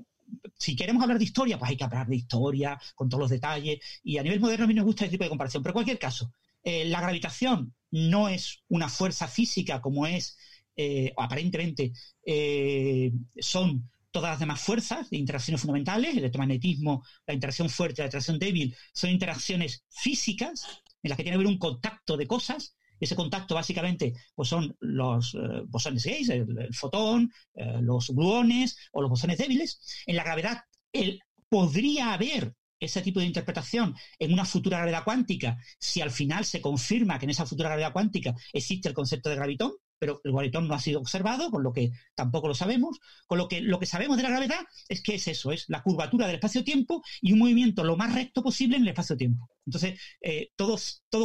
[0.58, 3.80] si queremos hablar de historia, pues hay que hablar de historia con todos los detalles.
[4.04, 5.64] Y a nivel moderno a mí no me gusta este tipo de comparación.
[5.64, 6.32] Pero en cualquier caso,
[6.68, 10.38] eh, la gravitación no es una fuerza física como es,
[10.76, 11.94] eh, aparentemente,
[12.26, 18.08] eh, son todas las demás fuerzas de interacciones fundamentales, el electromagnetismo, la interacción fuerte, la
[18.08, 20.66] interacción débil, son interacciones físicas
[21.04, 22.76] en las que tiene que haber un contacto de cosas.
[23.00, 27.32] Ese contacto básicamente pues son los eh, bosones gays, el, fotón,
[27.80, 29.80] los gluones o los bosones débiles.
[30.06, 35.58] En la gravedad el, podría haber ese tipo de interpretación en una futura gravedad cuántica,
[35.80, 39.36] si al final se confirma que en esa futura gravedad cuántica existe el concepto de
[39.36, 43.38] gravitón, pero el gravitón no ha sido observado, con lo que tampoco lo sabemos, con
[43.38, 46.28] lo que lo que sabemos de la gravedad es que es eso, es la curvatura
[46.28, 49.50] del espacio-tiempo y un movimiento lo más recto posible en el espacio-tiempo.
[49.66, 50.78] Entonces, eh, todo,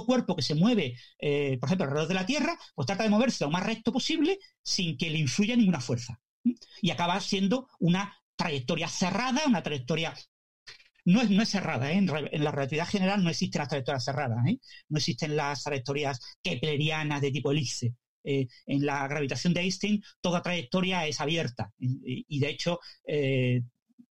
[0.06, 3.44] cuerpo que se mueve, eh, por ejemplo, alrededor de la Tierra, pues trata de moverse
[3.44, 6.20] lo más recto posible sin que le influya ninguna fuerza.
[6.80, 10.14] Y acaba siendo una trayectoria cerrada, una trayectoria
[11.04, 11.96] no es, no es cerrada, ¿eh?
[11.96, 14.58] en, la relatividad general no existen las trayectorias cerradas, ¿eh?
[14.88, 17.94] no existen las trayectorias keplerianas de tipo elipse.
[18.24, 22.78] Eh, en la gravitación de Einstein toda trayectoria es abierta y, de hecho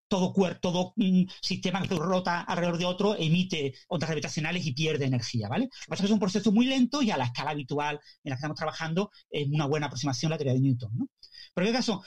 [0.09, 5.05] todo, cuerpo, todo un sistema que rota alrededor de otro emite ondas gravitacionales y pierde
[5.05, 5.69] energía, ¿vale?
[5.88, 8.39] Lo que es un proceso muy lento y a la escala habitual en la que
[8.39, 11.09] estamos trabajando es una buena aproximación la teoría de Newton.
[11.53, 12.03] Pero en qué caso,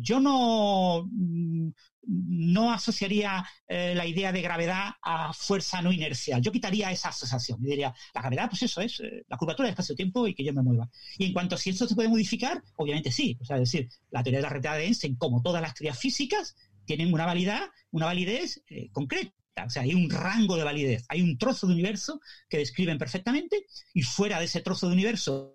[0.00, 1.68] yo no, mm,
[2.06, 6.40] no asociaría eh, la idea de gravedad a fuerza no inercial.
[6.42, 9.72] Yo quitaría esa asociación y diría, la gravedad, pues eso es eh, la curvatura del
[9.72, 10.88] espacio-tiempo y que yo me mueva.
[11.18, 13.36] Y en cuanto a si esto se puede modificar, obviamente sí.
[13.40, 15.98] O sea, es decir, la teoría de la relatividad de Einstein, como todas las teorías
[15.98, 19.32] físicas, tienen una validad, una validez eh, concreta.
[19.66, 23.66] O sea, hay un rango de validez, hay un trozo de universo que describen perfectamente
[23.92, 25.53] y fuera de ese trozo de universo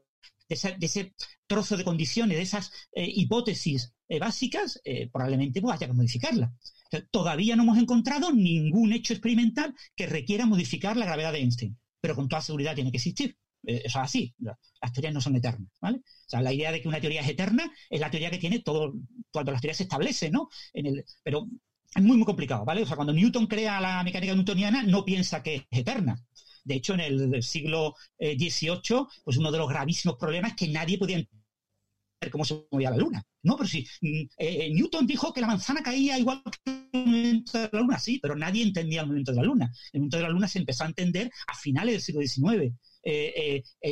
[0.50, 1.14] ese,
[1.48, 6.54] trozo de condiciones, de esas eh, hipótesis eh, básicas, eh, probablemente pues, haya que modificarla.
[7.12, 12.16] todavía no hemos encontrado ningún hecho experimental que requiera modificar la gravedad de Einstein, pero
[12.16, 13.38] con toda seguridad tiene que existir.
[13.62, 15.98] Eso es así, las teorías no son eternas, ¿vale?
[15.98, 18.60] O sea, la idea de que una teoría es eterna es la teoría que tiene
[18.60, 18.94] todo,
[19.32, 20.48] cuando las teorías se establecen, ¿no?
[20.74, 21.46] En el, pero
[21.94, 22.84] es muy, muy complicado, ¿vale?
[22.84, 26.16] O sea, cuando Newton crea la mecánica newtoniana, no piensa que es eterna.
[26.64, 30.68] De hecho, en el siglo XVIII, eh, pues uno de los gravísimos problemas es que
[30.68, 33.24] nadie podía entender cómo se movía la luna.
[33.44, 37.06] No, pero sí, mm, eh, eh, Newton dijo que la manzana caía igual que el
[37.06, 39.72] movimiento de la luna, sí, pero nadie entendía el movimiento de la luna.
[39.94, 42.76] El movimiento de la luna se empezó a entender a finales del siglo XIX.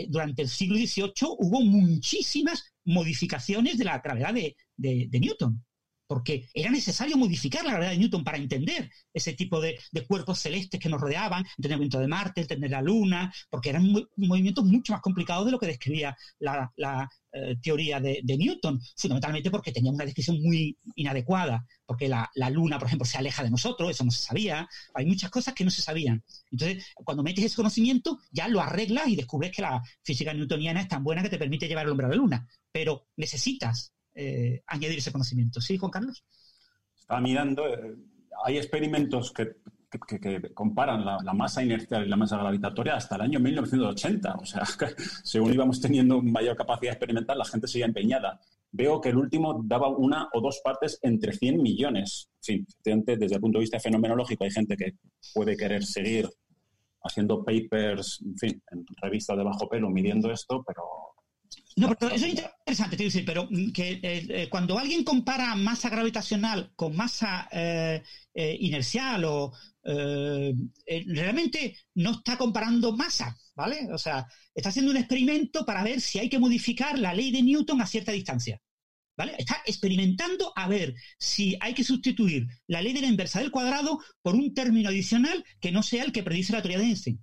[0.09, 5.63] durante el siglo XVIII hubo muchísimas modificaciones de la gravedad de Newton
[6.07, 9.77] porque era necesario modificar la gravedad de Newton para entender ese tipo de,
[10.07, 13.91] cuerpos celestes que nos rodeaban, entender el movimiento de Marte, entender la Luna, porque eran
[14.15, 19.71] movimientos mucho más complicados de lo que describía la, eh, teoría de, Newton, fundamentalmente porque
[19.71, 24.05] tenía una descripción muy inadecuada, porque la, Luna, por ejemplo, se aleja de nosotros, eso
[24.05, 26.23] no se sabía, hay muchas cosas que no se sabían.
[26.51, 30.87] Entonces, cuando metes ese conocimiento, ya lo arreglas y descubres que la física newtoniana es
[30.87, 34.97] tan buena que te permite llevar el hombre a la Luna, pero necesitas eh, añadir
[34.97, 35.61] ese conocimiento.
[35.61, 36.25] ¿Sí, Juan Carlos?
[36.97, 37.95] Estaba mirando, eh,
[38.43, 39.57] hay experimentos que,
[40.55, 44.35] comparan la, masa inercial y la masa gravitatoria hasta el año 1980.
[44.35, 44.63] O sea,
[45.23, 48.39] según íbamos teniendo mayor capacidad experimental, la gente seguía empeñada.
[48.71, 52.29] Veo que el último daba una o dos partes entre 100 millones.
[52.39, 54.93] Sí, desde el punto de vista fenomenológico hay gente que
[55.31, 56.27] puede querer seguir
[57.03, 60.83] haciendo papers, en fin, en revistas de bajo pelo midiendo esto, pero
[61.77, 65.53] no, pero eso es interesante, te decir, pero mm, que eh, eh, cuando alguien compara
[65.53, 68.01] masa gravitacional con masa eh,
[68.59, 69.53] inercial o
[71.05, 73.87] realmente no está comparando masa, ¿vale?
[73.93, 77.43] O sea, está haciendo un experimento para ver si hay que modificar la ley de
[77.43, 78.59] Newton a cierta distancia.
[79.15, 79.33] ¿Vale?
[79.39, 83.99] Está experimentando a ver si hay que sustituir la ley de la inversa del cuadrado
[84.21, 87.19] por un término adicional que no sea el que predice la teoría de Einstein.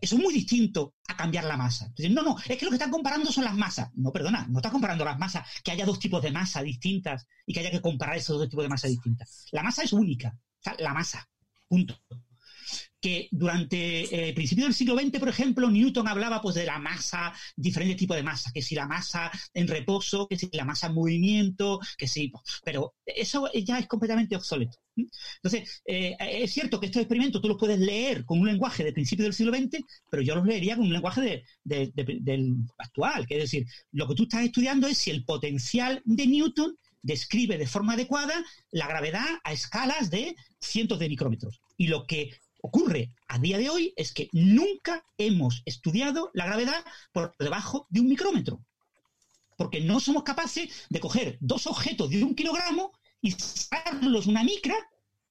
[0.00, 1.92] Eso es muy distinto a cambiar la masa.
[2.10, 3.90] No, no, es que lo que están comparando son las masas.
[3.94, 7.54] No, perdona, no está comparando las masas, que haya dos tipos de masa distintas y
[7.54, 9.46] que haya que comparar esos dos tipos de masa distintas.
[9.52, 11.28] La masa es única, o sea, la masa,
[11.66, 11.98] punto
[13.00, 17.32] que durante eh, principio del siglo XX, por ejemplo, Newton hablaba pues de la masa,
[17.56, 20.94] diferentes tipos de masa, que si la masa en reposo, que si la masa en
[20.94, 22.32] movimiento, que si,
[22.64, 24.78] pero eso ya es completamente obsoleto.
[24.96, 28.92] Entonces, eh, es cierto que estos experimentos tú los puedes leer con un lenguaje de
[28.92, 33.42] principio del siglo XX, pero yo los leería con un lenguaje del actual, que es
[33.42, 37.94] decir, lo que tú estás estudiando es si el potencial de Newton describe de forma
[37.94, 41.60] adecuada la gravedad a escalas de cientos de micrómetros.
[41.76, 46.84] Y lo que ocurre a día de hoy es que nunca hemos estudiado la gravedad
[47.12, 48.64] por debajo de un micrómetro.
[49.56, 54.76] Porque no somos capaces de coger dos objetos de un kilogramo y sacarlos una micra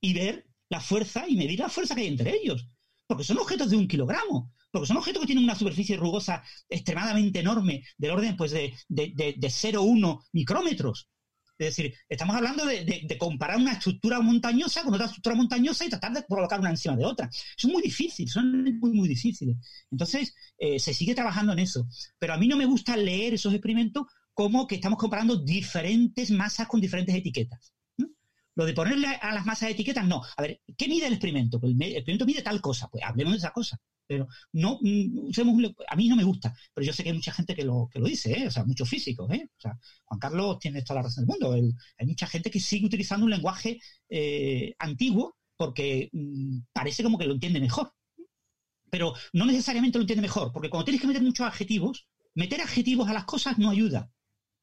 [0.01, 2.67] y ver la fuerza y medir la fuerza que hay entre ellos.
[3.07, 4.51] Porque son objetos de un kilogramo.
[4.69, 9.13] Porque son objetos que tienen una superficie rugosa extremadamente enorme, del orden pues, de, de,
[9.15, 11.09] de, de 0,1 micrómetros.
[11.57, 16.13] Es decir, estamos hablando de, comparar una estructura montañosa con otra estructura montañosa y tratar
[16.13, 17.29] de colocar una encima de otra.
[17.29, 19.57] Es muy difícil, son muy, muy difíciles.
[19.91, 21.87] Entonces, eh, se sigue trabajando en eso.
[22.19, 26.67] Pero a mí no me gusta leer esos experimentos como que estamos comparando diferentes masas
[26.67, 27.73] con diferentes etiquetas.
[28.53, 30.21] Lo de ponerle a las masas de etiquetas, no.
[30.35, 31.59] A ver, ¿qué mide el experimento?
[31.59, 35.29] Pues el experimento mide tal cosa, pues hablemos de esa cosa pero no mm,
[35.87, 37.99] a mí no me gusta, pero yo sé que hay mucha gente que lo, que
[37.99, 38.47] lo dice, ¿eh?
[38.47, 39.49] o sea, muchos físicos, ¿eh?
[40.05, 41.53] Juan Carlos tiene toda la razón del mundo,
[41.97, 43.79] hay mucha gente que sigue utilizando un lenguaje
[44.09, 47.91] eh, antiguo porque mm, parece como que lo entiende mejor,
[48.89, 53.09] pero no necesariamente lo entiende mejor, porque cuando tienes que meter muchos adjetivos, meter adjetivos
[53.09, 54.09] a las cosas no ayuda,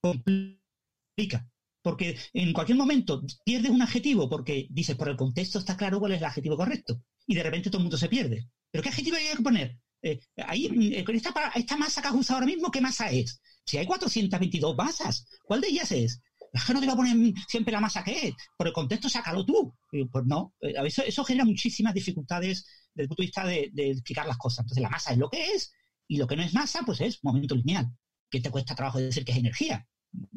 [0.01, 1.49] complica.
[1.83, 6.13] Porque en cualquier momento pierdes un adjetivo porque dices, por el contexto está claro cuál
[6.13, 7.03] es el adjetivo correcto.
[7.27, 8.49] Y de repente todo el mundo se pierde.
[8.75, 9.79] ¿Pero qué adjetivo hay que poner?
[10.03, 10.19] Eh,
[10.49, 13.41] ahí, eh, con esta, esta, masa que has usado ahora mismo, ¿qué masa es?
[13.65, 16.21] Si hay 422 masas, ¿cuál de ellas es?
[16.53, 18.35] Es que no te voy a poner siempre la masa que es.
[18.59, 19.73] Por el contexto, sácalo tú.
[20.11, 20.55] pues no.
[20.61, 24.65] Eh, eso, eso, genera muchísimas dificultades desde el punto de vista de, explicar las cosas.
[24.65, 25.73] Entonces, la masa es lo que es
[26.09, 27.87] y lo que no es masa, pues es momento lineal.
[28.29, 29.87] Que te cuesta trabajo decir que es energía.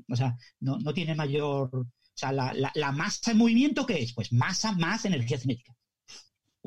[0.10, 1.72] O sea, no, tiene mayor.
[1.74, 4.14] O sea, la, la masa en movimiento, ¿qué es?
[4.14, 5.76] Pues masa más energía cinética.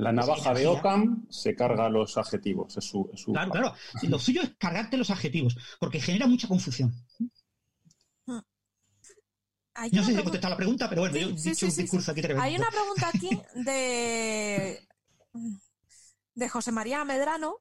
[0.01, 2.75] La navaja de Ockham se carga los adjetivos.
[2.77, 3.75] Es su, Claro, claro.
[4.09, 6.95] Lo suyo es cargarte los adjetivos, porque genera mucha confusión.
[8.27, 8.43] no
[9.77, 12.57] sé si he contestado la pregunta, pero bueno, yo he dicho un discurso aquí Hay
[12.57, 14.89] una pregunta aquí de,
[16.35, 17.59] de José María Medrano,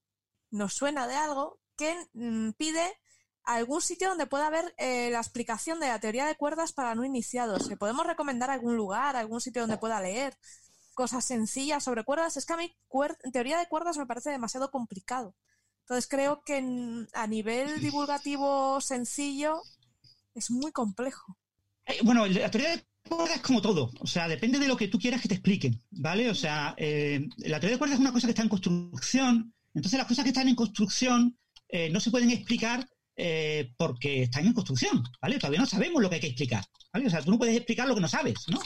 [0.50, 3.00] nos suena de algo, que mm, pide
[3.44, 7.04] algún sitio donde pueda haber eh, la explicación de la teoría de cuerdas para no
[7.04, 7.68] iniciados.
[7.68, 10.38] ¿Le podemos recomendar algún lugar, algún sitio donde pueda leer
[11.00, 12.36] cosas sencillas sobre cuerdas?
[12.36, 12.76] Es que a mí
[13.32, 15.34] teoría de cuerdas me parece demasiado complicado.
[15.84, 16.58] Entonces creo que
[17.14, 19.62] a nivel divulgativo sencillo
[20.36, 21.38] es muy complejo.
[21.86, 24.90] Eh, bueno, la teoría de cuerdas es como todo, o sea, depende de lo que
[24.90, 26.30] tú quieras que te expliquen, ¿vale?
[26.30, 29.98] O sea, eh, la teoría de cuerdas es una cosa que está en construcción, entonces
[29.98, 31.40] las cosas que están en construcción
[31.92, 32.86] no se pueden explicar
[33.22, 35.38] eh, porque están en construcción, ¿vale?
[35.38, 36.64] Todavía no sabemos lo que hay que explicar,
[36.94, 37.08] ¿vale?
[37.08, 38.62] O sea, tú no puedes explicar lo que no sabes, ¿no?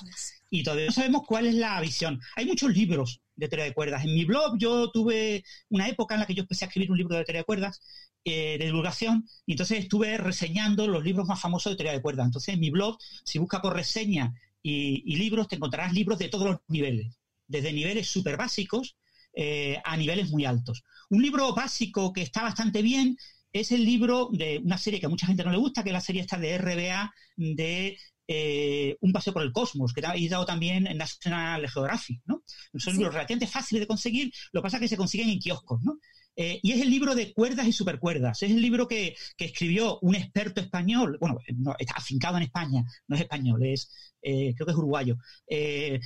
[0.52, 2.22] Y todavía no sabemos cuál es la visión.
[2.36, 4.06] Hay muchos libros de teoría de cuerdas.
[4.06, 7.00] En mi blog yo tuve una época en la que yo empecé a escribir un
[7.00, 7.82] libro de teoría de cuerdas,
[8.26, 12.28] eh, de divulgación, y entonces estuve reseñando los libros más famosos de teoría de cuerdas.
[12.28, 16.46] Entonces en mi blog, si buscas por reseña y, libros, te encontrarás libros de todos
[16.46, 17.18] los niveles,
[17.48, 18.98] desde niveles súper básicos
[19.34, 20.84] eh, a niveles muy altos.
[21.10, 23.18] Un libro básico que está bastante bien
[23.54, 25.94] es el libro de una serie que a mucha gente no le gusta, que es
[25.94, 27.98] la serie esta de RBA de
[28.28, 32.42] eh, Un paseo por el cosmos, que ha dado también en National Geographic, ¿no?
[32.76, 35.82] Son libros relativamente fáciles de conseguir, lo que pasa es que se consiguen en kioscos,
[35.84, 36.00] ¿no?
[36.36, 38.42] Eh, y es el libro de cuerdas y supercuerdas.
[38.42, 41.38] Es el libro que, escribió un experto español, bueno,
[41.78, 45.18] está afincado en España, no es español, es eh, creo que es uruguayo,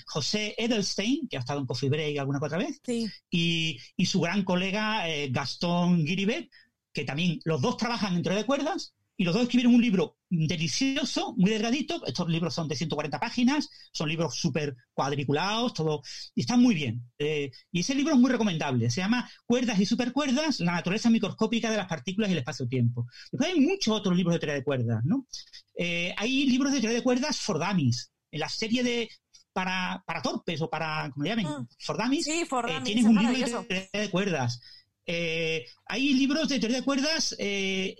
[0.08, 2.82] José Edelstein, que ha estado en Coffee Break alguna otra vez,
[3.30, 6.50] y, y, su gran colega Gastón Guiribet,
[6.98, 11.36] que también los dos trabajan en de cuerdas y los dos escribieron un libro delicioso,
[11.38, 12.04] muy delgadito.
[12.08, 16.02] Estos libros son de 140 páginas, son libros súper cuadriculados, todo,
[16.34, 17.04] y están muy bien.
[17.20, 18.90] Eh, y ese libro es muy recomendable.
[18.90, 23.06] Se llama Cuerdas y supercuerdas, la naturaleza microscópica de las partículas y el espacio-tiempo.
[23.32, 25.28] Después hay muchos otros libros de teoría de cuerdas, ¿no?
[25.76, 28.12] Eh, hay libros de teoría de cuerdas for dummies.
[28.32, 29.10] En la serie de
[29.54, 31.68] para, para torpes o para, como le llamen, mm.
[31.80, 32.46] for dummies, eh,
[32.84, 34.60] tienes un libro de teoría de cuerdas.
[35.08, 37.96] Eh, hay libros de teoría de cuerdas eh,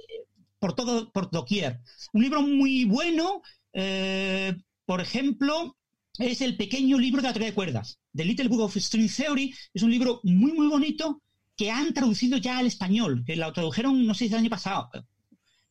[0.60, 1.80] por todo, por doquier.
[2.12, 4.54] Un libro muy bueno, eh,
[4.86, 5.78] por ejemplo,
[6.20, 9.56] es el pequeño libro de la teoría de cuerdas, The Little Book of String Theory.
[9.74, 11.22] Es un libro muy, muy bonito
[11.56, 14.90] que han traducido ya al español, que lo tradujeron, no sé si el año pasado.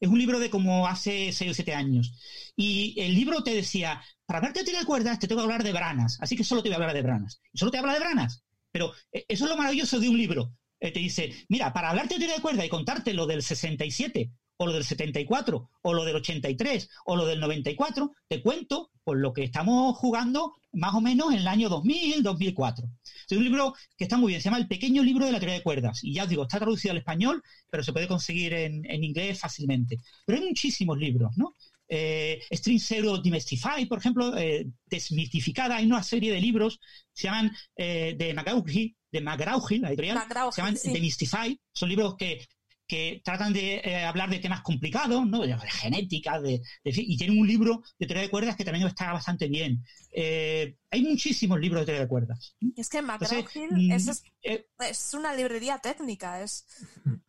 [0.01, 2.13] Es un libro de como hace 6 o 7 años.
[2.57, 5.63] Y el libro te decía, para hablarte de teoría de cuerdas te tengo que hablar
[5.63, 7.41] de branas, así que solo te voy a hablar de branas.
[7.53, 8.43] Y solo te habla de branas.
[8.73, 12.21] Pero eso es lo maravilloso de un libro, eh, te dice, mira, para hablarte de
[12.21, 16.17] teoría de cuerda y contarte lo del 67, o lo del 74, o lo del
[16.17, 21.33] 83, o lo del 94, te cuento por lo que estamos jugando más o menos
[21.33, 22.89] en el año 2000, 2004.
[23.29, 25.57] Es un libro que está muy bien, se llama El pequeño libro de la teoría
[25.57, 26.03] de cuerdas.
[26.03, 30.01] Y ya os digo, está traducido al español, pero se puede conseguir en, inglés fácilmente.
[30.25, 31.55] Pero hay muchísimos libros, ¿no?
[31.89, 36.81] Eh, String Zero Demystify, por ejemplo, eh, hay una serie de libros,
[37.13, 42.47] se llaman eh, de McGaughey, de McGraw-Hill, la editorial, se llaman Demystify, son libros que,
[42.87, 45.41] que tratan de eh, hablar de temas complicados, ¿no?
[45.41, 49.49] de, genética, de, y tienen un libro de teoría de cuerdas que también está bastante
[49.49, 49.85] bien.
[50.13, 52.57] Eh, hay muchísimos libros de teoría de cuerdas.
[52.77, 56.67] Es que McGraw-Hill mm, es, eh, es, una librería técnica, es...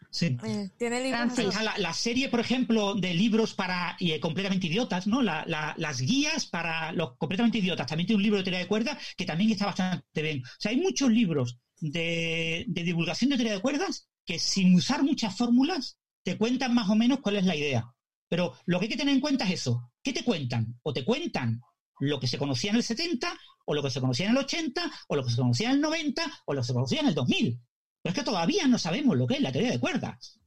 [0.10, 0.36] Sí.
[0.78, 5.22] tiene libros la, serie, por ejemplo, de libros para completamente idiotas, ¿no?
[5.22, 7.86] las guías para los completamente idiotas.
[7.88, 10.42] También tiene un libro de teoría de cuerdas que también está bastante bien.
[10.44, 15.36] O sea, hay muchos libros de, divulgación de teoría de cuerdas que sin usar muchas
[15.36, 17.94] fórmulas te cuentan más o menos cuál es la idea.
[18.30, 19.92] Pero lo que hay que tener en cuenta es eso.
[20.04, 20.78] ¿Qué te cuentan?
[20.84, 21.62] O te cuentan
[22.00, 24.92] lo que se conocía en el 70, o lo que se conocía en el 80,
[25.08, 27.16] o lo que se conocía en el 90, o lo que se conocía en el
[27.16, 27.60] 2000.
[28.02, 30.40] Pero es que todavía no sabemos lo que es la teoría de cuerdas.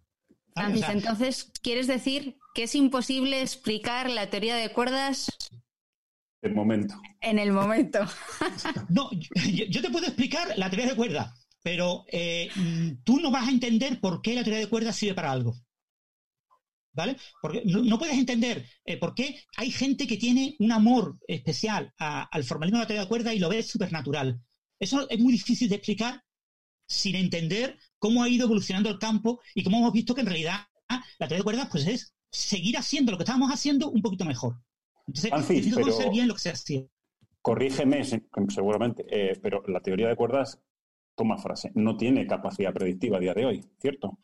[0.57, 5.31] entonces, ¿quieres decir que es imposible explicar la teoría de cuerdas
[6.43, 7.01] el momento.
[7.21, 8.01] En el momento.
[8.89, 12.49] no, yo, te puedo explicar la teoría de cuerda, pero eh,
[13.05, 15.57] tú no vas a entender por qué la teoría de cuerdas sirve para algo.
[16.93, 17.17] ¿Vale?
[17.41, 22.45] Porque no, puedes entender eh, por qué hay gente que tiene un amor especial al
[22.45, 24.41] formalismo de la teoría de cuerda y lo ve supernatural.
[24.79, 26.25] Eso es muy difícil de explicar
[26.89, 30.67] sin entender cómo ha ido evolucionando el campo y cómo hemos visto que en realidad
[30.89, 34.61] la teoría de cuerdas pues es seguir haciendo lo que estábamos haciendo un poquito mejor.
[35.15, 36.91] Entonces, bien lo que se
[37.43, 40.61] Corrígeme, seguramente, eh, pero la teoría de cuerdas,
[41.15, 44.19] toma frase, no tiene capacidad predictiva a día de hoy, ¿cierto?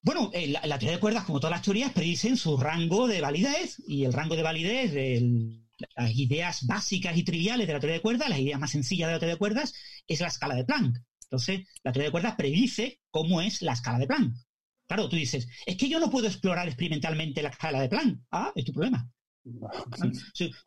[0.00, 3.82] Bueno, eh, la, teoría de cuerdas, como todas las teorías, predicen su rango de validez
[3.86, 5.60] y el rango de validez de
[5.96, 9.14] las ideas básicas y triviales de la teoría de cuerdas, las ideas más sencillas de
[9.14, 9.74] la teoría de cuerdas,
[10.06, 10.96] es la escala de Planck.
[11.24, 14.34] Entonces, la teoría de cuerdas predice cómo es la escala de Planck.
[14.86, 18.20] Claro, tú dices, es que yo no puedo explorar experimentalmente la escala de Planck.
[18.30, 19.10] Ah, es tu problema.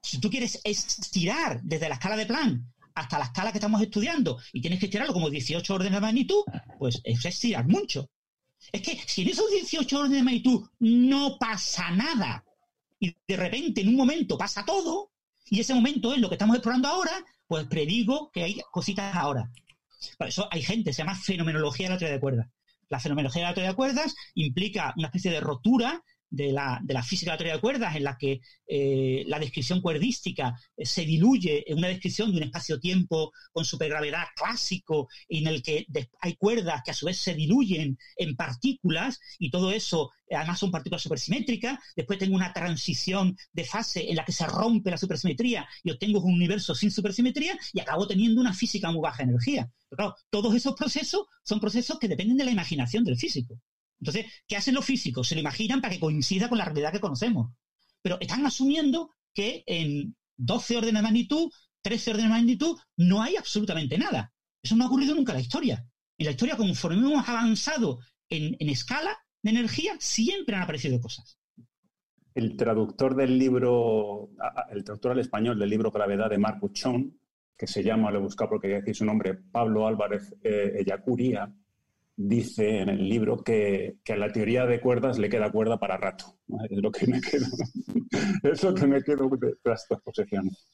[0.02, 4.38] Si, tú quieres estirar desde la escala de plan hasta la escala que estamos estudiando
[4.52, 6.44] y tienes que estirarlo como 18 órdenes de magnitud,
[6.78, 8.10] pues es estirar mucho.
[8.72, 12.44] Es que si en esos 18 órdenes de magnitud no pasa nada
[12.99, 15.12] y de repente en un momento pasa todo,
[15.49, 17.12] y ese momento es lo que estamos explorando ahora,
[17.48, 19.52] pues predigo que hay cositas ahora.
[20.18, 22.48] Por eso hay gente, se llama fenomenología de la teoría de cuerdas.
[22.90, 26.94] La fenomenología de la teoría de cuerdas implica una especie de rotura de la, de
[26.94, 30.86] la física de la teoría de cuerdas, en la que eh, la descripción cuerdística eh,
[30.86, 35.86] se diluye en una descripción de un espacio-tiempo con supergravedad clásico, en el que
[36.22, 40.58] hay cuerdas que a su vez se diluyen en partículas, y todo eso eh, además
[40.58, 41.78] son partículas supersimétricas.
[41.95, 46.22] Después tengo una transición de fase en la que se rompe la supersimetría y obtengo
[46.22, 49.70] un universo sin supersimetría, y acabo teniendo una física muy baja energía.
[49.90, 53.60] Claro, todos esos procesos son procesos que dependen de la imaginación del físico.
[54.02, 55.28] Entonces, ¿qué hacen los físicos?
[55.28, 57.53] Se lo imaginan para que coincida con la realidad que conocemos.
[58.02, 61.52] Pero están asumiendo que en 12 órdenes de magnitud,
[61.84, 64.34] 13 órdenes de magnitud, no hay absolutamente nada.
[64.61, 65.86] Eso no ha ocurrido nunca en la historia.
[66.18, 71.38] En la historia, conforme hemos avanzado en, escala de energía, siempre han aparecido cosas.
[72.34, 74.32] El traductor del libro,
[74.72, 77.19] el traductor al español del libro Gravedad de Marc Buchon,
[77.56, 81.53] que se llama, lo he buscado porque ya decir su nombre, Pablo Álvarez eh, Ellacuría,
[82.16, 86.38] dice en el libro que, a la teoría de cuerdas le queda cuerda para rato.
[86.70, 87.46] Es lo que me quedo,
[88.44, 90.68] es lo que me quedo de, estas posiciones.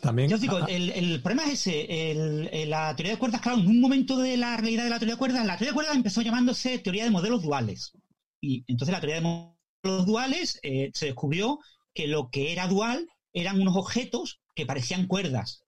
[0.00, 2.66] También, Yo digo, el, problema es ese.
[2.66, 5.18] la teoría de cuerdas, claro, en un momento de la realidad de la teoría de
[5.18, 7.92] cuerdas, la teoría de cuerdas empezó llamándose teoría de modelos duales.
[8.40, 11.58] Y entonces la teoría de modelos duales eh, se descubrió
[11.92, 15.63] que lo que era dual eran unos objetos que parecían cuerdas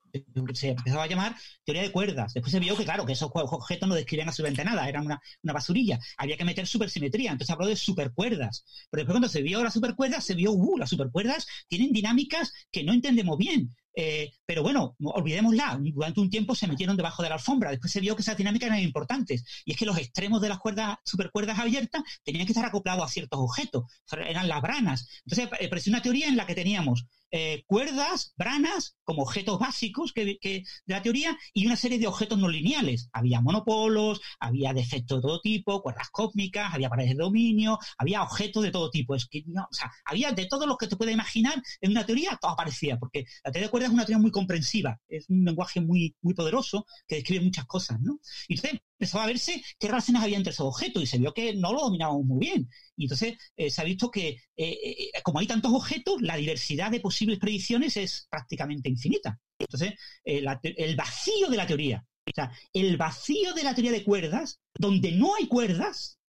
[0.53, 2.33] se empezaba a llamar teoría de cuerdas.
[2.33, 5.99] Después se vio que, claro, que esos objetos no describían absolutamente nada, eran una, basurilla.
[6.17, 8.65] Había que meter supersimetría, entonces habló de supercuerdas.
[8.89, 12.83] Pero después cuando se vio las supercuerdas, se vio, uh, las supercuerdas tienen dinámicas que
[12.83, 13.75] no entendemos bien.
[13.99, 17.99] Eh, pero bueno, olvidémosla, durante un tiempo se metieron debajo de la alfombra, después se
[17.99, 21.57] vio que esas dinámicas eran importantes, y es que los extremos de las cuerdas, supercuerdas
[21.57, 25.09] abiertas, tenían que estar acoplados a ciertos objetos, eran las branas.
[25.25, 30.25] Entonces, pareció una teoría en la que teníamos eh, cuerdas, branas, como objetos básicos que,
[30.25, 33.09] de la teoría, y una serie de objetos no lineales.
[33.11, 38.63] Había monopolos, había defectos de todo tipo, cuerdas cósmicas, había paredes de dominio, había objetos
[38.63, 39.15] de todo tipo.
[39.15, 42.37] Es que, o sea, había de todo lo que te puedes imaginar en una teoría,
[42.41, 45.81] todo aparecía, porque la teoría de cuerdas es una teoría muy comprensiva, es un lenguaje
[45.81, 48.19] muy, muy poderoso que describe muchas cosas, ¿no?
[48.47, 48.57] Y
[48.99, 51.81] empezó a verse qué relaciones había entre esos objetos y se vio que no lo
[51.81, 52.69] dominábamos muy bien.
[52.95, 56.89] Y entonces eh, se ha visto que, eh, eh, como hay tantos objetos, la diversidad
[56.89, 59.39] de posibles predicciones es prácticamente infinita.
[59.59, 59.93] Entonces,
[60.23, 65.35] el vacío de la teoría, o el vacío de la teoría de cuerdas, donde no
[65.35, 66.19] hay cuerdas,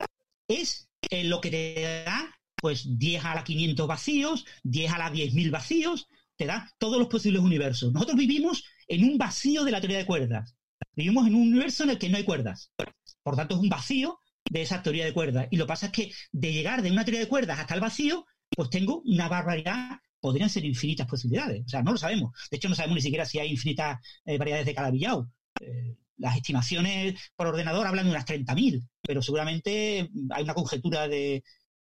[0.48, 5.50] es lo que te da pues 10 a la 500 vacíos, 10 a la 10.000
[5.50, 7.92] vacíos, te da todos los posibles universos.
[7.92, 10.57] Nosotros vivimos en un vacío de la teoría de cuerdas.
[10.94, 12.72] Vivimos en un universo en el que no hay cuerdas.
[13.22, 15.48] Por tanto, es un vacío de esa teoría de cuerdas.
[15.50, 17.80] Y lo que pasa es que de llegar de una teoría de cuerdas hasta el
[17.80, 21.64] vacío, pues tengo una barbaridad, podrían ser infinitas posibilidades.
[21.66, 22.32] O sea, no lo sabemos.
[22.50, 25.30] De hecho, no sabemos ni siquiera si hay infinitas eh, variedades de cada villao.
[25.60, 31.44] Eh, las estimaciones por ordenador hablan de unas 30.000, pero seguramente hay una conjetura de,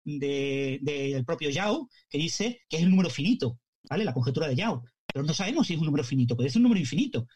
[0.04, 4.04] del propio Yao que dice que es el número finito, ¿vale?
[4.04, 4.82] La conjetura de Yao.
[5.12, 7.26] Pero no sabemos si es un número finito, puede ser un número infinito.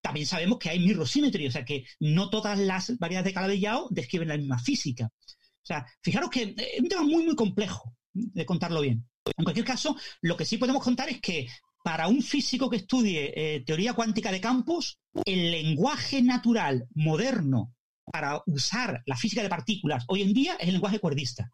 [0.00, 4.28] También sabemos que hay mirrosymmetry, o sea que no todas las variedades de Calabi-Yau describen
[4.28, 5.06] la misma física.
[5.06, 9.06] O sea, fijaros que es un tema muy, muy complejo de contarlo bien.
[9.36, 11.46] En cualquier caso, lo que sí podemos contar es que
[11.84, 17.74] para un físico que estudie eh, teoría cuántica de campos, el lenguaje natural moderno
[18.10, 21.50] para usar la física de partículas hoy en día es el lenguaje cuerdista.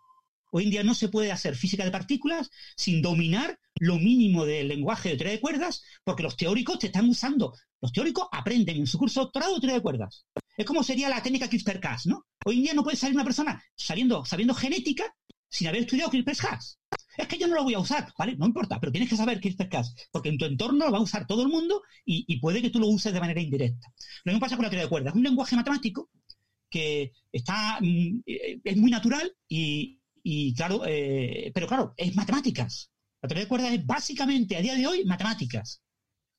[0.57, 4.69] Hoy en día no se puede hacer física de partículas sin dominar lo mínimo del
[4.69, 7.55] lenguaje de teoría de cuerdas, porque los teóricos te están usando.
[7.81, 10.27] Los teóricos aprenden en su curso de doctorado teoría de cuerdas.
[10.57, 12.27] Es como sería la técnica CRISPR-Cas, ¿no?
[12.45, 15.13] Hoy en día no puede salir una persona sabiendo, sabiendo genética
[15.49, 16.79] sin haber estudiado CRISPR-Cas.
[17.19, 18.37] Es que yo no lo voy a usar, ¿vale?
[18.37, 21.27] No importa, pero tienes que saber CRISPR-Cas, porque en tu entorno lo va a usar
[21.27, 23.89] todo el mundo y, puede que tú lo uses de manera indirecta.
[24.23, 25.15] Lo mismo pasa con la teoría de cuerdas.
[25.15, 26.11] Es un lenguaje matemático
[26.71, 32.91] que está, mm, eh, es muy natural y, y claro, eh, pero claro, es matemáticas.
[33.21, 35.83] La teoría de cuerdas es básicamente, a día de hoy, matemáticas.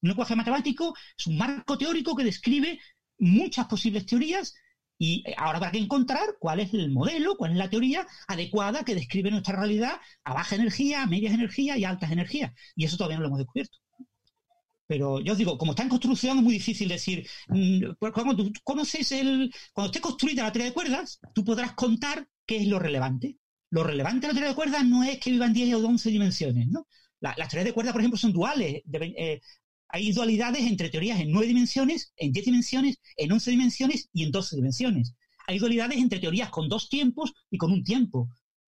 [0.02, 2.80] Un lenguaje matemático es un marco teórico que describe
[3.20, 4.56] muchas posibles teorías
[4.98, 8.96] y ahora habrá que encontrar cuál es el modelo, cuál es la teoría adecuada que
[8.96, 12.54] describe nuestra realidad a baja energía, a medias energías y a altas energías.
[12.76, 13.78] Y eso todavía no lo hemos descubierto.
[14.88, 17.28] Pero yo os digo, como está en construcción, es muy difícil decir.
[17.50, 19.54] Mm, pues cuando tú conoces el.
[19.74, 23.38] Cuando esté construida la teoría de cuerdas, tú podrás contar qué es lo relevante.
[23.76, 26.70] Lo relevante de la teoría de cuerdas no es que vivan 10 o 11 dimensiones,
[26.70, 26.88] ¿no?
[27.20, 28.82] las teorías de cuerdas, por ejemplo, son duales.
[28.90, 29.42] Eh,
[29.90, 34.32] hay dualidades entre teorías en 9 dimensiones, en 10 dimensiones, en 11 dimensiones y en
[34.32, 35.14] 12 dimensiones.
[35.46, 38.30] hay dualidades entre teorías con dos tiempos y con un tiempo.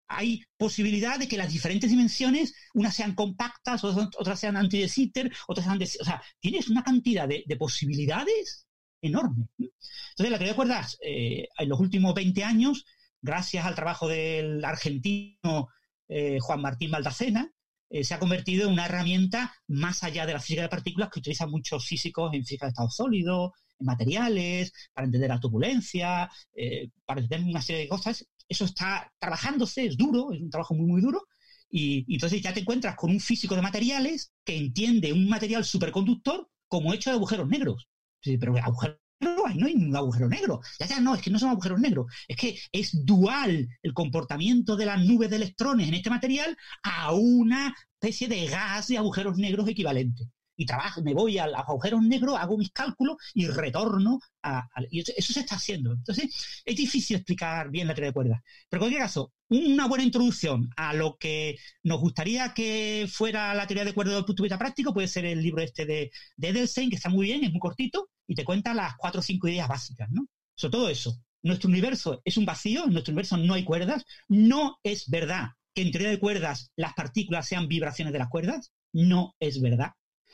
[0.08, 5.32] Hay posibilidad de que las diferentes dimensiones, unas sean compactas, otras sean anti de Sitter,
[5.48, 5.86] otras sean de...
[6.02, 8.66] O sea, tienes una cantidad de, posibilidades
[9.00, 9.46] enorme.
[9.60, 12.84] Entonces, la teoría de cuerdas, eh, en los últimos 20 años,
[13.22, 15.70] gracias al trabajo del argentino
[16.08, 17.52] eh, Juan Martín Baldacena,
[17.90, 21.20] eh, se ha convertido en una herramienta más allá de la física de partículas que
[21.20, 26.90] utilizan muchos físicos en física de estado sólido, en materiales, para entender la turbulencia, eh,
[27.06, 28.28] para entender una serie de cosas.
[28.48, 31.24] Eso está trabajándose, es duro, es un trabajo muy, muy duro.
[31.70, 35.66] Y, y entonces ya te encuentras con un físico de materiales que entiende un material
[35.66, 37.88] superconductor como hecho de agujeros negros.
[38.22, 38.98] Pero agujeros
[39.46, 40.62] hay, no hay un agujero negro.
[40.80, 42.08] Ya, ya, no, es que no son agujeros negros.
[42.28, 47.14] Es que es dual el comportamiento de las nubes de electrones en este material a
[47.14, 50.26] una especie de gas de agujeros negros equivalente.
[50.58, 55.02] Y trabajo, me voy a los agujeros negros, hago mis cálculos y retorno a, y
[55.02, 55.94] eso, se está haciendo.
[55.94, 58.42] Entonces, es difícil explicar bien la teoría de cuerdas.
[58.70, 63.68] Pero en cualquier caso, una buena introducción a lo que nos gustaría que fuera la
[63.68, 66.48] teoría de cuerdas del punto de vista práctico puede ser el libro este de, de
[66.50, 69.48] Edelstein, que está muy bien, es muy cortito, y te cuenta las cuatro o cinco
[69.48, 70.28] ideas básicas, ¿no?
[70.56, 71.18] Sobre todo eso.
[71.44, 74.04] Nuestro universo es un vacío, en nuestro universo no hay cuerdas.
[74.28, 78.72] No es verdad que en teoría de cuerdas las partículas sean vibraciones de las cuerdas.
[78.92, 79.92] No es verdad.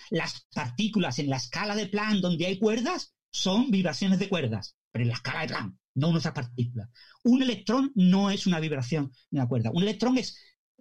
[0.09, 5.03] Las partículas en la escala de Planck donde hay cuerdas son vibraciones de cuerdas, pero
[5.03, 6.89] en la escala de Planck, no nuestras partículas.
[7.23, 9.71] Un electrón no es una vibración de una cuerda.
[9.73, 10.37] Un electrón es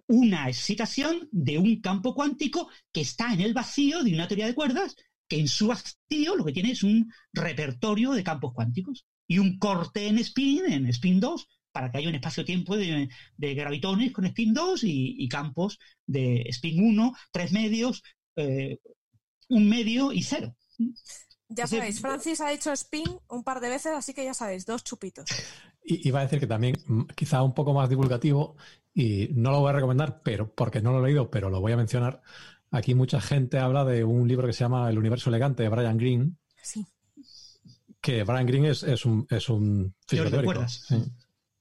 [0.07, 4.55] una excitación de un campo cuántico que está en el vacío de una teoría de
[4.55, 4.95] cuerdas
[5.27, 9.57] que en su vacío lo que tiene es un repertorio de campos cuánticos y un
[9.57, 14.53] corte en spin, en spin 2, para que haya un espacio-tiempo de, gravitones con spin
[14.53, 18.03] 2 y, campos de spin 1, tres medios,
[18.35, 18.77] eh,
[19.55, 20.55] un medio y cero.
[21.49, 24.83] Ya sabéis, Francis ha hecho spin un par de veces, así que ya sabéis, dos
[24.83, 25.29] chupitos.
[25.85, 28.55] Y iba a decir que también, mm, quizá un poco más divulgativo,
[28.93, 31.73] y no lo voy a recomendar, pero porque no lo he leído, pero lo voy
[31.73, 32.21] a mencionar,
[32.73, 35.95] Aquí mucha gente habla de un libro que se llama El universo elegante de Brian
[35.95, 36.31] Greene.
[36.59, 36.83] Sí.
[38.01, 39.93] Que Brian Greene es, un, es un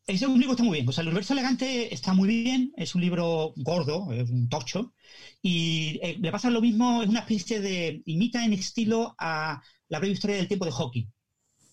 [0.06, 0.88] Ese un libro está muy bien.
[0.88, 2.72] O sea, el universo elegante está muy bien.
[2.76, 4.94] Es un libro gordo, es un tocho.
[5.40, 8.02] Y eh, le pasa lo mismo, es una especie de.
[8.06, 11.06] imita en estilo a la breve historia del tiempo de Hawking.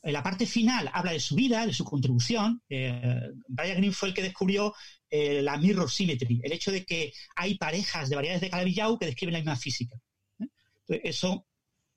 [0.04, 2.62] En la parte final habla de su vida, de su contribución.
[2.70, 4.74] Eh, Brian Greene fue el que descubrió
[5.10, 9.08] eh, la mirror symmetry, el hecho de que hay parejas de variedades de Calabi-Yau que
[9.08, 9.98] describen la misma física.
[10.88, 11.46] eso,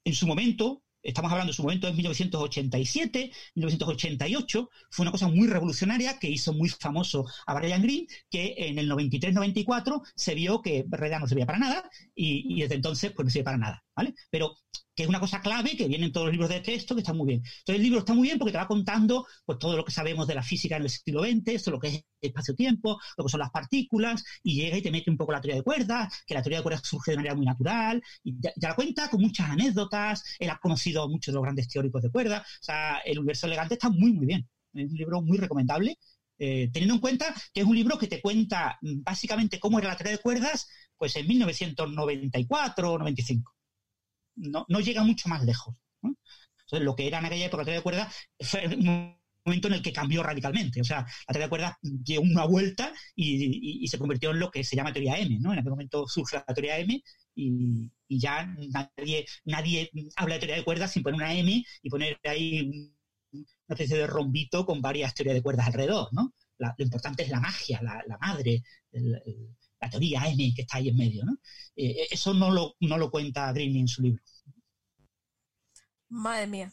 [0.05, 5.47] en su momento, estamos hablando en su momento en 1987, 1988, fue una cosa muy
[5.47, 10.85] revolucionaria que hizo muy famoso a Brian Greene, que en el 93-94 se vio que
[10.89, 14.15] realidad no servía para nada y, y, desde entonces pues no sirve para nada, ¿vale?
[14.31, 14.57] Pero
[14.95, 17.13] que es una cosa clave que viene en todos los libros de texto, que está
[17.13, 17.39] muy bien.
[17.41, 20.27] Entonces el libro está muy bien porque te va contando pues, todo lo que sabemos
[20.27, 23.41] de la física en el siglo XX, esto lo que es espacio-tiempo, lo que son
[23.41, 26.43] las partículas, y llega y te mete un poco la teoría de cuerdas, que la
[26.43, 30.23] teoría de cuerdas surge de manera muy natural, y te, la cuenta con muchas anécdotas,
[30.39, 33.47] él ha conocido a muchos de los grandes teóricos de cuerdas, o sea, el universo
[33.47, 34.49] elegante está muy, muy bien.
[34.75, 35.99] Es un libro muy recomendable,
[36.39, 39.89] eh, teniendo en cuenta que es un libro que te cuenta mm, básicamente cómo era
[39.89, 43.53] la teoría de cuerdas, pues en 1994 o 95
[44.37, 45.75] no, no llega mucho más lejos.
[46.03, 49.75] Entonces, lo que era en aquella época la teoría de cuerdas fue un momento en
[49.75, 50.81] el que cambió radicalmente.
[50.81, 54.65] O sea, la teoría de cuerdas dio una vuelta y, se convirtió en lo que
[54.65, 55.39] se llama teoría M.
[55.41, 55.53] ¿no?
[55.53, 57.03] En aquel momento surge la teoría M
[57.35, 62.19] y, ya nadie, nadie habla de teoría de cuerdas sin poner una M y poner
[62.25, 62.95] ahí
[63.33, 66.09] una especie de rombito con varias teorías de cuerdas alrededor.
[66.13, 66.33] ¿no?
[66.59, 68.63] lo importante es la magia, la, madre,
[69.83, 71.25] la teoría M que está ahí en medio.
[71.25, 71.37] ¿no?
[71.77, 74.23] Eh, eso no lo, no lo cuenta Green en su libro.
[76.09, 76.73] Madre mía.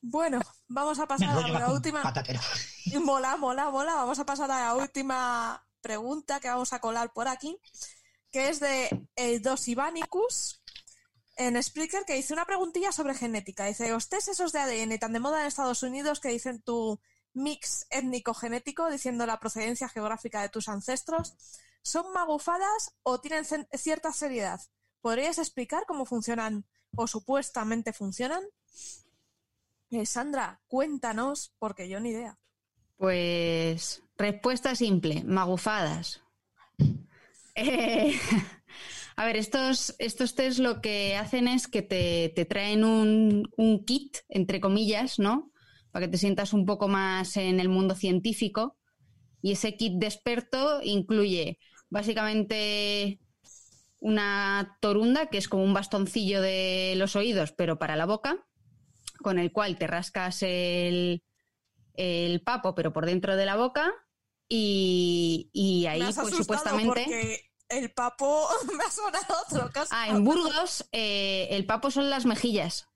[0.00, 2.02] Bueno, vamos a pasar a la última.
[3.04, 3.94] Mola, mola, mola.
[3.94, 7.56] Vamos a pasar a la última pregunta que vamos a colar por aquí,
[8.30, 8.88] que es de
[9.40, 10.62] Dos Ivanicus
[11.36, 13.66] en Spreaker, que dice una preguntilla sobre genética.
[13.66, 17.00] Dice, ¿los test esos de ADN tan de moda en Estados Unidos que dicen tu
[17.32, 21.34] mix étnico-genético, diciendo la procedencia geográfica de tus ancestros,
[21.82, 24.60] son magufadas o tienen cierta seriedad?
[25.00, 26.64] ¿Podrías explicar cómo funcionan
[26.96, 28.42] o supuestamente funcionan?
[29.90, 32.38] Eh, Sandra, cuéntanos, porque yo ni idea.
[32.96, 36.22] Pues respuesta simple, magufadas.
[37.54, 38.14] Eh,
[39.16, 44.18] a ver, estos, estos test lo que hacen es que te, traen un, un, kit,
[44.28, 45.52] entre comillas, ¿no?
[45.90, 48.78] Para que te sientas un poco más en el mundo científico.
[49.42, 51.58] Y ese kit de experto incluye
[51.92, 53.20] básicamente
[54.00, 58.44] una torunda, que es como un bastoncillo de los oídos, pero para la boca,
[59.22, 61.22] con el cual te rascas el,
[61.94, 63.92] el papo, pero por dentro de la boca.
[64.48, 67.04] Y, y ahí, pues supuestamente.
[67.04, 69.90] porque el papo me ha sonado otro caso.
[69.94, 72.88] Ah, en Burgos, eh, el papo son las mejillas.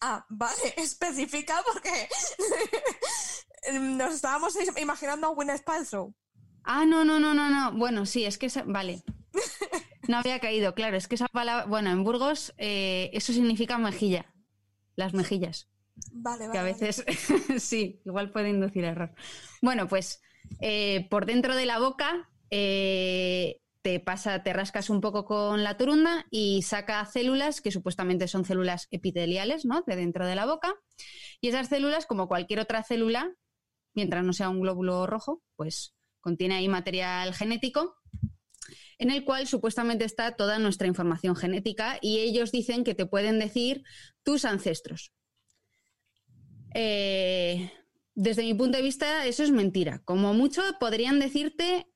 [0.00, 2.08] Ah, vale, especifica porque
[3.80, 6.12] nos estábamos imaginando a Gwyneth Paltrow.
[6.64, 7.72] Ah, no, no, no, no, no.
[7.78, 9.02] Bueno, sí, es que esa- vale.
[10.08, 14.26] No había caído, claro, es que esa palabra, bueno, en Burgos eh, eso significa mejilla,
[14.96, 15.68] las mejillas,
[16.12, 16.52] Vale, vale.
[16.52, 16.74] que a vale.
[16.74, 17.04] veces
[17.62, 19.14] sí, igual puede inducir error.
[19.62, 20.20] Bueno, pues
[20.60, 25.78] eh, por dentro de la boca eh, te pasa, te rascas un poco con la
[25.78, 29.82] turunda y saca células que supuestamente son células epiteliales, ¿no?
[29.86, 30.74] De dentro de la boca.
[31.40, 33.32] Y esas células, como cualquier otra célula,
[33.94, 35.93] mientras no sea un glóbulo rojo, pues
[36.24, 37.94] contiene ahí material genético
[38.98, 43.38] en el cual supuestamente está toda nuestra información genética y ellos dicen que te pueden
[43.38, 43.84] decir
[44.22, 45.12] tus ancestros.
[46.74, 47.70] Eh,
[48.14, 50.00] desde mi punto de vista, eso es mentira.
[50.04, 51.86] Como mucho podrían decirte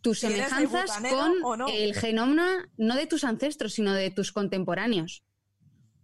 [0.00, 1.68] tus Si semejanzas con no.
[1.68, 5.24] el genoma no de tus ancestros, sino de tus contemporáneos.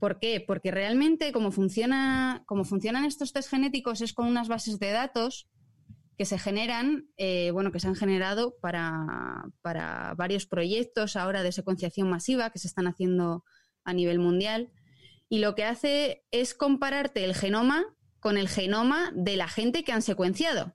[0.00, 0.42] ¿Por qué?
[0.44, 5.48] Porque realmente como, funciona, como funcionan estos test genéticos es con unas bases de datos
[6.16, 11.52] que se generan, eh, bueno, que se han generado para, para varios proyectos ahora de
[11.52, 13.44] secuenciación masiva que se están haciendo
[13.84, 14.70] a nivel mundial.
[15.28, 17.84] Y lo que hace es compararte el genoma
[18.20, 20.74] con el genoma de la gente que han secuenciado.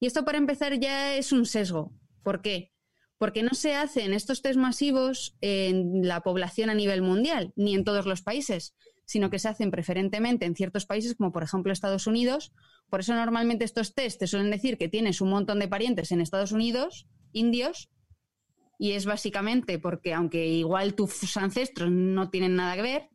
[0.00, 1.92] Y esto para empezar ya es un sesgo.
[2.22, 2.72] ¿Por qué?
[3.18, 7.84] Porque no se hacen estos test masivos en la población a nivel mundial, ni en
[7.84, 12.06] todos los países, sino que se hacen preferentemente en ciertos países, como por ejemplo Estados
[12.06, 12.52] Unidos.
[12.88, 16.20] Por eso normalmente estos test te suelen decir que tienes un montón de parientes en
[16.20, 17.90] Estados Unidos, indios,
[18.78, 23.08] y es básicamente porque aunque igual tus ancestros no tienen nada que ver,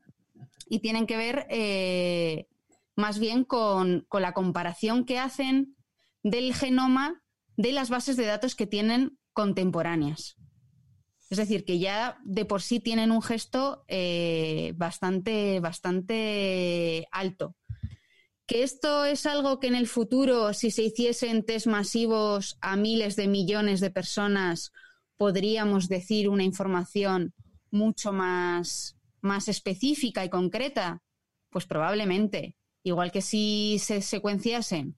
[0.70, 2.48] y tienen que ver eh,
[2.96, 5.76] más bien con, con la comparación que hacen
[6.24, 7.22] del genoma
[7.58, 10.38] de las bases de datos que tienen contemporáneas.
[11.30, 17.56] Es decir, que ya de por sí tienen un gesto eh, bastante, bastante alto.
[18.54, 23.28] Esto es algo que en el futuro, si se hiciesen test masivos a miles de
[23.28, 24.72] millones de personas,
[25.18, 27.34] podríamos decir una información
[27.72, 31.02] mucho más, más específica y concreta.
[31.50, 32.56] Pues probablemente.
[32.84, 34.98] Igual que si se secuenciasen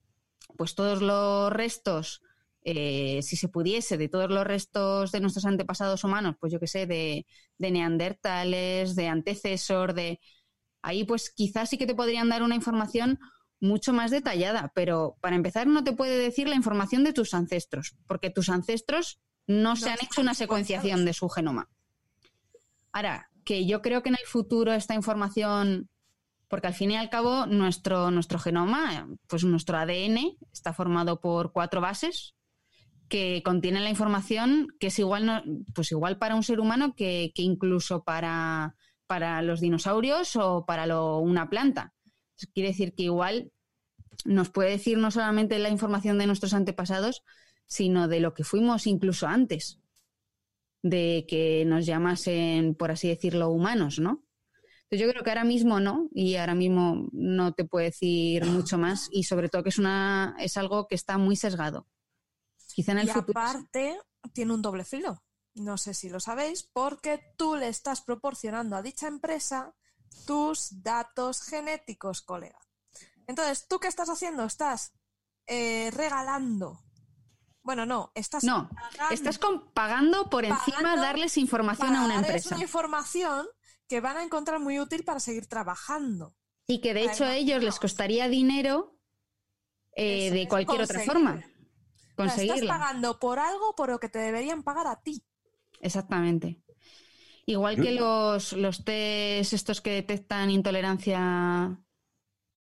[0.58, 2.20] pues todos los restos
[2.62, 6.66] eh, si se pudiese, de todos los restos de nuestros antepasados humanos, pues yo qué
[6.66, 7.24] sé, de,
[7.56, 10.20] de neandertales, de antecesor, de...
[10.82, 13.18] Ahí pues quizás sí que te podrían dar una información
[13.60, 17.96] mucho más detallada, pero para empezar no te puede decir la información de tus ancestros,
[18.06, 21.68] porque tus ancestros no, se han hecho una secuenciación de su genoma.
[22.92, 25.88] Ahora, que yo creo que en el futuro esta información
[26.48, 31.50] porque al fin y al cabo nuestro, nuestro genoma, pues nuestro ADN está formado por
[31.52, 32.36] cuatro bases
[33.08, 35.42] que contienen la información que es igual, no-
[35.74, 38.76] pues igual para un ser humano que, que incluso para,
[39.08, 41.94] para los dinosaurios o para lo- una planta.
[42.52, 43.52] Quiere decir que igual
[44.24, 47.22] nos puede decir no solamente la información de nuestros antepasados,
[47.66, 49.80] sino de lo que fuimos incluso antes,
[50.82, 54.24] de que nos llamasen, por así decirlo, humanos, ¿no?
[54.84, 58.78] Entonces yo creo que ahora mismo no, y ahora mismo no te puedo decir mucho
[58.78, 61.88] más, y sobre todo que es una, es algo que está muy sesgado.
[62.72, 63.40] Quizá en el y futuro.
[63.40, 63.98] aparte,
[64.32, 65.24] tiene un doble filo.
[65.54, 69.74] No sé si lo sabéis, porque tú le estás proporcionando a dicha empresa
[70.24, 72.58] tus datos genéticos, colega.
[73.26, 74.44] Entonces, ¿tú qué estás haciendo?
[74.44, 74.92] Estás
[75.46, 76.80] eh, regalando.
[77.62, 82.54] Bueno, no, estás No, pagando- estás con- pagando por encima darles información a una empresa.
[82.54, 83.46] una información
[83.88, 86.34] que van a encontrar muy útil para seguir trabajando.
[86.68, 88.98] Y que de hecho a ellos les costaría dinero
[89.96, 91.30] eh, de es, cualquier otra conseguirla.
[91.32, 91.32] forma.
[91.32, 92.78] O sea, estás Conseguirla.
[92.78, 95.24] pagando por algo por lo que te deberían pagar a ti.
[95.80, 96.62] Exactamente.
[97.46, 101.78] Igual que los, los test estos que detectan intolerancia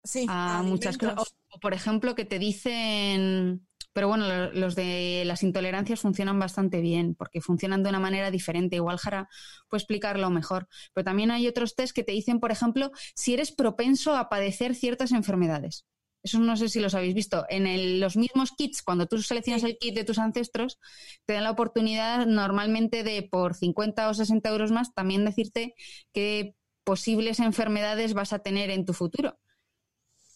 [0.04, 1.16] Sí, a muchas cosas.
[1.50, 3.66] O, o, por ejemplo, que te dicen.
[3.92, 8.30] Pero bueno, lo- los de las intolerancias funcionan bastante bien, porque funcionan de una manera
[8.30, 8.76] diferente.
[8.76, 9.28] Igual Jara
[9.68, 10.68] puede explicarlo mejor.
[10.92, 14.74] Pero también hay otros test que te dicen, por ejemplo, si eres propenso a padecer
[14.74, 15.86] ciertas enfermedades.
[16.24, 17.44] Eso no sé si los habéis visto.
[17.50, 20.78] En el- los mismos kits, cuando tú seleccionas el kit de tus ancestros,
[21.26, 25.74] te dan la oportunidad normalmente de por 50 o 60 euros más también decirte
[26.12, 29.38] qué posibles enfermedades vas a tener en tu futuro.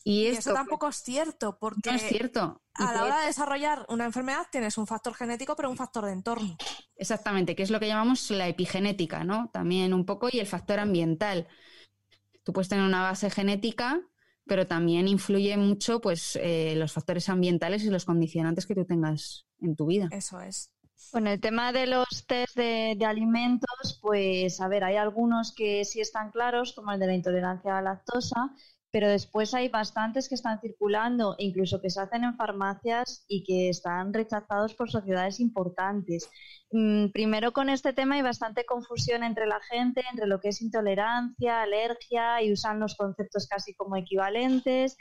[0.04, 2.62] Y, Y esto eso tampoco es cierto, porque no es cierto.
[2.74, 6.12] A la hora de desarrollar una enfermedad tienes un factor genético, pero un factor de
[6.12, 6.56] entorno.
[6.96, 9.50] Exactamente, que es lo que llamamos la epigenética, ¿no?
[9.52, 11.46] También un poco, y el factor ambiental.
[12.44, 14.00] Tú puedes tener una base genética
[14.48, 19.46] pero también influye mucho pues eh, los factores ambientales y los condicionantes que tú tengas
[19.60, 20.08] en tu vida.
[20.10, 20.72] Eso es.
[21.12, 25.84] Bueno, el tema de los test de, de, alimentos, pues a ver, hay algunos que
[25.84, 28.52] sí están claros, como el de la intolerancia a la lactosa,
[28.90, 33.68] pero después hay bastantes que están circulando, incluso que se hacen en farmacias y que
[33.68, 36.30] están rechazados por sociedades importantes.
[36.72, 40.62] Mm, primero con este tema hay bastante confusión entre la gente, entre lo que es
[40.62, 44.96] intolerancia, alergia, y usan los conceptos casi como equivalentes.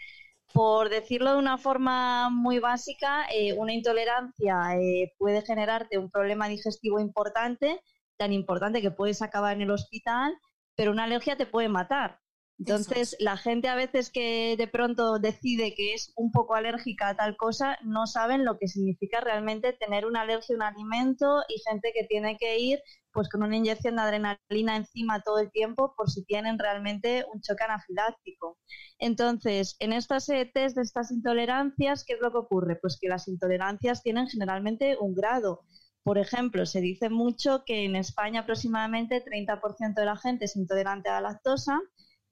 [0.54, 6.48] Por decirlo de una forma muy básica, eh, una intolerancia eh, puede generarte un problema
[6.48, 7.82] digestivo importante,
[8.18, 10.38] tan importante que puedes acabar en el hospital,
[10.76, 12.20] pero una alergia te puede matar.
[12.60, 17.16] Entonces, la gente a veces que de pronto decide que es un poco alérgica a
[17.16, 21.62] tal cosa, no saben lo que significa realmente tener una alergia a un alimento y
[21.70, 22.80] gente que tiene que ir
[23.12, 27.42] pues con una inyección de adrenalina encima todo el tiempo por si tienen realmente un
[27.42, 28.58] choque anafiláctico.
[29.00, 32.76] Entonces, en estas eh, test de estas intolerancias, ¿qué es lo que ocurre?
[32.76, 35.64] Pues que las intolerancias tienen generalmente un grado.
[36.04, 41.10] Por ejemplo, se dice mucho que en España aproximadamente 30% de la gente es intolerante
[41.10, 41.82] a la lactosa,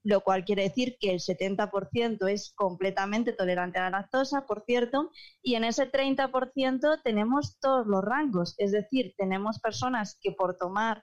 [0.06, 5.10] lo cual quiere decir que el 70% es completamente tolerante a la lactosa, por cierto,
[5.42, 11.02] y en ese 30% tenemos todos los rangos, es decir, tenemos personas que por tomar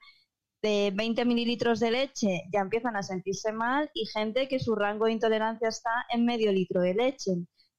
[0.62, 5.08] de 20 mililitros de leche ya empiezan a sentirse mal y gente que su rango
[5.08, 7.32] de intolerancia está en medio litro de leche.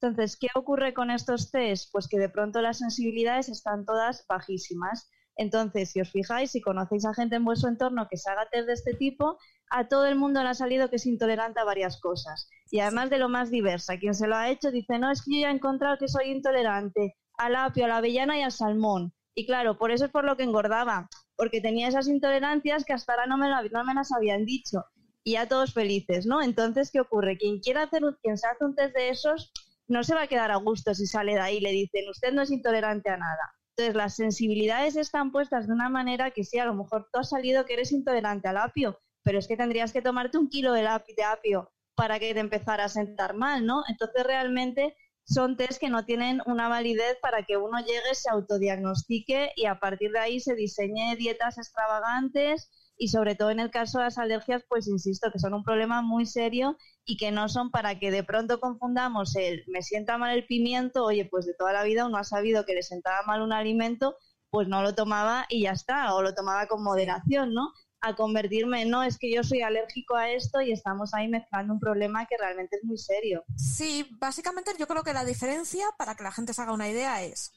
[0.03, 1.89] Entonces, ¿qué ocurre con estos test?
[1.91, 5.11] Pues que de pronto las sensibilidades están todas bajísimas.
[5.37, 8.67] Entonces, si os fijáis, si conocéis a gente en vuestro entorno que se haga test
[8.67, 9.39] de este tipo,
[9.71, 12.49] a todo el mundo le ha salido que es intolerante a varias cosas.
[12.71, 15.35] Y además de lo más diversa, quien se lo ha hecho dice, no, es que
[15.35, 19.13] yo ya he encontrado que soy intolerante al apio, a la avellana y al salmón.
[19.35, 23.13] Y claro, por eso es por lo que engordaba, porque tenía esas intolerancias que hasta
[23.13, 24.85] ahora no me, no me las habían dicho.
[25.25, 26.43] Y ya todos felices, ¿no?
[26.43, 27.37] Entonces, ¿qué ocurre?
[27.39, 29.51] Quien quiera hacer un, quien se hace un test de esos,
[29.89, 32.33] no se va a quedar a gusto si sale de ahí y le dicen, usted
[32.33, 33.55] no es intolerante a nada.
[33.77, 37.31] Entonces, las sensibilidades están puestas de una manera que sí, a lo mejor tú has
[37.31, 40.87] salido que eres intolerante al apio, pero es que tendrías que tomarte un kilo de,
[40.87, 43.83] apio para que te empezara a sentar mal, ¿no?
[43.89, 49.53] Entonces realmente son test que no tienen una validez para que uno llegue, se autodiagnostique
[49.57, 53.99] y a partir de ahí se diseñe dietas extravagantes y sobre todo en el caso
[53.99, 57.71] de las alergias, pues insisto que son un problema muy serio y que no son
[57.71, 61.73] para que de pronto confundamos el me sienta mal el pimiento, oye, pues de toda
[61.73, 64.17] la vida uno ha sabido que le sentaba mal un alimento,
[64.51, 67.73] pues no lo tomaba y ya está, o lo tomaba con moderación, ¿no?
[68.05, 71.81] a convertirme, no, es que yo soy alérgico a esto y estamos ahí mezclando un
[71.81, 73.45] problema que realmente es muy serio.
[73.57, 77.23] Sí, básicamente yo creo que la diferencia, para que la gente se haga una idea,
[77.23, 77.53] es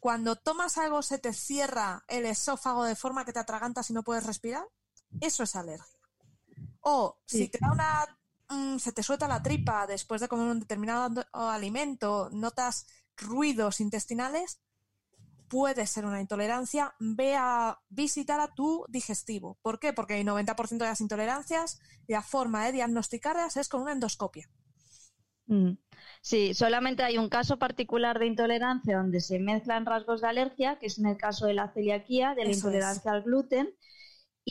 [0.00, 4.02] cuando tomas algo se te cierra el esófago de forma que te atragantas y no
[4.02, 4.64] puedes respirar,
[5.20, 5.86] eso es alergia.
[6.80, 8.18] O si te da una
[8.48, 14.60] mm, se te suelta la tripa después de comer un determinado alimento, notas ruidos intestinales,
[15.50, 19.58] puede ser una intolerancia, ve a visitar a tu digestivo.
[19.62, 19.92] ¿Por qué?
[19.92, 24.48] Porque el 90% de las intolerancias, la forma de diagnosticarlas es con una endoscopia.
[25.46, 25.72] Mm.
[26.22, 30.86] Sí, solamente hay un caso particular de intolerancia donde se mezclan rasgos de alergia, que
[30.86, 33.74] es en el caso de la celiaquía, de la intolerancia al gluten,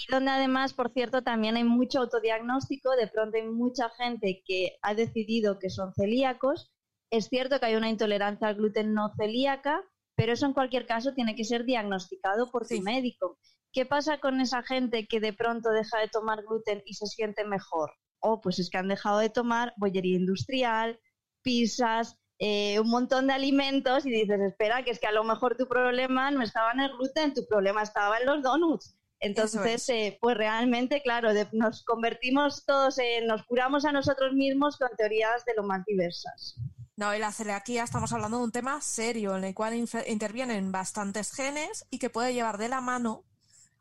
[0.07, 4.77] y donde además, por cierto, también hay mucho autodiagnóstico, de pronto hay mucha gente que
[4.81, 6.71] ha decidido que son celíacos.
[7.11, 9.83] Es cierto que hay una intolerancia al gluten no celíaca,
[10.15, 13.37] pero eso en cualquier caso tiene que ser diagnosticado por tu médico.
[13.71, 17.45] ¿Qué pasa con esa gente que de pronto deja de tomar gluten y se siente
[17.45, 17.91] mejor?
[18.19, 20.99] Oh, pues es que han dejado de tomar bollería industrial,
[21.41, 25.57] pizzas, eh, un montón de alimentos y dices, espera, que es que a lo mejor
[25.57, 28.98] tu problema no estaba en el gluten, tu problema estaba en los donuts.
[29.19, 34.89] Entonces, eh, pues realmente, claro, nos convertimos todos, en, nos curamos a nosotros mismos con
[34.97, 36.55] teorías de lo más diversas.
[36.95, 39.73] No, y la celiaquía estamos hablando de un tema serio en el cual
[40.07, 43.23] intervienen bastantes genes y que puede llevar de la mano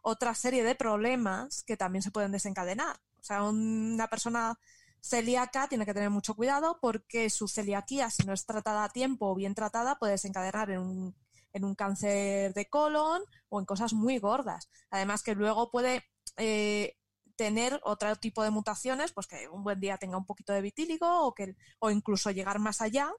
[0.02, 2.96] otra serie de problemas que también se pueden desencadenar.
[3.20, 4.58] O sea, una persona
[5.00, 9.30] celíaca tiene que tener mucho cuidado porque su celiaquía, si no es tratada a tiempo
[9.30, 11.14] o bien tratada, puede desencadenar en un,
[11.52, 14.68] en un cáncer de colon o en cosas muy gordas.
[14.90, 16.04] Además que luego puede
[16.36, 16.96] eh,
[17.36, 21.26] tener otro tipo de mutaciones, pues que un buen día tenga un poquito de vitíligo
[21.26, 23.12] o, que, o incluso llegar más allá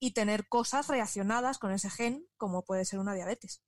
[0.00, 3.62] y tener cosas relacionadas con ese gen, como puede ser una diabetes.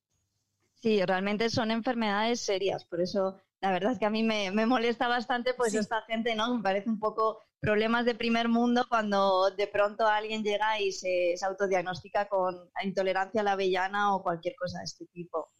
[0.74, 5.06] Sí, realmente son enfermedades serias, por eso la verdad es que a mí me, molesta
[5.06, 6.56] bastante, pues esta gente, ¿no?
[6.56, 11.34] Me parece un poco problemas de primer mundo cuando de pronto alguien llega y se,
[11.36, 15.52] se autodiagnostica con intolerancia a la avellana o cualquier cosa de este tipo.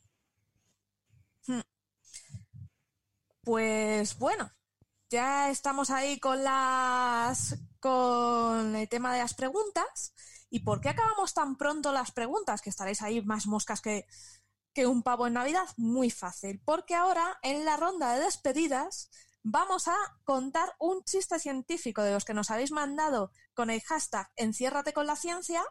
[1.47, 1.61] Hmm.
[3.45, 4.51] Pues bueno,
[5.09, 10.13] ya estamos ahí con las con el tema de las preguntas.
[10.51, 12.63] ¿Y por qué acabamos tan pronto las preguntas?
[12.63, 14.07] Que estaréis ahí más moscas que,
[14.75, 15.67] que un pavo en Navidad.
[15.77, 16.61] Muy fácil.
[16.65, 19.11] Porque ahora, en la ronda de despedidas,
[19.43, 24.31] vamos a contar un chiste científico de los que nos habéis mandado con el hashtag
[24.37, 25.63] Enciérrate con la ciencia.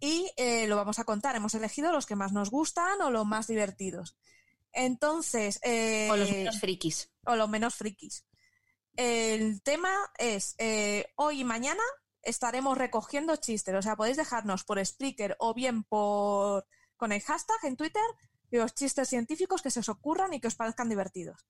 [0.00, 1.36] Y eh, lo vamos a contar.
[1.36, 4.16] Hemos elegido los que más nos gustan o los más divertidos.
[4.72, 5.60] Entonces.
[5.62, 7.10] eh, O los menos frikis.
[7.26, 8.24] o los menos frikis.
[8.96, 11.82] El tema es eh, hoy y mañana
[12.22, 13.74] estaremos recogiendo chistes.
[13.74, 16.66] O sea, podéis dejarnos por Spreaker o bien por
[17.02, 18.00] con el hashtag en Twitter
[18.52, 21.44] los chistes científicos que se os ocurran y que os parezcan divertidos.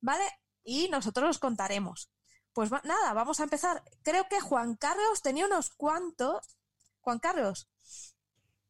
[0.00, 0.22] ¿Vale?
[0.62, 2.12] Y nosotros los contaremos.
[2.52, 3.82] Pues nada, vamos a empezar.
[4.04, 6.56] Creo que Juan Carlos tenía unos cuantos.
[7.00, 7.68] Juan Carlos,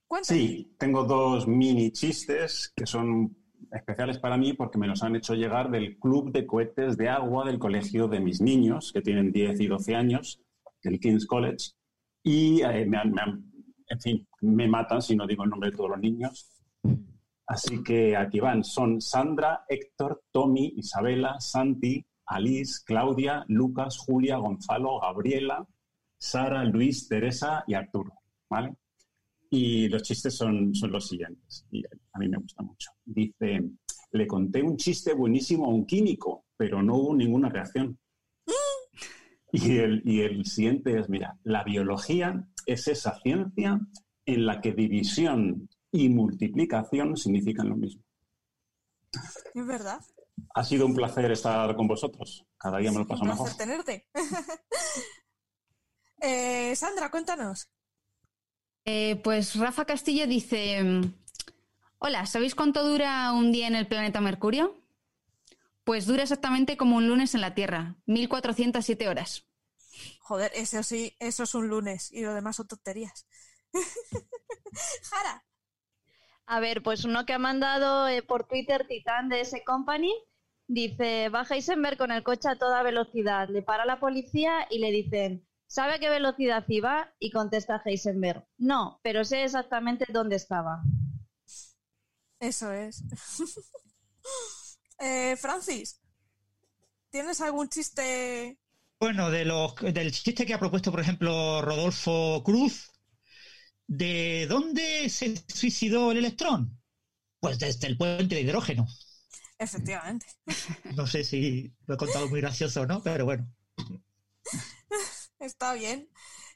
[0.06, 0.38] cuéntame.
[0.40, 3.36] Sí, tengo dos mini chistes que son
[3.70, 7.44] especiales para mí porque me los han hecho llegar del Club de Cohetes de Agua
[7.44, 10.40] del colegio de mis niños, que tienen 10 y 12 años,
[10.82, 11.72] del King's College.
[12.22, 13.52] Y eh, me han-
[13.90, 16.50] en fin, me matan si no digo el nombre de todos los niños.
[17.46, 18.62] Así que aquí van.
[18.62, 25.66] Son Sandra, Héctor, Tommy, Isabela, Santi, Alice, Claudia, Lucas, Julia, Gonzalo, Gabriela,
[26.18, 28.12] Sara, Luis, Teresa y Arturo.
[28.50, 28.76] ¿Vale?
[29.50, 31.66] Y los chistes son, son los siguientes,
[32.12, 32.90] a mí me gusta mucho.
[33.04, 33.62] Dice,
[34.12, 37.98] le conté un chiste buenísimo a un químico, pero no hubo ninguna reacción.
[39.50, 43.80] Y el, y el siguiente es, mira, la biología es esa ciencia
[44.28, 48.02] en la que división y multiplicación significan lo mismo.
[49.54, 50.00] Es verdad.
[50.54, 52.44] Ha sido un placer estar con vosotros.
[52.58, 53.46] Cada día me lo paso Un mejor.
[53.46, 54.08] placer tenerte.
[56.20, 57.68] Eh, Sandra, cuéntanos.
[58.84, 60.82] Eh, pues Rafa Castillo dice:
[61.98, 64.74] Hola, ¿sabéis cuánto dura un día en el planeta Mercurio?
[65.84, 69.44] Pues dura exactamente como un lunes en la Tierra, 1407 horas.
[70.18, 73.28] Joder, eso sí, eso es un lunes y lo demás son tonterías.
[75.02, 75.44] Jara,
[76.46, 80.12] A ver, pues uno que ha mandado eh, por Twitter Titán de ese company
[80.68, 84.90] dice, va Heisenberg con el coche a toda velocidad, le para la policía y le
[84.92, 87.12] dicen, ¿sabe a qué velocidad iba?
[87.18, 90.82] Y contesta Heisenberg, no, pero sé exactamente dónde estaba.
[92.38, 93.02] eso es.
[95.00, 96.00] eh, Francis,
[97.10, 98.58] ¿tienes algún chiste?
[99.00, 102.90] Bueno, de los, del chiste que ha propuesto, por ejemplo, Rodolfo Cruz,
[103.88, 106.78] ¿de dónde se suicidó el electrón?
[107.40, 108.86] Pues desde el puente de hidrógeno.
[109.58, 110.26] Efectivamente.
[110.94, 113.50] No sé si lo he contado muy gracioso o no, pero bueno.
[115.38, 116.08] Está bien.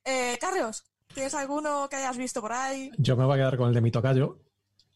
[0.04, 0.84] Eh, Carlos,
[1.14, 2.90] ¿tienes alguno que hayas visto por ahí?
[2.98, 4.40] Yo me voy a quedar con el de mi tocayo,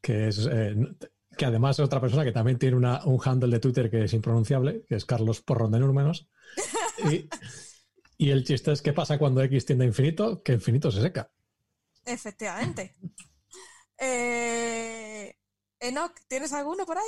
[0.01, 0.75] que es eh,
[1.37, 4.13] que además es otra persona que también tiene una- un handle de Twitter que es
[4.13, 6.29] impronunciable, que es Carlos Porrón de Númenos.
[7.11, 7.29] Y,
[8.17, 11.31] y el chiste es qué pasa cuando X tiende a infinito, que infinito se seca.
[12.07, 12.95] Efectivamente.
[13.99, 15.37] Eh,
[15.81, 17.05] Enoch, ¿tienes alguno por ahí?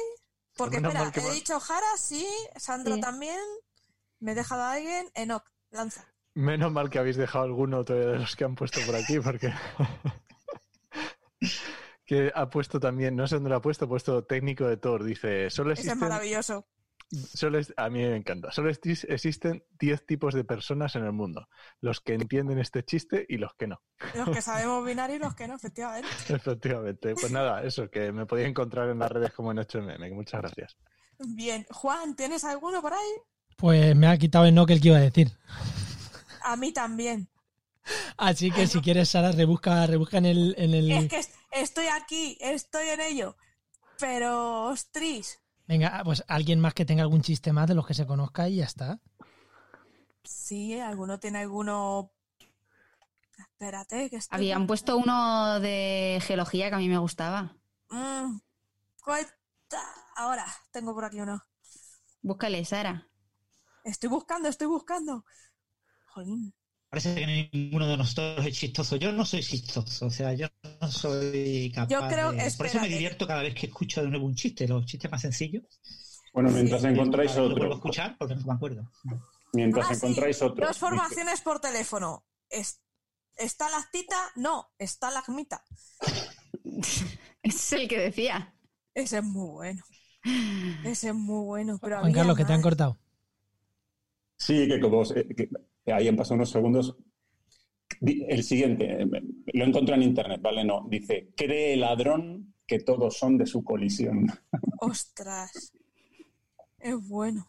[0.57, 2.27] Porque Menos espera, he dicho Jara, sí,
[2.57, 3.01] Sandra Sí.
[3.01, 3.41] también.
[4.20, 5.09] Me he dejado a alguien.
[5.15, 6.05] Enoch, lanza.
[6.35, 9.53] Menos mal que habéis dejado alguno todavía de los que han puesto por aquí, porque.
[12.05, 15.05] que ha puesto también, no sé dónde lo ha puesto, ha puesto técnico de Thor.
[15.05, 16.66] Dice: solo Ese es maravilloso.
[17.10, 18.52] Solo es- a mí me encanta.
[18.52, 21.48] Solo exis- existen 10 tipos de personas en el mundo:
[21.80, 23.80] los que entienden este chiste y los que no.
[24.14, 26.09] Los que sabemos binario y los que no, efectivamente.
[26.28, 27.14] Efectivamente.
[27.14, 30.12] Pues nada, eso, que me podía encontrar en las redes como en 8MM.
[30.14, 30.76] Muchas gracias.
[31.18, 31.66] Bien.
[31.70, 33.10] Juan, ¿tienes alguno por ahí?
[33.56, 35.32] Pues me ha quitado el no que el que iba a decir.
[36.44, 37.28] A mí también.
[38.18, 40.90] Así que si quieres, Sara, rebusca, rebusca en el, en el...
[40.93, 43.36] Es que est- estoy aquí, estoy en ello.
[43.98, 45.40] Pero, ostris.
[45.69, 48.57] Venga, pues alguien más que tenga algún chiste más de los que se conozca y
[48.57, 48.99] ya está.
[50.24, 52.11] Sí, alguno tiene alguno.
[53.39, 54.36] Espérate, que estoy.
[54.36, 57.55] Habían puesto uno de geología que a mí me gustaba.
[57.90, 58.39] Mm.
[60.16, 61.45] Ahora, tengo por aquí uno.
[62.23, 63.07] Búscale, Sara.
[63.85, 65.24] Estoy buscando, estoy buscando.
[66.07, 66.55] Jolín.
[66.90, 68.97] Parece que ninguno de nosotros es chistoso.
[68.97, 70.47] Yo no soy chistoso, o sea, yo
[70.81, 72.39] no soy capaz Yo creo- de...
[72.39, 72.89] Por eso me espérate.
[72.89, 75.65] divierto cada vez que escucho de nuevo un chiste, los chistes más sencillos.
[76.32, 77.77] Bueno, mientras encontráis vez Lo vuelvo a otro.
[77.77, 78.90] escuchar porque no me acuerdo.
[79.52, 80.66] Mientras Ah, sí, encontráis otro.
[80.66, 82.24] Dos formaciones por teléfono.
[82.48, 82.81] Es,
[83.36, 84.16] ¿Está lactita?
[84.36, 85.62] No, está lagmita.
[86.65, 87.06] Ese
[87.43, 88.55] es el que decía.
[88.94, 89.82] Ese es muy bueno.
[90.85, 91.78] Ese es muy bueno.
[91.81, 92.98] Pero Juan Carlos, que te han cortado.
[94.36, 95.48] Sí, que como eh, que
[95.93, 96.97] ahí han pasado unos segundos.
[98.01, 99.09] El siguiente, eh,
[99.55, 100.65] lo encontré en internet, ¿vale?
[100.65, 104.27] No, dice, cree el ladrón que todos son de su colisión.
[104.81, 105.73] Ostras.
[106.78, 107.48] Es bueno.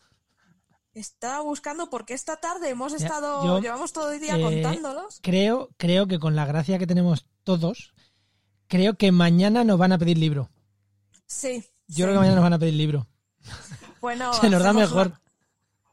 [0.93, 5.19] Estaba buscando porque esta tarde hemos Ya, estado, yo, llevamos todo el día eh, contándolos.
[5.21, 7.93] Creo, creo que con la gracia que tenemos todos,
[8.67, 10.49] creo que mañana nos van a pedir libro.
[11.27, 11.63] Sí.
[11.87, 13.07] Yo creo que mañana nos van a pedir libro.
[14.01, 15.13] Bueno, Se nos da mejor.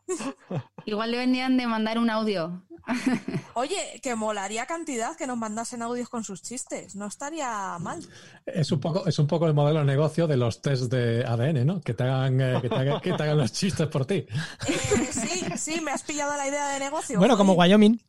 [0.09, 2.62] una- Igual le vendrían de mandar un audio.
[3.54, 6.94] Oye, que molaría cantidad que nos mandasen audios con sus chistes.
[6.94, 8.06] No estaría mal.
[8.46, 11.66] Es un poco, es un poco el modelo de negocio de los test de ADN,
[11.66, 11.80] ¿no?
[11.80, 14.26] Que te hagan, eh, que te hagan, que te hagan los chistes por ti.
[14.68, 17.18] Eh, sí, sí, me has pillado la idea de negocio.
[17.18, 17.54] Bueno, como.
[17.54, 18.00] Wyoming.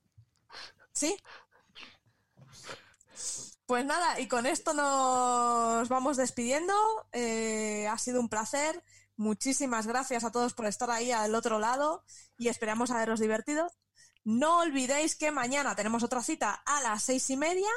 [0.92, 1.16] Sí.
[3.66, 6.74] Pues nada, y con esto nos vamos despidiendo.
[7.12, 8.84] Eh, ha sido un placer.
[9.16, 12.04] Muchísimas gracias a todos por estar ahí al otro lado
[12.38, 13.72] y esperamos haberos divertido.
[14.24, 17.70] No olvidéis que mañana tenemos otra cita a las seis y media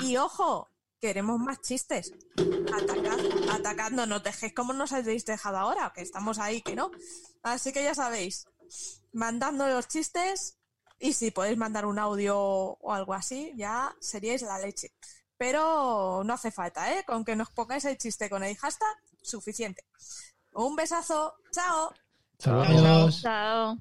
[0.00, 0.68] y ojo,
[1.00, 2.12] queremos más chistes.
[2.74, 3.18] Atacad,
[3.50, 6.90] atacad, no nos dejéis como nos habéis dejado ahora, que estamos ahí, que no.
[7.42, 8.46] Así que ya sabéis,
[9.12, 10.58] mandando los chistes
[10.98, 14.92] y si podéis mandar un audio o algo así, ya seríais la leche.
[15.36, 17.04] Pero no hace falta, ¿eh?
[17.04, 19.84] Con que nos pongáis el chiste con el hashtag, suficiente.
[20.52, 21.34] Un besazo.
[21.52, 21.92] Chao.
[22.38, 23.10] Chao.
[23.10, 23.76] Chao.